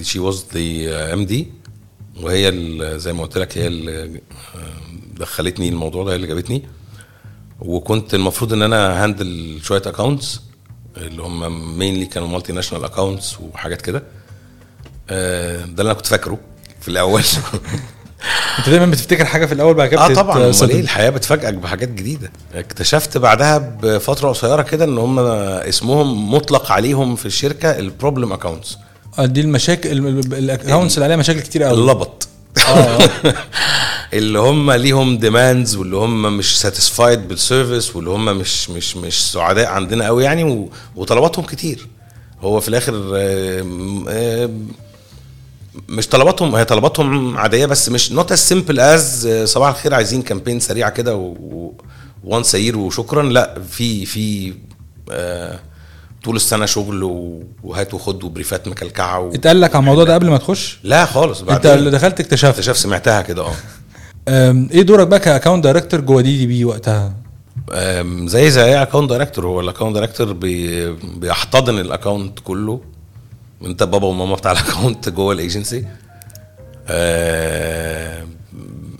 she 0.00 0.18
was 0.18 0.46
the 0.54 1.12
MD 1.12 1.48
وهي 2.22 2.52
زي 2.98 3.12
ما 3.12 3.22
قلت 3.22 3.38
لك 3.38 3.58
هي 3.58 3.66
اللي 3.66 4.04
آه، 4.04 4.18
دخلتني 5.16 5.68
الموضوع 5.68 6.04
ده 6.04 6.10
هي 6.12 6.16
اللي 6.16 6.26
جابتني. 6.26 6.62
وكنت 7.60 8.14
المفروض 8.14 8.52
إن 8.52 8.62
أنا 8.62 9.04
handle 9.04 9.60
شوية 9.62 9.82
accounts 9.86 10.40
اللي 10.96 11.22
هم 11.22 11.78
mainly 11.78 12.06
كانوا 12.06 12.28
multinational 12.28 12.84
accounts 12.84 13.40
وحاجات 13.40 13.82
كده. 13.82 14.02
آه، 15.10 15.56
ده 15.64 15.64
اللي 15.70 15.82
أنا 15.82 15.92
كنت 15.92 16.06
فاكره. 16.06 16.38
في 16.82 16.88
الأول. 16.88 17.22
أنت 18.58 18.68
دايما 18.68 18.86
بتفتكر 18.86 19.24
حاجة 19.24 19.46
في 19.46 19.54
الأول 19.54 19.74
بعد 19.74 19.88
كده 19.88 20.04
آه 20.04 20.14
طبعا. 20.14 20.36
أمال. 20.36 20.70
إيه؟ 20.70 20.80
الحياة 20.80 21.10
بتفاجئك 21.10 21.54
بحاجات 21.54 21.88
جديدة. 21.88 22.32
اكتشفت 22.54 23.18
بعدها 23.18 23.58
بفترة 23.58 24.28
قصيرة 24.28 24.62
كده 24.62 24.84
إن 24.84 24.98
هم 24.98 25.18
اسمهم 25.18 26.34
مطلق 26.34 26.72
عليهم 26.72 27.16
في 27.16 27.26
الشركة 27.26 27.78
ال 27.78 27.85
problem 27.85 28.32
accounts 28.32 28.78
آه، 29.18 29.26
دي 29.26 29.40
المشاكل 29.40 29.88
ال 30.32 30.39
accounts 30.39 30.94
اللي 30.94 31.04
عليها 31.04 31.16
مشاكل 31.16 31.40
كتير 31.40 31.62
قوي. 31.62 31.78
اللبط 31.80 32.28
آه 32.68 32.98
اللي 34.12 34.38
هم 34.38 34.72
ليهم 34.72 35.18
demands 35.18 35.76
واللي 35.76 35.96
هم 35.96 36.36
مش 36.36 36.60
satisfied 36.60 37.28
بال 37.28 37.43
service 37.43 37.96
واللي 37.96 38.10
هم 38.10 38.24
مش 38.24 38.70
مش 38.70 38.96
مش 38.96 39.32
سعداء 39.32 39.66
عندنا 39.68 40.06
قوي 40.06 40.24
يعني 40.24 40.68
وطلباتهم 40.96 41.44
كتير. 41.44 41.88
هو 42.40 42.60
في 42.60 42.68
الآخر 42.68 42.92
مش 45.88 46.08
طلباتهم 46.08 46.54
هي 46.54 46.64
طلباتهم 46.64 47.38
عادية 47.38 47.66
بس 47.66 47.88
مش 47.88 48.12
not 48.12 48.32
as 48.32 48.38
simple 48.38 48.80
as 48.80 49.28
صباح 49.44 49.68
الخير 49.68 49.94
عايزين 49.94 50.22
campaign 50.22 50.60
سريعة 50.60 50.90
كده 50.90 51.34
وان 52.24 52.42
سير 52.42 52.78
وشكرا. 52.78 53.22
لا 53.22 53.60
في 53.70 54.06
في 54.06 54.54
آه، 55.10 55.58
طول 56.24 56.36
السنة 56.36 56.66
شغل 56.66 57.02
وهات 57.64 57.94
وخد 57.94 58.24
وبريفات 58.24 58.68
مكلكعة 58.68 59.20
و... 59.20 59.30
اتقال 59.34 59.60
لك 59.60 59.74
على 59.74 59.80
الموضوع 59.80 60.04
ده 60.04 60.14
قبل 60.14 60.30
ما 60.30 60.36
تخش؟ 60.38 60.78
لا 60.84 61.04
خالص 61.04 61.42
انت 61.42 61.66
اللي 61.66 61.90
دخلت 61.90 62.20
اكتشفت. 62.20 62.44
اكتشفت 62.50 62.76
سمعتها 62.76 63.22
كده 63.22 63.42
آه. 64.28 64.66
إيه 64.70 64.82
دورك 64.82 65.06
بقى 65.06 65.20
ك 65.20 65.26
account 65.26 65.64
director 65.64 66.00
جوه 66.00 66.22
DDB 66.22 66.64
وقتها؟ 66.64 67.14
زي 68.24 68.50
زي 68.50 68.64
أي 68.64 68.82
account 68.82 69.10
director 69.10 69.46
هو 69.46 69.60
ال 69.60 69.64
account 69.64 69.94
director 69.94 70.32
بي 70.32 70.90
بيحتضن 70.92 71.78
ال 71.78 71.86
account 71.86 72.38
كله. 72.44 72.80
انت 73.64 73.82
بابا 73.82 74.06
وماما 74.06 74.34
بتاع 74.34 74.52
ال 74.62 74.68
account 74.68 75.08
جوه 75.08 75.32
الايجنسي 75.32 75.86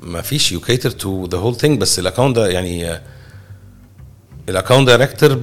ما 0.02 0.22
فيش 0.22 0.52
you 0.52 0.60
cater 0.60 0.90
to 0.90 1.26
the 1.26 1.38
whole 1.38 1.56
thing 1.56 1.80
بس 1.80 1.98
ال 1.98 2.03
account 2.03 2.36
ده 2.36 2.48
يعني 2.48 3.00
ال 4.48 4.53
account 4.53 4.86
director 4.88 5.34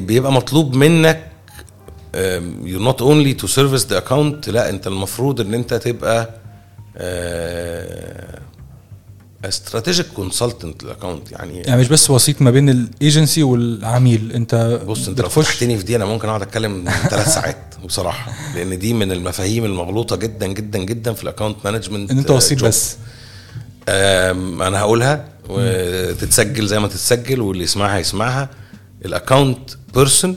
بيبقى 0.00 0.32
مطلوب 0.32 0.74
منك 0.74 1.26
you 2.64 2.80
not 2.80 3.02
only 3.02 3.34
to 3.34 3.46
service 3.46 3.86
the 3.86 3.98
account 3.98 4.48
لا 4.48 4.70
انت 4.70 4.86
المفروض 4.86 5.40
ان 5.40 5.54
انت 5.54 5.74
تبقى 5.74 6.30
strategic 9.44 10.06
consultant 10.06 10.82
ال 10.82 10.88
account 10.88 11.32
يعني 11.32 11.58
يعني 11.60 11.80
مش 11.80 11.88
بس 11.88 12.10
وسيط 12.10 12.42
ما 12.42 12.50
بين 12.50 12.68
الايجنسي 12.68 13.42
والعميل. 13.42 14.32
انت 14.32 14.80
بص 14.86 15.08
انت 15.08 15.20
لو 15.20 15.28
فتحتني 15.28 15.78
في 15.78 15.84
دي 15.84 15.96
أنا 15.96 16.04
ممكن 16.04 16.28
أقعد 16.28 16.42
أتكلم 16.42 16.84
ثلاث 17.10 17.28
ساعات 17.34 17.74
بصراحة 17.84 18.32
لأن 18.54 18.78
دي 18.78 18.94
من 18.94 19.12
المفاهيم 19.12 19.64
المغلوطة 19.64 20.16
جدا 20.16 20.46
جدا 20.46 20.78
جدا 20.78 21.12
في 21.12 21.22
ال 21.22 21.26
account 21.26 21.56
management 21.64 22.10
إن 22.10 22.18
أنت 22.18 22.30
وسيط 22.30 22.64
بس. 22.64 22.96
أنا 23.88 24.78
هقولها 24.80 25.28
وتتسجل 25.48 26.66
زي 26.66 26.78
ما 26.78 26.88
تتسجل 26.88 27.40
واللي 27.40 27.64
يسمعها 27.64 27.98
يسمعها. 27.98 28.50
ال 29.04 29.12
account 29.12 29.70
person 29.94 30.36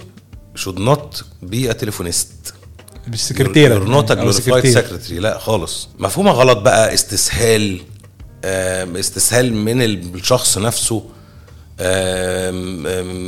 should 0.60 0.78
not 0.80 1.22
be 1.52 1.70
a 1.72 1.74
telephonist. 1.84 2.54
مش 3.08 3.24
سكرتيره 3.24 4.04
glorified 4.04 4.30
سكرتيرة. 4.30 4.82
secretary. 4.82 5.12
لا 5.12 5.38
خالص. 5.40 5.90
مفهومها 6.00 6.34
غلط 6.34 6.58
بقى 6.58 6.94
استسهال. 6.94 7.82
استسهال 8.44 9.54
من 9.54 9.82
الشخص 9.82 10.58
نفسه 10.58 11.04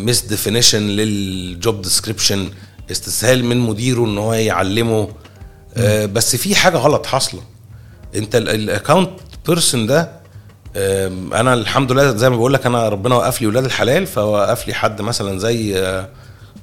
misdefinition 0.05 0.21
لل 0.21 0.81
job 0.81 1.81
description 1.81 2.49
استسهال 2.91 3.45
من 3.45 3.57
مديره 3.57 4.05
إن 4.05 4.17
هو 4.17 4.33
يعلمه. 4.33 5.09
آه، 5.77 6.05
بس 6.05 6.35
في 6.35 6.55
حاجة 6.55 6.77
غلط 6.77 7.05
حاصلة. 7.05 7.41
أنت 8.15 8.35
ال 8.35 8.44
account 8.45 9.09
person 9.47 9.87
ده 9.87 10.11
أنا 11.33 11.53
الحمد 11.53 11.91
لله 11.91 12.15
زي 12.17 12.29
ما 12.29 12.35
بقول 12.35 12.53
لك 12.53 12.65
أنا 12.65 12.89
ربنا 12.89 13.15
وقف 13.15 13.41
لي 13.41 13.47
ولاد 13.47 13.65
الحلال 13.65 14.07
فوقف 14.07 14.67
لي 14.67 14.73
حد 14.73 15.01
مثلا 15.01 15.39
زي 15.39 15.79
آه، 15.79 16.09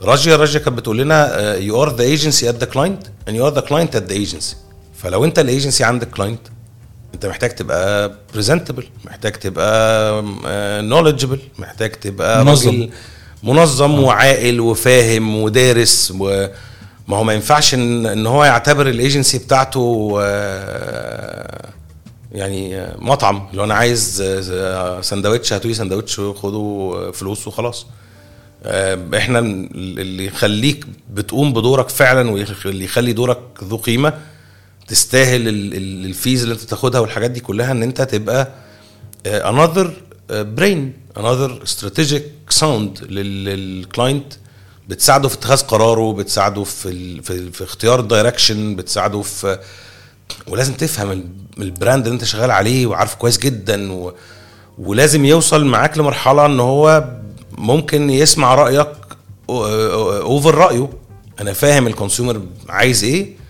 راجية 0.02 0.36
راجية 0.36 0.60
كانت 0.60 0.78
بتقول 0.78 0.98
لنا 0.98 1.54
you 1.54 1.82
are 1.82 1.96
the 1.96 2.02
agency 2.02 2.48
at 2.48 2.54
the 2.54 2.66
client 2.66 3.06
and 3.28 3.32
you 3.32 3.46
are 3.46 3.54
the 3.54 3.60
client 3.60 3.96
at 3.96 4.02
the 4.02 4.12
agency 4.12 4.56
فلو 4.96 5.24
أنت 5.24 5.38
الايجنسي 5.38 5.84
عندك 5.84 6.10
client 6.10 6.40
انت 7.14 7.26
محتاج 7.26 7.50
تبقى 7.50 8.12
presentable 8.32 8.86
محتاج 9.04 9.32
تبقى 9.32 10.22
knowledgeable 10.82 11.40
محتاج 11.58 11.90
تبقى 11.90 12.44
منظم. 12.44 12.88
منظم 13.42 14.02
وعاقل 14.02 14.60
وفاهم 14.60 15.36
ودارس 15.36 16.12
و 16.18 16.46
ما 17.08 17.16
هو 17.16 17.24
ما 17.24 17.32
ينفعش 17.32 17.74
ان 17.74 18.06
إن 18.06 18.26
هو 18.26 18.44
يعتبر 18.44 18.88
الايجنسي 18.88 19.38
بتاعته 19.38 20.14
آه، 20.22 21.68
يعني 22.32 22.80
آه، 22.80 22.96
مطعم. 22.98 23.48
لو 23.52 23.64
أنا 23.64 23.74
عايز 23.74 24.22
آه، 24.52 25.00
سندوتش 25.00 25.52
هاتوا 25.52 25.68
لي 25.70 25.74
سندوتش 25.74 26.18
وخدوا 26.18 27.10
فلوس 27.12 27.48
وخلاص. 27.48 27.86
آه، 28.64 28.98
إحنا 29.16 29.38
اللي 29.38 30.26
يخليك 30.26 30.86
بتقوم 31.10 31.52
بدورك 31.52 31.88
فعلا 31.88 32.30
واللي 32.30 32.84
يخلي 32.84 33.12
دورك 33.12 33.38
ذو 33.64 33.76
قيمة 33.76 34.12
تستاهل 34.88 35.48
ال- 35.48 35.74
ال- 35.74 36.04
ال 36.06 36.14
fees 36.14 36.42
اللي 36.42 36.54
انت 36.54 36.60
تاخدها 36.62 37.00
والحاجات 37.00 37.30
دي 37.30 37.40
كلها 37.40 37.72
ان 37.72 37.82
انت 37.82 38.02
تبقى 38.02 38.48
آه، 39.26 39.40
another 39.52 39.86
آه، 40.30 40.46
brain 40.58 40.78
another 41.20 41.66
strategic 41.68 42.54
sound 42.60 43.02
لل- 43.02 43.44
لل 43.44 43.66
client 43.66 44.32
بتساعده 44.88 45.28
في 45.28 45.34
اتخاذ 45.34 45.60
قراره 45.62 46.12
بتساعده 46.12 46.64
في 46.64 46.88
ال... 46.88 47.22
في, 47.22 47.50
في 47.52 47.64
اختيار 47.64 48.00
ال 48.00 48.08
direction 48.08 48.76
بتساعده 48.76 49.22
في 49.22 49.58
ولازم 50.46 50.74
تفهم 50.74 51.10
ال- 51.10 51.26
ال 51.58 51.66
brand 51.66 52.04
اللي 52.06 52.14
انت 52.14 52.24
شغال 52.24 52.50
عليه 52.50 52.86
وعارفه 52.86 53.16
كويس 53.16 53.38
جدا 53.38 53.92
و... 53.92 54.12
ولازم 54.78 55.24
يوصل 55.24 55.64
معاك 55.64 55.98
لمرحلة 55.98 56.46
إن 56.46 56.60
هو 56.60 57.04
ممكن 57.58 58.10
يسمع 58.10 58.54
رأيك 58.54 58.88
over 59.48 60.54
رأيه. 60.54 60.88
أنا 61.40 61.52
فاهم 61.52 61.86
ال 61.86 61.93
consumer 61.93 62.42
عايز 62.68 63.04
إيه 63.04 63.41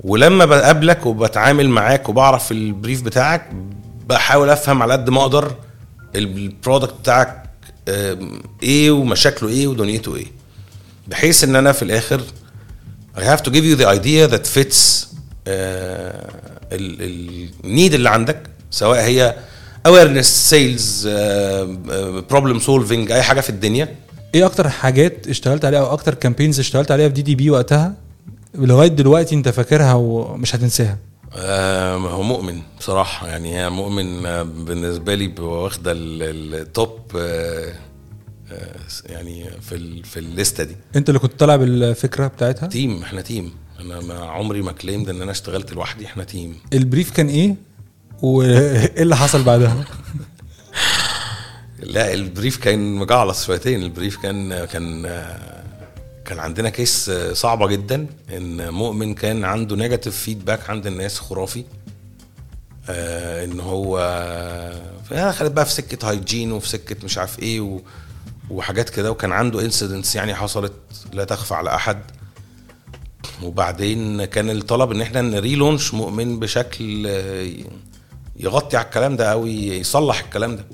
ولما 0.00 0.44
بقابلك 0.44 1.06
وبتعامل 1.06 1.68
معاك 1.68 2.08
وبعرف 2.08 2.52
ال 2.52 2.60
brief 2.60 3.02
بتاعك 3.02 3.50
بحاول 4.08 4.50
أفهم 4.50 4.82
على 4.82 4.92
قد 4.92 5.10
ما 5.10 5.20
أقدر 5.20 5.54
ال 6.14 6.24
product 6.24 6.94
بتاعك 7.00 7.42
إيه 8.62 8.90
ومشاكله 8.90 9.48
إيه 9.48 9.66
ودنيته 9.66 10.16
إيه. 10.16 10.26
بحيث 11.08 11.44
إن 11.44 11.56
أنا 11.56 11.72
في 11.72 11.82
الآخر 11.82 12.20
I 13.16 13.20
have 13.20 13.42
to 13.42 13.50
give 13.50 13.64
you 13.64 13.76
the 13.76 13.86
idea 13.86 14.28
that 14.34 14.46
fits 14.46 15.06
ال 16.72 16.96
need 16.96 17.94
اللي 17.94 18.10
عندك 18.10 18.38
سواء 18.70 19.00
هي 19.00 19.36
awareness 19.88 20.54
آه، 20.54 21.78
آه، 21.90 22.24
problem 22.32 22.60
solving 22.62 23.12
أي 23.12 23.22
حاجة 23.22 23.40
في 23.40 23.50
الدنيا. 23.50 23.94
إيه 24.34 24.46
أكتر 24.46 24.68
حاجات 24.68 25.28
اشتغلت 25.28 25.64
عليها 25.64 25.80
أو 25.80 25.92
أكتر 25.92 26.14
campaigns 26.14 26.60
اشتغلت 26.60 26.90
عليها 26.90 27.08
في 27.08 27.14
DDB 27.14 27.50
وقتها؟ 27.50 27.94
لغاية 28.58 28.88
دلوقتي 28.88 29.34
انت 29.34 29.48
فاكرها 29.48 29.92
ومش 29.94 30.54
هتنساها. 30.54 30.98
آه، 31.36 31.96
هو 31.96 32.22
مؤمن 32.22 32.60
بصراحة. 32.78 33.28
يعني 33.28 33.56
هي 33.58 33.70
مؤمن 33.70 34.26
آه، 34.26 34.42
بالنسبة 34.42 35.14
لي 35.14 35.26
ال- 35.92 36.54
ال 36.54 36.65
top 36.65 36.98
آه، 37.16 37.72
آه، 38.52 38.76
يعني 39.06 39.50
في 39.60 39.74
ال- 39.74 40.04
في 40.04 40.18
الليستة 40.18 40.64
دي. 40.64 40.76
انت 40.96 41.08
اللي 41.08 41.18
كنت 41.18 41.40
طالع 41.40 41.56
بالفكرة 41.56 42.26
بتاعتها؟ 42.26 42.66
team 42.66 43.02
إحنا 43.02 43.20
team. 43.20 43.52
أنا 43.80 44.00
ما 44.00 44.14
عمري 44.14 44.62
ما 44.62 44.72
claimed 44.72 45.08
إن 45.08 45.22
أنا 45.22 45.30
اشتغلت 45.30 45.72
لوحدي 45.72 46.06
إحنا 46.06 46.24
team. 46.24 46.56
ال 46.72 46.78
brief 46.78 47.10
كان 47.10 47.28
إيه؟ 47.28 47.54
وإيه 48.22 48.92
اللي 49.02 49.16
حصل 49.16 49.42
بعدها؟ 49.42 49.84
لا 51.82 52.14
ال 52.14 52.21
brief 52.21 52.56
كان 52.56 52.94
مجعلص 52.96 53.46
شويتين. 53.46 53.82
ال 53.82 53.88
brief 53.88 54.16
كان 54.16 54.64
كان 54.64 55.02
كان 56.26 56.38
عندنا 56.38 56.70
case 56.70 57.10
صعبة 57.32 57.66
جدا 57.66 58.06
إن 58.36 58.70
مؤمن 58.70 59.14
كان 59.14 59.44
عنده 59.44 59.76
negative 59.76 60.16
feedback 60.16 60.70
عند 60.70 60.86
الناس 60.86 61.18
خرافي. 61.18 61.64
آه 62.88 63.44
إن 63.44 63.60
هو 63.60 63.98
دخلت 65.32 65.52
بقى 65.52 65.64
في 65.66 65.72
سكة 65.72 66.10
hygiene 66.10 66.52
وفي 66.52 66.68
سكة 66.68 66.96
مش 67.04 67.18
عارف 67.18 67.38
إيه 67.38 67.60
و 67.60 67.80
وحاجات 68.50 68.90
كده 68.90 69.10
وكان 69.10 69.32
عنده 69.32 69.60
incidents 69.60 70.16
يعني 70.16 70.34
حصلت 70.34 70.72
لا 71.12 71.24
تخفى 71.24 71.54
على 71.54 71.74
أحد. 71.74 71.98
وبعدين 73.42 74.24
كان 74.24 74.50
الطلب 74.50 74.90
إن 74.90 75.00
إحنا 75.00 75.22
ن 75.22 75.30
relaunch 75.30 75.94
مؤمن 75.94 76.38
بشكل 76.38 77.04
آه، 77.08 77.50
يغطي 78.36 78.76
على 78.76 78.84
الكلام 78.86 79.16
ده 79.16 79.32
أو 79.32 79.46
يصلح 79.46 80.20
الكلام 80.20 80.56
ده. 80.56 80.64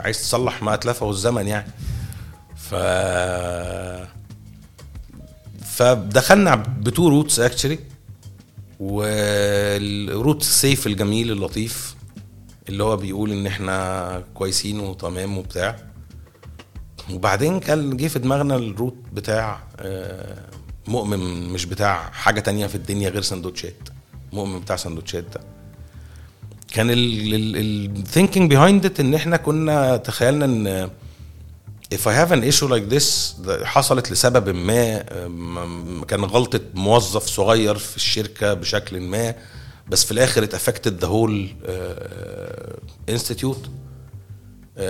عايز 0.00 0.20
تصلح 0.22 0.62
ما 0.62 0.74
أتلفه 0.74 1.10
الزمن 1.10 1.46
يعني. 1.48 1.70
ف 2.56 2.74
فدخلنا 5.78 6.54
ب 6.54 6.68
two 6.68 7.08
routes 7.08 7.40
actually 7.40 7.78
وال 8.80 9.26
route 9.26 10.40
ال 10.40 10.49
safe 10.49 10.86
الجميل 10.86 11.30
اللطيف 11.30 11.94
اللي 12.68 12.84
هو 12.84 12.96
بيقول 12.96 13.32
إن 13.32 13.46
إحنا 13.46 14.24
كويسين 14.34 14.80
وتمام 14.80 15.38
وبتاع. 15.38 15.76
وبعدين 17.12 17.60
كان 17.60 17.96
جه 17.96 18.06
في 18.06 18.18
دماغنا 18.18 18.56
ال 18.56 18.63
route 18.63 18.96
بتاع 19.12 19.60
آه، 19.80 20.44
مؤمن 20.88 21.48
مش 21.52 21.64
بتاع 21.64 22.10
حاجة 22.10 22.40
تانية 22.40 22.66
في 22.66 22.74
الدنيا 22.74 23.08
غير 23.08 23.22
سندوتشات. 23.22 23.88
مؤمن 24.32 24.60
بتاع 24.60 24.76
سندوتشات 24.76 25.24
ده. 25.34 25.40
كان 26.72 26.86
ال 26.90 27.08
thinking 27.08 28.50
behind 28.50 28.84
it 28.84 29.00
إن 29.00 29.14
إحنا 29.14 29.36
كنا 29.36 29.96
تخيلنا 29.96 30.44
إن 30.44 30.90
if 31.94 32.06
I 32.06 32.12
have 32.12 32.32
an 32.32 32.42
issue 32.52 32.68
like 32.68 32.88
this 32.94 33.34
حصلت 33.64 34.12
لسبب 34.12 34.48
ما 34.48 35.02
كان 36.08 36.24
غلطة 36.24 36.60
موظف 36.74 37.26
صغير 37.26 37.78
في 37.78 37.96
الشركة 37.96 38.54
بشكل 38.54 39.00
ما 39.00 39.34
بس 39.88 40.04
في 40.04 40.12
الآخر 40.12 40.46
it 40.46 40.50
affected 40.50 40.92
the 41.00 41.06
whole 41.06 41.48
uh, 41.68 43.14
institute 43.14 43.64
uh, 43.66 44.80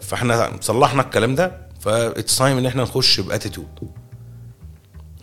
فإحنا 0.00 0.58
صلحنا 0.60 1.02
الكلام 1.02 1.34
ده 1.34 1.66
ف 1.80 1.92
it's 1.92 2.38
time 2.38 2.58
إن 2.58 2.66
إحنا 2.66 2.82
نخش 2.82 3.20
ب 3.20 3.25
attitude 3.25 3.68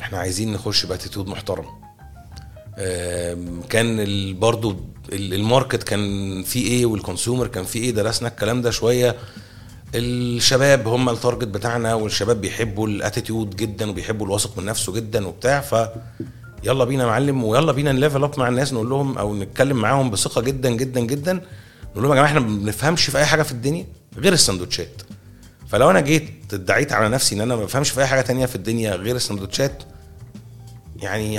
إحنا 0.01 0.17
عايزين 0.17 0.53
نخش 0.53 0.85
ب 0.85 0.90
attitude 0.90 1.27
محترم. 1.27 1.65
كان 3.69 4.05
برضو 4.39 4.75
ال 5.11 5.22
market 5.22 5.83
كان 5.83 6.43
فيه 6.43 6.67
إيه 6.67 6.85
وال 6.85 6.98
consumer 6.98 7.47
كان 7.47 7.63
فيه 7.63 7.79
إيه 7.81 7.91
درسنا 7.91 8.27
الكلام 8.27 8.61
ده 8.61 8.71
شوية. 8.71 9.15
الشباب 9.95 10.87
هم 10.87 11.09
ال 11.09 11.15
target 11.15 11.47
بتاعنا 11.47 11.93
والشباب 11.93 12.41
بيحبوا 12.41 12.87
ال 12.87 12.95
attitude 12.95 13.55
جدا 13.55 13.89
وبيحبوا 13.89 14.25
الواثق 14.25 14.57
من 14.59 14.65
نفسه 14.65 14.93
جدا 14.93 15.27
وبتاع 15.27 15.59
ف 15.61 15.75
يلا 16.63 16.83
بينا 16.83 17.05
معلم 17.05 17.43
ويلا 17.43 17.71
بينا 17.71 17.91
ن 17.91 17.97
level 17.97 18.23
up 18.23 18.39
مع 18.39 18.47
الناس 18.47 18.73
نقول 18.73 18.89
لهم 18.89 19.17
أو 19.17 19.35
نتكلم 19.35 19.77
معاهم 19.77 20.09
بثقة 20.11 20.41
جدا 20.41 20.69
جدا 20.69 20.99
جدا 20.99 21.33
نقول 21.91 22.03
لهم 22.03 22.11
يا 22.11 22.15
جماعة 22.15 22.25
إحنا 22.25 22.39
ما 22.39 22.57
بنفهمش 22.59 23.05
في 23.05 23.17
أي 23.17 23.25
حاجة 23.25 23.43
في 23.43 23.51
الدنيا 23.51 23.85
غير 24.17 24.33
السندوتشات. 24.33 25.01
فلو 25.67 25.89
أنا 25.89 25.99
جيت 25.99 26.53
ادعيت 26.53 26.91
على 26.93 27.09
نفسي 27.09 27.35
إن 27.35 27.41
أنا 27.41 27.55
ما 27.55 27.63
بفهمش 27.63 27.89
في 27.89 28.01
أي 28.01 28.07
حاجة 28.07 28.21
تانية 28.21 28.45
في 28.45 28.55
الدنيا 28.55 28.95
غير 28.95 29.15
السندوتشات 29.15 29.83
يعني 31.01 31.35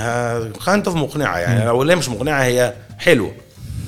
كانت 0.66 0.88
مقنعة 0.88 1.38
يعني. 1.38 1.64
لو 1.64 1.82
هي 1.82 1.96
مش 1.96 2.08
مقنعة 2.08 2.42
هي 2.42 2.74
حلوة. 2.98 3.32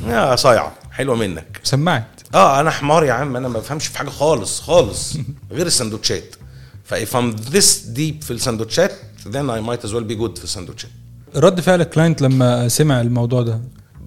يا 0.09 0.37
صايعة 0.37 0.73
حلوة 0.91 1.17
منك. 1.17 1.61
سمعت 1.63 2.16
آه 2.35 2.61
أنا 2.61 2.71
حمار 2.71 3.05
يا 3.05 3.13
عم 3.13 3.37
أنا 3.37 3.49
ما 3.49 3.59
بفهمش 3.59 3.87
في 3.87 3.99
حاجة 3.99 4.09
خالص 4.11 4.61
خالص 4.61 5.17
غير 5.53 5.67
السندوتشات. 5.67 6.37
ف 6.85 6.95
if 6.95 7.17
I'm 7.17 7.31
this 7.31 7.79
deep 7.79 8.23
في 8.23 8.31
السندوتشات 8.31 8.93
then 9.27 9.49
I 9.51 9.61
might 9.69 9.85
as 9.89 9.91
well 9.93 10.05
be 10.11 10.17
good 10.23 10.39
في 10.39 10.45
السندوتشات. 10.45 10.91
رد 11.37 11.61
فعل 11.61 11.81
ال 11.81 11.87
client 11.87 12.23
لما 12.23 12.69
سمع 12.69 13.01
الموضوع 13.01 13.43
ده. 13.43 13.61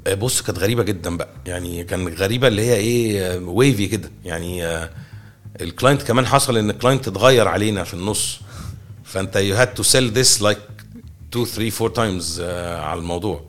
آه، 0.07 0.13
بص 0.13 0.41
كانت 0.41 0.59
غريبة 0.59 0.84
جدا 0.84 1.17
بقى. 1.17 1.30
يعني 1.45 1.84
كان 1.84 2.07
غريبة 2.07 2.47
اللي 2.47 2.61
هي 2.61 2.76
إيه 2.76 3.38
wavy 3.38 3.88
كده. 3.88 4.11
يعني 4.26 4.65
آه، 4.65 4.89
ال 5.62 5.67
client 5.67 6.01
كمان 6.03 6.26
حصل 6.28 6.57
إن 6.57 6.70
ال 6.70 6.75
client 6.75 7.07
اتغير 7.07 7.47
علينا 7.47 7.84
في 7.84 7.93
النص. 7.93 8.39
فأنت 9.03 9.36
you 9.36 9.55
had 9.55 9.74
to 9.74 9.84
sell 9.84 10.12
this 10.12 10.41
like 10.41 10.57
2 11.32 11.45
3 11.45 11.86
4 11.86 11.93
تايمز 11.95 12.41
على 12.82 12.99
الموضوع. 12.99 13.41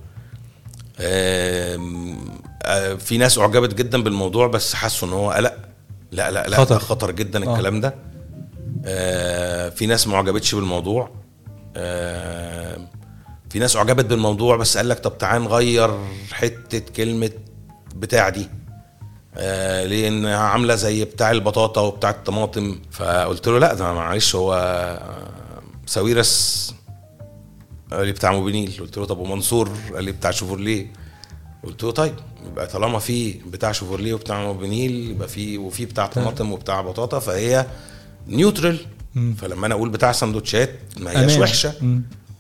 آه، 0.99 1.77
في 2.99 3.19
ناس 3.19 3.39
أعجبت 3.39 3.75
جدا 3.75 4.03
بالموضوع 4.03 4.47
بس 4.47 4.75
حسوا 4.75 5.09
إن 5.09 5.13
هو 5.13 5.31
قلق. 5.31 5.57
لا 6.13 6.31
لا 6.31 6.49
لا 6.49 6.57
خطر, 6.57 6.79
خطر 6.79 7.11
جدا 7.11 7.47
آه. 7.47 7.53
الكلام 7.53 7.81
ده. 7.81 7.95
آه 8.85 9.69
في 9.69 9.87
ناس 9.87 10.07
ما 10.07 10.17
أعجبتش 10.17 10.55
بالموضوع. 10.55 11.11
آه 11.77 12.79
في 13.51 13.59
ناس 13.59 13.77
أعجبت 13.77 14.05
بالموضوع 14.05 14.57
بس 14.57 14.77
قال 14.77 14.89
لك 14.89 14.99
طب 14.99 15.19
تعال 15.19 15.43
نغير 15.43 15.91
حتة 16.33 16.79
كلمة 16.79 17.31
بتاع 17.95 18.29
دي. 18.29 18.49
آه 19.37 19.85
لأن 19.85 20.27
عاملة 20.27 20.75
زي 20.75 21.05
بتاع 21.05 21.31
البطاطا 21.31 21.81
وبتاع 21.81 22.11
الطماطم. 22.11 22.79
فقلت 22.91 23.49
له 23.49 23.59
لا 23.59 23.75
ده 23.75 23.93
معلش 23.93 24.35
هو 24.35 25.01
ساويرس 25.87 26.75
قال 27.93 28.07
لي 28.07 28.13
بتاع 28.13 28.33
موبينيل. 28.33 28.77
قلت 28.81 28.99
له 28.99 29.05
طب 29.05 29.19
ومنصور؟ 29.19 29.71
قال 29.95 30.05
لي 30.05 30.13
بتاع 30.13 30.31
شيفروليه 30.31 30.93
قلت 31.65 31.83
له 31.83 31.91
طيب. 31.91 32.15
يبقى 32.47 32.67
طالما 32.67 32.99
في 32.99 33.33
بتاع 33.33 33.73
شيفروليه 33.73 34.15
وبتاع 34.15 34.43
موبينيل 34.43 35.11
يبقى 35.11 35.29
في 35.29 35.59
وفي 35.59 35.85
بتاع 35.87 36.07
طماطم 36.07 36.53
وبتاع 36.53 36.81
بطاطا 36.81 37.19
فهي 37.19 37.67
neutral. 38.29 38.79
فلما 39.37 39.67
أنا 39.67 39.75
أقول 39.75 39.89
بتاع 39.89 40.13
سندوتشات 40.13 40.71
ما 41.01 41.11
هياش 41.11 41.37
وحشة. 41.39 41.73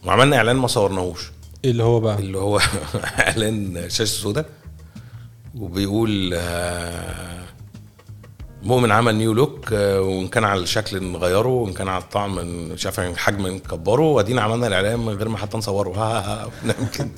وعملنا 0.04 0.36
إعلان 0.36 0.56
ما 0.56 0.66
صورناهوش. 0.66 1.30
اللي 1.64 1.82
هو 1.82 2.00
بقى؟ 2.00 2.18
اللي 2.18 2.38
هو 2.38 2.60
إعلان 3.18 3.90
شاشه 3.90 4.04
سوداء 4.22 4.46
وبيقول 5.54 6.30
آه، 6.34 7.44
مؤمن 8.62 8.90
عمل 8.92 9.14
new 9.14 9.32
look 9.32 9.72
آه، 9.72 10.00
وإن 10.00 10.28
كان 10.28 10.44
على 10.44 10.60
الشكل 10.60 11.04
نغيره 11.04 11.48
وإن 11.48 11.72
كان 11.72 11.88
على 11.88 12.02
الطعم 12.02 12.34
مش 12.72 12.86
عارف 12.86 13.00
الحجم 13.00 13.46
نكبره. 13.46 14.02
وأدينا 14.02 14.42
عملنا 14.42 14.66
الإعلان 14.66 15.00
من 15.00 15.12
غير 15.12 15.28
ما 15.28 15.38
حتى 15.38 15.58
نصوره. 15.58 15.90
ها 16.00 16.20
ها 16.20 16.44
ها 16.44 17.08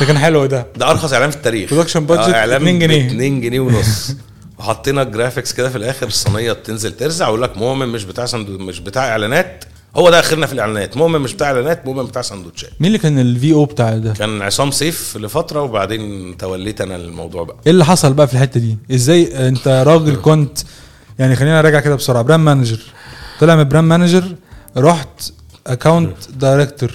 ده 0.00 0.06
كان 0.06 0.18
حلو 0.18 0.46
ده. 0.46 0.66
ده 0.76 0.90
أرخص 0.90 1.12
إعلان 1.12 1.30
في 1.30 1.36
التاريخ. 1.36 1.70
production 1.70 2.06
budget 2.06 2.28
2 2.34 2.78
جنيه. 2.78 3.06
2 3.06 3.40
جنيه 3.40 3.60
ونص. 3.60 4.12
وحطينا 4.58 5.04
graphics 5.04 5.52
كده 5.52 5.68
في 5.70 5.76
الآخر 5.78 6.06
الصينيه 6.06 6.52
تنزل 6.52 6.92
ترزع 6.92 7.26
ويقول 7.28 7.42
لك 7.42 7.56
مؤمن 7.56 7.88
مش 7.88 8.04
بتاع 8.04 8.26
سندو 8.26 8.58
مش 8.58 8.80
بتاع 8.80 9.08
إعلانات. 9.08 9.64
هو 9.96 10.10
ده 10.10 10.20
آخرنا 10.20 10.46
في 10.46 10.52
الإعلانات. 10.52 10.96
مؤمن 10.96 11.20
مش 11.20 11.34
بتاع 11.34 11.46
إعلانات 11.46 11.86
مؤمن 11.86 12.04
بتاع 12.06 12.22
سندوتشات. 12.22 12.70
مين 12.80 12.86
اللي 12.86 12.98
كان 12.98 13.18
ال 13.18 13.52
VO 13.52 13.64
بتاع 13.64 13.96
ده؟ 13.96 14.12
كان 14.12 14.42
عصام 14.42 14.70
سيف 14.70 15.16
لفترة 15.16 15.62
وبعدين 15.62 16.36
توليت 16.36 16.80
أنا 16.80 16.96
الموضوع 16.96 17.44
بقى. 17.44 17.56
إيه 17.66 17.72
اللي 17.72 17.84
حصل 17.84 18.12
بقى 18.12 18.26
في 18.28 18.34
الحتة 18.34 18.60
دي؟ 18.60 18.78
إزاي 18.94 19.48
أنت 19.48 19.68
راجل 19.68 20.16
كنت 20.26 20.58
يعني 21.18 21.36
خلينا 21.36 21.58
نراجع 21.62 21.80
كده 21.80 21.94
بسرعة. 21.94 22.22
brand 22.22 22.44
manager 22.44 22.80
طلع 23.40 23.56
من 23.56 23.64
brand 23.64 23.88
manager 23.88 24.34
رحت 24.76 25.32
account 25.66 26.16
director 26.36 26.90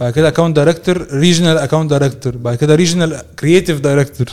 بعد 0.00 0.12
كده 0.12 0.28
account 0.28 0.56
director 0.56 1.06
regional 1.12 1.58
account 1.58 1.90
director 1.90 2.36
بعد 2.36 2.56
كده 2.56 2.74
regional 2.74 3.22
creative 3.38 3.80
director 3.80 4.26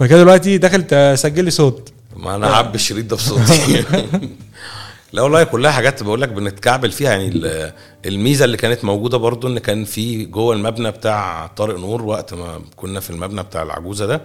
بعد 0.00 0.08
كده 0.08 0.18
دلوقتي 0.18 0.58
داخل 0.58 0.82
تسجل 0.86 1.44
لي 1.44 1.50
صوت. 1.50 1.92
ما 2.16 2.34
أنا 2.34 2.46
عبي 2.46 2.74
الشريط 2.74 3.04
ده 3.04 3.16
بصوتي. 3.16 3.84
لا 5.12 5.22
والله 5.22 5.44
كلها 5.44 5.70
حاجات 5.70 6.02
بقول 6.02 6.20
لك 6.20 6.28
بنتكعبل 6.28 6.90
فيها. 6.92 7.10
يعني 7.10 7.70
الميزة 8.06 8.44
اللي 8.44 8.56
كانت 8.56 8.84
موجودة 8.84 9.18
برضو 9.18 9.48
إن 9.48 9.58
كان 9.58 9.84
في 9.84 10.24
جوه 10.24 10.54
المبنى 10.54 10.90
بتاع 10.90 11.46
طارق 11.46 11.78
نور 11.78 12.02
وقت 12.02 12.34
ما 12.34 12.60
كنا 12.76 13.00
في 13.00 13.10
المبنى 13.10 13.42
بتاع 13.42 13.62
العجوزة 13.62 14.06
ده 14.06 14.22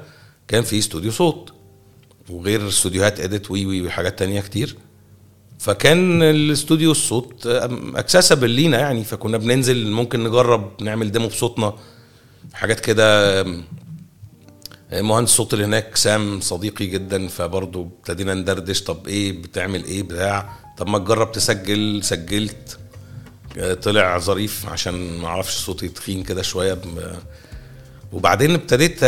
كان 0.47 0.63
في 0.63 0.79
استوديو 0.79 1.11
صوت. 1.11 1.53
وغير 2.29 2.67
استوديوهات 2.67 3.19
edit 3.19 3.51
و 3.51 3.81
وحاجات 3.81 4.19
تانية 4.19 4.41
كتير. 4.41 4.75
فكان 5.59 6.21
الاستوديو 6.23 6.91
الصوت 6.91 7.47
accessible 7.95 8.49
لينا 8.49 8.79
يعني 8.79 9.03
فكنا 9.03 9.37
بننزل 9.37 9.91
ممكن 9.91 10.23
نجرب 10.23 10.71
نعمل 10.81 11.11
demo 11.11 11.27
بصوتنا 11.27 11.73
حاجات 12.53 12.79
كده 12.79 13.43
مهندس 14.93 15.31
الصوت 15.31 15.53
اللي 15.53 15.65
هناك 15.65 15.95
سام 15.95 16.39
صديقي 16.41 16.85
جدا 16.85 17.27
فبرضه 17.27 17.81
ابتدينا 17.81 18.33
ندردش 18.33 18.81
طب 18.83 19.07
إيه 19.07 19.31
بتعمل 19.41 19.83
إيه 19.83 20.03
بتاع 20.03 20.49
طب 20.77 20.87
ما 20.87 20.99
تجرب 20.99 21.31
تسجل 21.31 22.03
سجلت 22.03 22.77
طلع 23.81 24.17
ظريف 24.17 24.65
عشان 24.69 25.17
ما 25.17 25.27
أعرفش 25.27 25.57
صوتي 25.57 25.87
تخين 25.87 26.23
كده 26.23 26.41
شوية 26.41 26.77
وبعدين 28.13 28.53
ابتديت 28.53 28.99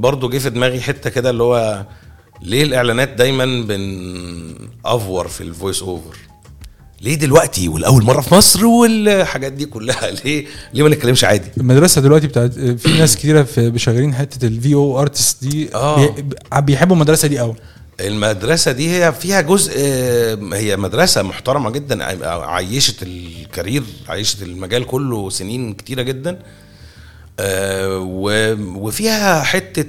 برضه 0.00 0.30
جه 0.30 0.38
في 0.38 0.50
دماغي 0.50 0.80
حتة 0.80 1.10
كده 1.10 1.30
اللي 1.30 1.42
هو 1.42 1.86
ليه 2.42 2.62
الإعلانات 2.62 3.08
دايما 3.08 3.44
بن 3.44 4.05
over 4.05 5.28
في 5.28 5.40
ال 5.40 5.47
voice 5.47 5.82
over 5.82 6.16
ليه 7.00 7.14
دلوقتي 7.14 7.68
والأول 7.68 8.04
مرة 8.04 8.20
في 8.20 8.34
مصر 8.34 8.66
والحاجات 8.66 9.52
دي 9.52 9.66
كلها؟ 9.66 10.10
ليه؟ 10.24 10.46
ليه 10.74 10.82
ما 10.82 10.88
نتكلمش 10.88 11.24
عادي؟ 11.24 11.48
المدرسة 11.56 12.00
دلوقتي 12.00 12.26
بتاعت 12.26 12.52
في 12.52 12.98
ناس 12.98 13.16
كتيرة 13.16 13.42
في 13.42 13.78
شغالين 13.78 14.14
حتة 14.14 14.46
ال 14.46 14.74
VO 14.74 15.00
artist 15.00 15.44
دي 15.44 15.74
آه. 15.74 16.14
بيحبوا 16.58 16.96
المدرسة 16.96 17.28
دي 17.28 17.38
قوي 17.38 17.54
المدرسة 18.00 18.72
دي 18.72 18.90
هي 18.90 19.12
فيها 19.12 19.40
جزء 19.40 19.72
آه، 19.76 20.38
هي 20.52 20.76
مدرسة 20.76 21.22
محترمة 21.22 21.70
جدا 21.70 22.04
عيشت 22.44 23.02
ال 23.02 23.13
career 23.13 23.82
عيشت 24.08 24.42
المجال 24.42 24.86
كله 24.86 25.30
سنين 25.30 25.74
كتيرة 25.74 26.02
جدا. 26.02 26.38
آه، 27.40 27.98
وفيها 28.76 29.42
حتة 29.42 29.84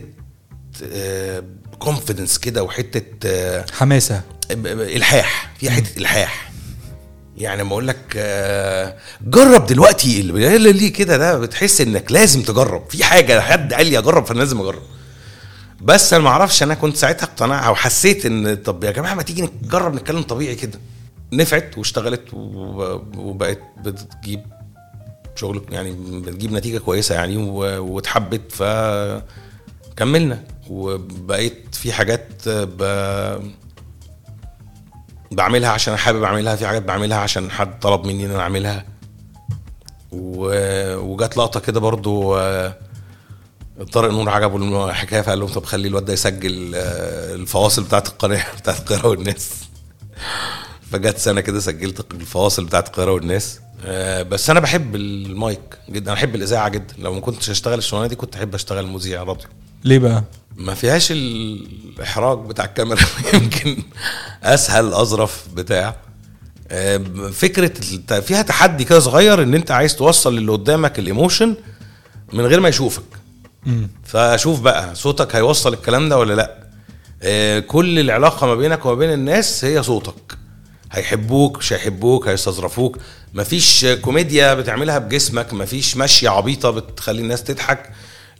كونفيدنس 1.80 2.38
كده 2.38 2.64
وحتة 2.64 3.02
آه، 3.30 3.66
حماسة. 3.74 4.22
إلحاح. 4.52 5.52
فيها 5.60 5.72
حتة 5.72 5.98
إلحاح. 6.00 6.52
يعني 7.38 7.62
لما 7.62 7.72
أقول 7.72 7.88
لك 7.88 7.98
آه، 8.16 8.98
جرب 9.22 9.66
دلوقتي 9.66 10.22
اللي 10.22 10.34
كده؟ 10.90 11.18
ده 11.18 11.40
بتحس 11.40 11.82
إنك 11.82 12.12
لازم 12.12 12.42
تجرب. 12.42 12.84
في 12.90 13.04
حاجة 13.04 13.42
حد 13.42 13.74
قال 13.74 13.86
لي 13.88 13.98
أجرب 13.98 14.26
فأنا 14.26 14.40
لازم 14.40 14.60
أجرب. 14.62 14.82
بس 15.82 16.14
أنا 16.14 16.24
ما 16.24 16.30
أعرفش 16.30 16.64
أنا 16.64 16.74
كنت 16.74 16.98
ساعتها 16.98 17.24
اقتنعها 17.26 17.70
وحسيت 17.70 18.26
إن 18.26 18.56
طب 18.56 18.84
يا 18.84 18.92
جماعة 18.92 19.14
ما 19.14 19.24
تيجي 19.24 19.50
نجرب 19.64 19.96
نتكلم 19.96 20.22
طبيعي 20.22 20.56
كده. 20.56 20.80
نفعت 21.34 21.78
واشتغلت 21.78 22.34
وب- 22.34 23.18
وبقت 23.18 23.60
بتجيب 23.86 24.42
شغل 25.36 25.66
يعني 25.72 25.92
بتجيب 26.22 26.52
نتيجة 26.54 26.78
كويسة 26.78 27.16
يعني 27.16 27.38
واتحبت. 27.78 28.52
فكملنا 29.92 30.44
وبقيت 30.70 31.76
في 31.76 31.94
حاجات 31.94 32.50
ب... 32.50 32.84
بعملها 35.32 35.70
عشان 35.70 35.98
حابب 35.98 36.24
أعملها 36.24 36.56
في 36.56 36.68
حاجات 36.68 36.84
بعملها 36.84 37.18
عشان 37.18 37.52
حد 37.52 37.80
طلب 37.80 38.06
مني 38.06 38.26
إن 38.26 38.32
أنا 38.32 38.40
أعملها. 38.42 38.86
و... 40.12 40.48
وجات 40.98 41.38
لقطة 41.38 41.60
كده 41.60 41.80
برضو 41.80 42.38
طارق 43.92 44.12
نور 44.12 44.30
عجبه 44.30 44.86
الحكاية 44.90 45.22
فقال 45.22 45.40
لهم 45.40 45.50
طب 45.50 45.66
خلي 45.66 45.88
الواد 45.88 46.06
ده 46.06 46.14
يسجل 46.14 46.76
الفواصل 46.76 47.84
بتاعت 47.84 48.08
القناة 48.08 48.46
بتاعت 48.60 48.80
القاهرة 48.80 49.08
والناس. 49.08 49.52
فجت 50.92 51.18
سنة 51.18 51.42
كده 51.42 51.60
سجلت 51.60 52.14
الفواصل 52.14 52.66
بتاعت 52.66 52.88
القاهرة 52.88 53.12
والناس. 53.12 53.60
آه، 53.86 54.24
بس 54.24 54.50
أنا 54.50 54.60
بحب 54.60 54.96
المايك 54.96 55.78
جدا 55.90 56.12
أنا 56.12 56.14
بحب 56.14 56.36
الإذاعة 56.36 56.70
جدا. 56.70 56.94
لو 56.98 57.14
ما 57.14 57.20
كنتش 57.22 57.50
اشتغل 57.50 57.78
الشغلانة 57.78 58.08
دي 58.08 58.16
كنت 58.16 58.36
أحب 58.36 58.56
أشتغل 58.56 58.88
مذيع 58.88 59.24
راديو 59.24 59.48
ليه 59.84 60.00
بقى؟ 60.00 60.24
ما 60.56 60.74
فيهاش 60.74 61.12
الإحراج 61.12 62.38
بتاع 62.40 62.66
الكاميرا. 62.66 63.00
يمكن 63.34 63.78
أسهل 64.44 64.94
أظرف 64.94 65.46
بتاع. 65.54 65.96
فكرة 67.32 67.74
فيها 68.20 68.42
تحدي 68.42 68.84
كده 68.84 69.00
صغير 69.00 69.44
إن 69.44 69.54
أنت 69.54 69.72
عايز 69.72 69.96
توصل 69.96 70.36
للي 70.36 70.52
قدامك 70.52 71.00
ال 71.00 71.07
emotion 71.07 71.56
من 72.34 72.46
غير 72.46 72.60
ما 72.60 72.70
يشوفك. 72.70 73.04
مم. 73.66 73.90
فشوف 74.04 74.60
بقى 74.60 74.96
صوتك 74.96 75.36
هيوصل 75.36 75.74
الكلام 75.74 76.10
ده 76.10 76.18
ولا 76.18 76.34
لأ. 76.34 76.58
آه، 77.24 77.60
كل 77.60 78.00
العلاقة 78.00 78.48
ما 78.48 78.56
بينك 78.56 78.86
وما 78.86 78.96
بين 78.96 79.14
الناس 79.14 79.66
هي 79.66 79.84
صوتك. 79.84 80.38
هيحبوك 80.92 81.58
مش 81.58 81.74
هيحبوك 81.74 82.28
هيستظرفوك. 82.28 82.98
مفيش 83.34 83.86
كوميديا 83.86 84.54
بتعملها 84.54 84.98
بجسمك 84.98 85.54
مفيش 85.54 85.98
مشي 85.98 86.28
عبيطة 86.28 86.70
بتخلي 86.70 87.22
الناس 87.22 87.44
تضحك. 87.44 87.92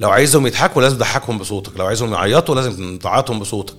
لو 0.02 0.10
عايزهم 0.10 0.48
يضحكوا 0.48 0.82
لازم 0.82 0.96
تضحكهم 0.96 1.38
بصوتك 1.38 1.78
لو 1.78 1.86
عايزهم 1.86 2.14
يعيطوا 2.14 2.56
لازم 2.56 2.98
تعيطهم 2.98 3.40
بصوتك. 3.40 3.76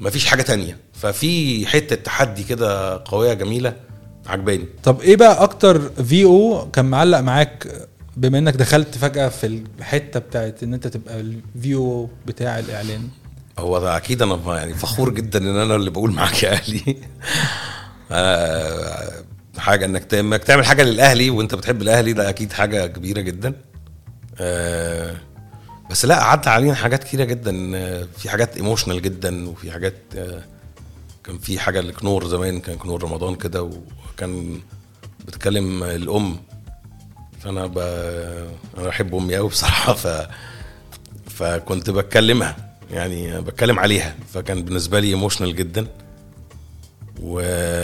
مفيش 0.00 0.26
حاجة 0.26 0.42
تانية. 0.42 0.76
ففي 0.92 1.66
حتة 1.66 1.96
تحدي 1.96 2.44
كده 2.44 3.02
قوية 3.04 3.32
جميلة 3.32 3.76
عجباني. 4.26 4.64
طب 4.82 5.00
إيه 5.00 5.16
بقى 5.16 5.42
أكتر 5.42 5.88
في 5.88 6.24
أو 6.24 6.70
كان 6.72 6.84
معلق 6.84 7.18
معاك 7.18 7.66
بما 8.16 8.38
إنك 8.38 8.54
دخلت 8.54 8.98
فجأة 8.98 9.28
في 9.28 9.46
الحتة 9.78 10.20
بتاعت 10.20 10.62
إن 10.62 10.74
أنت 10.74 10.86
تبقى 10.86 11.20
ال 11.20 11.74
VO 11.74 12.08
بتاع 12.26 12.58
الإعلان؟ 12.58 13.08
هو 13.58 13.78
ده 13.78 13.96
أكيد 13.96 14.22
أنا 14.22 14.38
يعني 14.46 14.74
فخور 14.74 15.10
جدا 15.10 15.38
إن 15.38 15.56
أنا 15.56 15.76
اللي 15.76 15.90
بقول 15.90 16.12
معاك 16.12 16.42
يا 16.42 16.52
أهلي. 16.52 16.96
آه، 18.12 19.24
حاجة 19.58 19.84
إنك 19.84 20.04
تعمل 20.04 20.32
إنك 20.34 20.44
تعمل 20.44 20.64
حاجة 20.66 20.82
للأهلي 20.82 21.30
وأنت 21.30 21.54
بتحب 21.54 21.82
الأهلي 21.82 22.12
ده 22.12 22.28
أكيد 22.28 22.52
حاجة 22.52 22.86
كبيرة 22.86 23.20
جدا. 23.20 23.69
آه، 24.40 25.16
بس 25.90 26.04
لا 26.04 26.24
عدى 26.24 26.48
علينا 26.48 26.74
حاجات 26.74 27.04
كتيرة 27.04 27.24
جدا 27.24 27.76
آه، 27.76 28.06
في 28.18 28.30
حاجات 28.30 28.56
emotional 28.56 29.02
جدا 29.02 29.48
وفي 29.48 29.72
حاجات 29.72 29.94
آه، 30.16 30.42
كان 31.24 31.38
في 31.38 31.58
حاجة 31.58 31.80
لكنور 31.80 32.26
زمان 32.28 32.60
كان 32.60 32.76
كنور 32.76 33.02
رمضان 33.02 33.34
كده 33.34 33.62
وكان 33.62 34.60
بتكلم 35.26 35.82
الأم. 35.82 36.36
فأنا 37.40 37.66
ب... 37.66 37.78
أنا 38.78 38.88
بحب 38.88 39.14
أمي 39.14 39.36
قوي 39.36 39.48
بصراحة 39.48 39.94
ف 39.94 40.28
فكنت 41.26 41.90
بتكلمها 41.90 42.56
يعني 42.90 43.40
بتكلم 43.40 43.78
عليها. 43.78 44.16
فكان 44.34 44.62
بالنسبة 44.62 45.00
لي 45.00 45.08
emotional 45.08 45.56
جدا 45.56 45.86
و... 47.22 47.34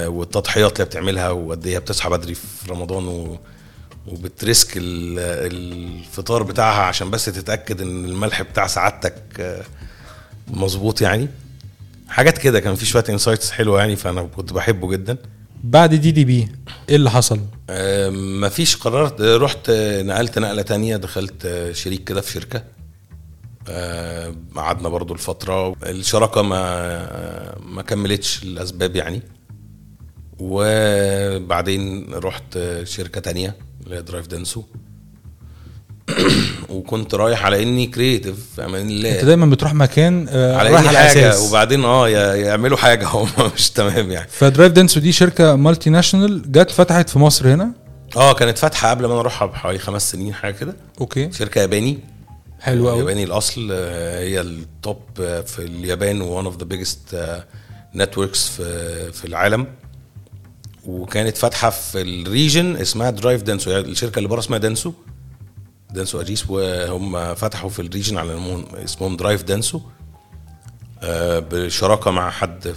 والتضحيات 0.09 0.73
اللي 0.73 0.85
بتعملها 0.85 1.31
وقد 1.31 1.67
إيه 1.67 1.79
بتصحى 1.79 2.11
بدري 2.11 2.35
في 2.35 2.71
رمضان 2.71 3.09
و... 3.09 3.39
وبتريسك 4.07 4.77
ال... 4.77 5.19
الفطار 5.53 6.43
بتاعها 6.43 6.83
عشان 6.83 7.11
بس 7.11 7.25
تتأكد 7.25 7.81
إن 7.81 8.05
الملح 8.05 8.43
بتاع 8.43 8.67
سعادتك 8.67 9.23
آه، 9.41 9.63
مظبوط 10.49 11.01
يعني؟ 11.01 11.29
حاجات 12.09 12.39
كده 12.39 12.61
كان 12.61 12.75
في 12.75 12.87
شوية 12.87 13.05
insights 13.09 13.51
حلوة 13.51 13.81
يعني 13.81 13.97
فأنا 13.97 14.23
كنت 14.23 14.53
بحبه 14.53 14.91
جدا. 14.91 15.17
بعد 15.65 15.95
دي 15.95 16.11
دي 16.11 16.25
بي 16.25 16.49
إيه 16.89 16.97
اللي 16.97 17.11
حصل؟ 17.11 17.41
مفيش 18.41 18.77
قررت 18.77 19.21
آه، 19.21 19.37
رحت 19.37 19.71
آه، 19.71 20.03
نقلت 20.03 20.39
نقلة 20.39 20.63
تانية 20.63 20.97
دخلت 20.97 21.71
شريك 21.73 22.05
كده 22.05 22.21
في 22.21 22.33
شركة. 22.33 22.63
قعدنا 24.57 24.89
برضو 24.89 25.15
الفترة. 25.15 25.77
الشراكة 25.83 26.43
ما 26.43 27.59
ما 27.59 27.83
كملتش 27.83 28.43
الاسباب 28.43 28.97
يعني. 28.97 29.23
وبعدين 30.39 32.15
رحت 32.15 32.59
شركة 32.85 33.21
تانية. 33.21 33.55
اللي 33.87 33.97
هي 33.97 34.03
درايف 34.03 34.27
دانسو 34.27 34.63
وكنت 36.69 37.15
رايح 37.15 37.45
على 37.45 37.63
إني 37.63 37.87
creative 37.87 38.61
أمان 38.61 38.89
الله 38.89 39.15
أنت 39.15 39.25
دايما 39.25 39.47
بتروح 39.47 39.75
مكان 39.75 40.27
آه، 40.29 40.57
على 40.57 40.69
رايح 40.69 40.81
إني 40.81 40.89
على 40.89 40.99
حاجة 40.99 41.31
أساس 41.31 41.49
وبعدين 41.49 41.85
آه 41.85 42.09
يعملوا 42.09 42.77
حاجة 42.77 43.07
هم 43.17 43.29
مش 43.55 43.71
تمام 43.71 44.11
يعني. 44.11 44.29
فدرايف 44.31 44.73
دانسو 44.73 45.01
دي 45.01 45.13
شركة 45.13 45.57
multinational 45.57 46.53
جت 46.53 46.71
فتحت 46.71 47.09
في 47.09 47.19
مصر 47.19 47.55
هنا. 47.55 47.73
آه 48.17 48.33
كانت 48.33 48.59
فاتحة 48.59 48.91
قبل 48.91 49.07
ما 49.07 49.13
أنا 49.13 49.21
أروحها 49.21 49.47
بحوالي 49.47 49.79
خمس 49.79 50.13
سنين 50.13 50.35
حاجة 50.35 50.55
كده. 50.55 50.77
أوكي. 51.01 51.33
شركة 51.33 51.61
ياباني. 51.61 51.99
حلو 52.61 52.89
قوي 52.89 52.99
ياباني 52.99 53.25
الأصل 53.25 53.69
آه، 53.73 54.21
هي 54.21 54.41
ال 54.41 54.56
top 54.56 55.03
آه، 55.21 55.41
في 55.41 55.59
اليابان 55.59 56.21
one 56.21 56.45
of 56.45 56.57
the 56.59 56.65
biggest 56.65 57.37
networks 57.95 58.49
في 58.49 59.13
في 59.13 59.25
العالم. 59.25 59.67
وكانت 60.87 61.37
فاتحة 61.37 61.71
في 61.71 62.01
ال 62.01 62.12
region 62.12 62.77
اسمها 62.77 63.11
درايف 63.11 63.43
دانسو 63.43 63.71
يعني 63.71 63.85
الشركة 63.89 64.19
اللي 64.19 64.29
بره 64.29 64.39
اسمها 64.39 64.59
دانسو 64.59 64.93
دانسو 65.91 66.21
أجيس 66.21 66.51
وهم 66.51 67.35
فتحوا 67.35 67.71
في 67.71 67.79
ال 67.83 67.88
region 67.88 68.19
على 68.19 68.35
اسمهم- 68.85 69.17
درايف 69.17 69.43
دانسو 69.43 69.81
آه، 71.03 71.39
بشراكة 71.39 72.11
مع 72.11 72.31
حد 72.31 72.75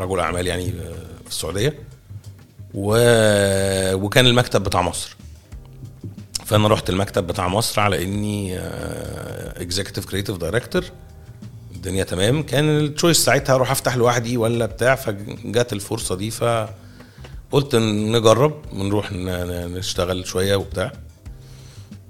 رجل 0.00 0.20
أعمال 0.20 0.46
يعني 0.46 0.68
آه، 0.68 1.22
في 1.24 1.28
السعودية. 1.30 1.78
وكان 2.74 4.26
المكتب 4.26 4.62
بتاع 4.62 4.82
مصر. 4.82 5.16
فأنا 6.46 6.68
رحت 6.68 6.90
المكتب 6.90 7.26
بتاع 7.26 7.48
مصر 7.48 7.80
على 7.80 8.02
إني 8.04 8.58
executive 9.62 10.06
creative 10.06 10.36
director 10.36 10.84
الدنيا 11.74 12.04
تمام. 12.04 12.42
كان 12.42 12.78
ال 12.78 12.83
choice 12.83 13.16
ساعتها 13.24 13.54
أروح 13.54 13.70
أفتح 13.70 13.96
لوحدي 13.96 14.36
ولا 14.36 14.66
بتاع 14.66 14.94
فجت 14.94 15.72
الفرصة 15.72 16.14
دي 16.14 16.30
فقلت 17.52 17.74
نجرب 17.76 18.54
ونروح 18.72 19.12
نشتغل 19.12 20.26
شوية 20.26 20.56
وبتاع. 20.56 20.92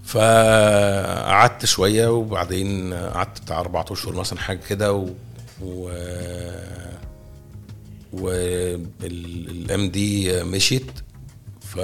فقعدت 0.05 1.65
شوية 1.65 2.09
وبعدين 2.09 2.95
قعدت 2.95 3.41
بتاع 3.43 3.61
أربع 3.61 3.85
أشهر 3.91 4.15
مثلا 4.15 4.39
حاجة 4.39 4.61
كده 4.69 4.93
و, 4.93 5.09
و... 5.63 5.91
والام 8.13 9.89
دي 9.91 10.43
مشيت. 10.43 10.91
ف 11.61 11.79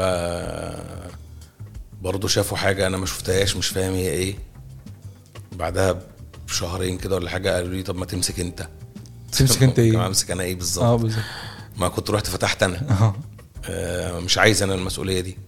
برضه 2.03 2.29
شافوا 2.29 2.57
حاجة 2.57 2.87
أنا 2.87 2.97
ما 2.97 3.07
شفتهاش 3.07 3.57
مش 3.57 3.69
فاهم 3.69 3.93
هي 3.93 4.09
إيه. 4.11 4.35
بعدها 5.53 5.99
بشهرين 6.49 6.99
كده 6.99 7.17
ولا 7.17 7.31
حاجة 7.31 7.55
قالوا 7.55 7.75
لي 7.75 7.83
طب 7.83 7.97
ما 7.97 8.07
تمسك 8.07 8.41
أنت. 8.41 8.69
تمسك 9.33 9.63
أنت 9.63 9.79
إيه؟ 9.85 10.07
أمسك 10.07 10.31
أنا 10.31 10.43
إيه 10.43 10.55
بالظبط؟ 10.55 10.85
آه 10.85 10.97
بالظبط. 10.97 11.25
ما 11.77 11.89
كنت 11.89 12.11
رحت 12.11 12.27
فتحت 12.27 12.63
أنا. 12.63 12.77
آه 12.91 13.03
آه، 13.05 13.15
مش 14.21 14.39
عايز 14.39 14.63
أنا 14.63 14.75
المسؤولية 14.75 15.21
دي. 15.21 15.39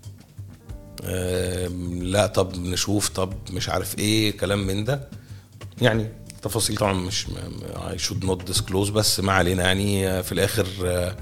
آه، 1.05 1.69
لا 2.01 2.27
طب 2.27 2.57
نشوف 2.59 3.09
طب 3.09 3.33
مش 3.51 3.69
عارف 3.69 3.99
إيه 3.99 4.37
كلام 4.37 4.67
من 4.67 4.85
ده. 4.85 5.09
يعني 5.83 6.09
تفاصيل 6.43 6.77
طبعا 6.77 6.93
مش 6.93 7.27
I 7.91 7.99
should 7.99 8.25
not 8.25 8.45
disclose 8.45 8.91
بس 8.91 9.21
ما 9.21 9.33
علينا 9.33 9.65
يعني. 9.65 10.09
آه، 10.09 10.21
في 10.21 10.33
الآخر 10.33 10.67
آه، 10.85 11.17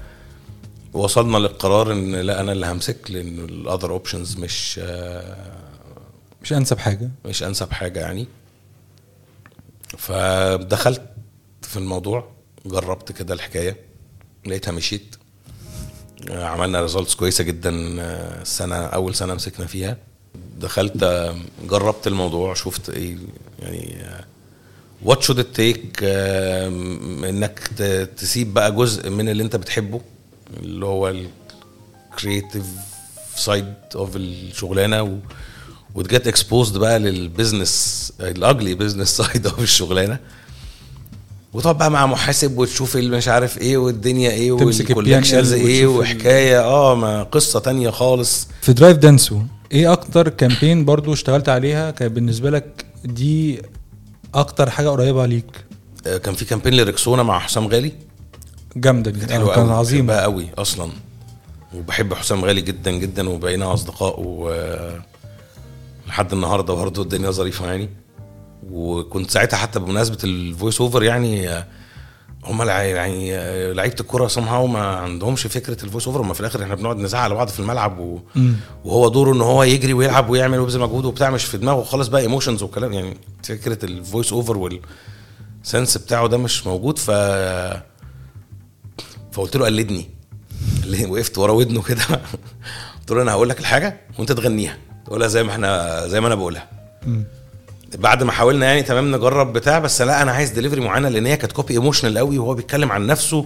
وصلنا 0.93 1.37
للقرار 1.37 1.91
إن 1.91 2.15
لا 2.15 2.39
أنا 2.41 2.51
اللي 2.51 2.65
همسك 2.67 3.11
لأن 3.11 3.39
ال 3.39 3.48
other 3.48 3.91
options 3.91 4.37
مش 4.37 4.79
آه، 4.83 5.51
مش 6.43 6.53
أنسب 6.53 6.77
حاجة. 6.79 7.11
مش 7.25 7.43
أنسب 7.43 7.71
حاجة 7.71 7.99
يعني. 7.99 8.27
فدخلت 9.97 11.01
في 11.61 11.77
الموضوع 11.77 12.31
جربت 12.65 13.11
كده 13.11 13.33
الحكاية 13.33 13.77
لقيتها 14.45 14.71
مشيت. 14.71 15.15
آه، 15.15 15.22
عملنا 16.29 16.81
results 16.81 17.15
كويسة 17.15 17.43
جدا 17.43 18.01
آه، 18.01 18.41
السنة 18.41 18.75
أول 18.75 19.15
سنة 19.15 19.33
مسكنا 19.33 19.65
فيها. 19.65 19.97
دخلت 20.59 21.03
آه، 21.03 21.35
جربت 21.69 22.07
الموضوع 22.07 22.53
شفت 22.53 22.89
إيه 22.89 23.17
يعني 23.59 23.97
what 25.01 25.21
should 25.23 25.39
it 25.39 25.47
take 25.55 26.03
إنك 26.03 27.59
تسيب 28.17 28.53
بقى 28.53 28.71
جزء 28.71 29.09
من 29.09 29.29
اللي 29.29 29.43
أنت 29.43 29.55
بتحبه 29.55 30.01
اللي 30.59 30.85
هو 30.85 31.13
ال 32.11 32.17
creative 32.17 32.65
side 33.35 33.73
of 33.95 34.15
الشغلانة 34.15 35.03
و 35.03 35.15
وت 35.95 36.08
get 36.08 36.27
exposed 36.27 36.77
بقى 36.77 36.99
لل 36.99 37.22
business 37.22 38.13
ال 38.19 38.30
ugly 38.30 38.75
business 38.75 39.17
side 39.17 39.47
of 39.47 39.59
الشغلانة. 39.59 40.19
وتقعد 41.53 41.77
بقى 41.77 41.91
مع 41.91 42.05
محاسب 42.05 42.57
وتشوف 42.57 42.97
اللي 42.97 43.17
مش 43.17 43.27
عارف 43.27 43.57
إيه 43.57 43.77
والدنيا 43.77 44.31
إيه 44.31 44.51
وال 44.51 44.67
collections 44.67 45.53
إيه 45.53 45.87
وحكاية 45.87 46.61
آه 46.63 46.95
ما 46.95 47.23
قصة 47.23 47.59
تانية 47.59 47.89
خالص. 47.89 48.47
في 48.61 48.73
درايف 48.73 48.97
دانسو 48.97 49.41
إيه 49.71 49.91
أكتر 49.93 50.29
campaign 50.29 50.85
برضو 50.85 51.13
اشتغلت 51.13 51.49
عليها 51.49 51.91
كانت 51.91 52.11
بالنسبة 52.11 52.49
لك 52.49 52.85
دي 53.05 53.61
أكتر 54.33 54.69
حاجة 54.69 54.89
قريبة 54.89 55.25
ليك؟ 55.25 55.45
آه، 56.07 56.17
كان 56.17 56.33
في 56.33 56.45
campaign 56.45 56.73
لريكسونا 56.73 57.23
مع 57.23 57.39
حسام 57.39 57.67
غالي. 57.67 57.91
جامدة 58.75 59.11
دي 59.11 59.19
كانت 59.19 59.31
آه، 59.31 59.35
حلوة 59.35 59.53
قوي 59.55 59.71
عظيمة. 59.71 60.07
بحبها 60.07 60.21
قوي 60.23 60.47
أصلا. 60.57 60.91
وبحب 61.75 62.13
حسام 62.13 62.45
غالي 62.45 62.61
جدا 62.61 62.91
جدا 62.91 63.29
وبقينا 63.29 63.73
أصدقاء 63.73 64.19
و 64.19 64.53
لحد 66.07 66.33
النهارده 66.33 66.73
برضه 66.73 67.01
الدنيا 67.01 67.31
ظريفة 67.31 67.65
يعني. 67.71 67.89
وكنت 68.71 69.31
ساعتها 69.31 69.57
حتى 69.57 69.79
بمناسبة 69.79 70.17
ال 70.23 70.33
voice 70.33 70.81
over 70.81 71.03
يعني 71.03 71.49
هم 72.45 72.61
يعني 72.69 73.37
لعيبة 73.73 73.95
الكورة 73.99 74.27
somehow 74.27 74.69
ما 74.69 74.79
عندهمش 74.95 75.47
فكرة 75.47 75.83
ال 75.83 75.87
voice 75.87 76.07
over 76.07 76.21
هم 76.21 76.33
في 76.33 76.39
الآخر 76.39 76.63
إحنا 76.63 76.75
بنقعد 76.75 76.97
نزعق 76.97 77.21
على 77.21 77.35
بعض 77.35 77.47
في 77.47 77.59
الملعب 77.59 77.99
و... 77.99 78.19
وهو 78.85 79.07
دوره 79.09 79.33
إن 79.33 79.41
هو 79.41 79.63
يجري 79.63 79.93
ويلعب 79.93 80.29
ويعمل 80.29 80.59
ويبذل 80.59 80.79
مجهود 80.79 81.05
وبتاع 81.05 81.29
مش 81.29 81.45
في 81.45 81.57
دماغه 81.57 81.83
خالص 81.83 82.07
بقى 82.07 82.21
emotions 82.21 82.63
والكلام 82.63 82.93
يعني 82.93 83.17
فكرة 83.43 83.85
ال 83.85 83.93
voice 83.93 84.33
over 84.33 84.57
وال 84.57 84.97
sense 84.97 85.97
بتاعه 85.97 86.27
ده 86.27 86.37
مش 86.37 86.67
موجود 86.67 86.97
ف 86.99 87.11
فقلت 89.31 89.55
له 89.57 89.65
قلدني 89.65 90.09
اللي 90.83 91.05
وقفت 91.05 91.37
ورا 91.37 91.51
ودنه 91.51 91.81
كده 91.81 92.01
قلت 92.99 93.11
له 93.11 93.21
أنا 93.21 93.31
هقول 93.31 93.49
لك 93.49 93.59
الحاجة 93.59 94.01
وأنت 94.19 94.31
تغنيها 94.31 94.77
تقولها 95.05 95.27
زي 95.27 95.43
ما 95.43 95.51
إحنا 95.51 96.07
زي 96.07 96.21
ما 96.21 96.27
أنا 96.27 96.35
بقولها. 96.35 96.67
بعد 97.95 98.23
ما 98.23 98.31
حاولنا 98.31 98.65
يعني 98.65 98.83
تمام 98.83 99.15
نجرب 99.15 99.53
بتاع 99.53 99.79
بس 99.79 100.01
لا 100.01 100.21
أنا 100.21 100.31
عايز 100.31 100.49
ديليفري 100.49 100.81
معينة 100.81 101.09
لأن 101.09 101.25
هي 101.25 101.37
كانت 101.37 101.51
copy 101.51 101.73
emotional 101.73 102.17
قوي 102.17 102.37
وهو 102.37 102.53
بيتكلم 102.53 102.91
عن 102.91 103.07
نفسه 103.07 103.45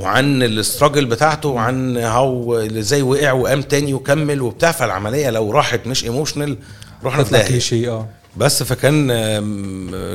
وعن 0.00 0.42
ال 0.42 0.49
struggle 0.49 1.06
بتاعته 1.06 1.48
وعن 1.48 1.96
how 1.96 2.54
إزاي 2.56 3.02
وقع 3.02 3.32
وقام 3.32 3.62
تاني 3.62 3.94
وكمل 3.94 4.42
وبتاع. 4.42 4.72
فالعملية 4.72 5.30
لو 5.30 5.50
راحت 5.50 5.86
مش 5.86 6.04
emotional 6.04 6.56
رحنا 7.04 7.22
داهيه 7.22 7.48
كليشيه 7.48 7.90
آه. 7.90 8.08
بس 8.36 8.62
فكان 8.62 9.08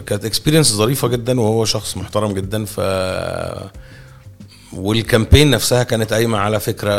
كانت 0.02 0.26
experience 0.26 0.74
ظريفة 0.74 1.08
جدا 1.08 1.42
وهو 1.42 1.66
شخص 1.66 1.98
محترم 1.98 2.32
جدا. 2.34 2.66
ف 2.66 2.80
وال 4.74 4.89
campaign 4.89 5.50
نفسها 5.50 5.84
كانت 5.84 6.14
قايمة 6.14 6.38
على 6.38 6.60
فكرة 6.60 6.94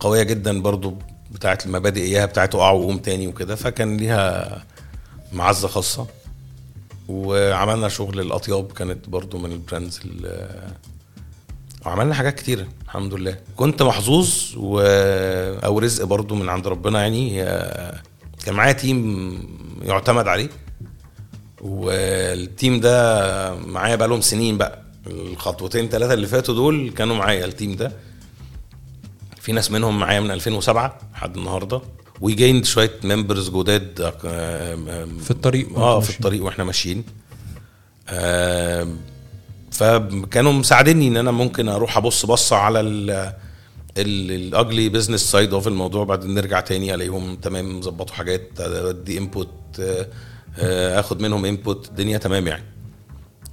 قوية 0.00 0.22
جدا 0.22 0.62
برضو 0.62 0.94
بتاعت 1.30 1.66
المبادئ 1.66 2.00
إياها 2.00 2.26
بتاعت 2.26 2.54
أقع 2.54 2.70
وقوم 2.70 2.98
تاني 2.98 3.28
وكده. 3.28 3.54
فكان 3.54 3.96
ليها 3.96 4.62
معزة 5.32 5.68
خاصة. 5.68 6.06
وعملنا 7.08 7.88
شغل 7.88 8.20
الأطياب 8.20 8.72
كانت 8.72 9.08
برضو 9.08 9.38
من 9.38 9.52
ال 9.52 9.59
brands 9.59 10.00
ال- 10.04 10.72
وعملنا 11.86 12.14
حاجات 12.14 12.34
كتيرة 12.34 12.66
الحمد 12.84 13.14
لله. 13.14 13.38
كنت 13.56 13.82
محظوظ 13.82 14.32
و... 14.56 14.80
أو 15.64 15.78
رزق 15.78 16.04
برضو 16.04 16.34
من 16.34 16.48
عند 16.48 16.66
ربنا 16.66 17.00
يعني. 17.02 17.44
كان 18.44 18.54
معايا 18.54 18.72
team 18.72 19.38
يعتمد 19.82 20.28
عليه. 20.28 20.48
وال 21.60 22.00
team 22.00 22.80
ده 22.80 23.54
معايا 23.54 23.96
بقالهم 23.96 24.20
سنين 24.20 24.58
بقى. 24.58 24.82
الخطوتين 25.06 25.88
ثلاثة 25.88 26.14
اللي 26.14 26.26
فاتوا 26.26 26.54
دول 26.54 26.90
كانوا 26.90 27.16
معايا 27.16 27.44
التيم 27.44 27.76
ده. 27.76 27.92
في 29.40 29.52
ناس 29.52 29.70
منهم 29.70 29.98
معايا 29.98 30.20
من 30.20 30.30
2007 30.30 30.98
لحد 31.14 31.36
النهارده. 31.36 31.80
و 32.20 32.26
joined 32.26 32.64
شوية 32.64 32.92
members 33.04 33.48
جداد 33.50 34.00
آه، 34.00 34.14
آه، 34.24 35.08
في 35.20 35.30
الطريق. 35.30 35.78
آه 35.78 36.00
في. 36.00 36.10
الطريق 36.16 36.44
وإحنا 36.44 36.64
ماشيين. 36.64 37.04
آه 38.08 38.88
فكانوا 39.70 40.52
مساعديني 40.52 41.08
إن 41.08 41.16
أنا 41.16 41.30
ممكن 41.30 41.68
أروح 41.68 41.96
أبص 41.96 42.26
بصة 42.26 42.56
على 42.56 42.80
ال 42.80 43.32
ال 43.98 44.16
ugly 44.16 44.88
business 44.88 45.20
side 45.20 45.52
of 45.54 45.68
الموضوع 45.68 46.04
بعدين 46.04 46.34
نرجع 46.34 46.60
تاني 46.60 46.94
ألاقيهم 46.94 47.36
تمام 47.36 47.82
ظبطوا 47.82 48.14
حاجات 48.14 48.50
أدي 48.60 49.18
input 49.18 49.48
آخد 50.98 51.20
منهم 51.20 51.44
input 51.44 51.88
الدنيا 51.88 52.18
تمام 52.18 52.46
يعني. 52.46 52.64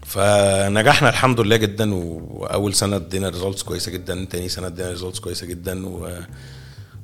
فنجحنا 0.05 1.09
الحمد 1.09 1.39
لله 1.39 1.55
جدا 1.55 1.93
وأول 1.93 2.73
سنة 2.73 2.95
ادينا 2.95 3.29
results 3.29 3.63
كويسة 3.63 3.91
جدا 3.91 4.25
تاني 4.29 4.49
سنة 4.49 4.67
ادينا 4.67 4.89
results 4.89 5.19
كويسة 5.19 5.47
جدا 5.47 5.87
و 5.87 6.09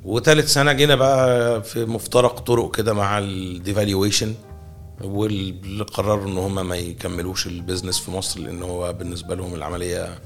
وتالت 0.05 0.47
سنة 0.47 0.71
جينا 0.73 0.95
بقى 0.95 1.63
في 1.63 1.85
مفترق 1.85 2.39
طرق 2.39 2.75
كده 2.75 2.93
مع 2.93 3.17
ال 3.19 3.29
devaluation 3.29 4.33
واللي 5.03 5.83
قرروا 5.83 6.27
إن 6.27 6.37
هم 6.37 6.67
ما 6.67 6.75
يكملوش 6.75 7.47
ال 7.47 7.53
business 7.53 7.99
في 7.99 8.11
مصر 8.11 8.39
لأن 8.39 8.63
هو 8.63 8.93
بالنسبة 8.93 9.35
لهم 9.35 9.53
العملية 9.55 10.19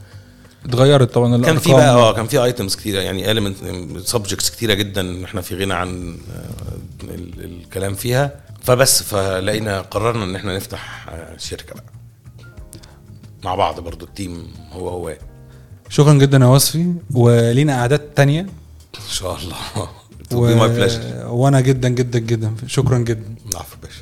اتغيرت 0.65 1.13
طبعا 1.13 1.41
كان 1.43 1.57
في. 1.57 1.71
بقى 1.73 1.89
آه 1.95 2.13
كان 2.13 2.27
في 2.27 2.43
items 2.43 2.75
كتيرة 2.75 3.01
يعني 3.01 3.31
element 3.31 3.57
subjects 4.07 4.49
كتيرة 4.49 4.73
جدا 4.73 5.25
إحنا 5.25 5.41
في 5.41 5.55
غنى 5.55 5.73
عن 5.73 6.17
آه، 6.35 7.03
ال- 7.13 7.43
الكلام 7.45 7.93
فيها. 7.93 8.31
فبس 8.63 9.03
فلقينا 9.03 9.81
قررنا 9.81 10.23
إن 10.23 10.35
إحنا 10.35 10.55
نفتح 10.55 11.09
آه، 11.09 11.37
شركة 11.37 11.73
بقى. 11.75 11.83
مع 13.43 13.55
بعض 13.55 13.79
برضو 13.79 14.05
ال 14.05 14.14
team 14.14 14.47
هو 14.71 14.89
هو. 14.89 15.13
شكرا 15.89 16.13
جدا 16.13 16.37
يا 16.37 16.45
وصفي. 16.45 16.93
ولينا 17.13 17.79
قعدات 17.79 18.01
تانية. 18.15 18.45
إن 18.97 19.11
شاء 19.11 19.37
الله. 19.37 19.87
و... 20.31 21.41
وأنا 21.41 21.61
جدا 21.61 21.89
جدا 21.89 22.19
جدا. 22.19 22.55
شكرا 22.67 22.97
جدا. 22.97 23.35
العفو 23.51 23.75
باشا. 23.83 24.01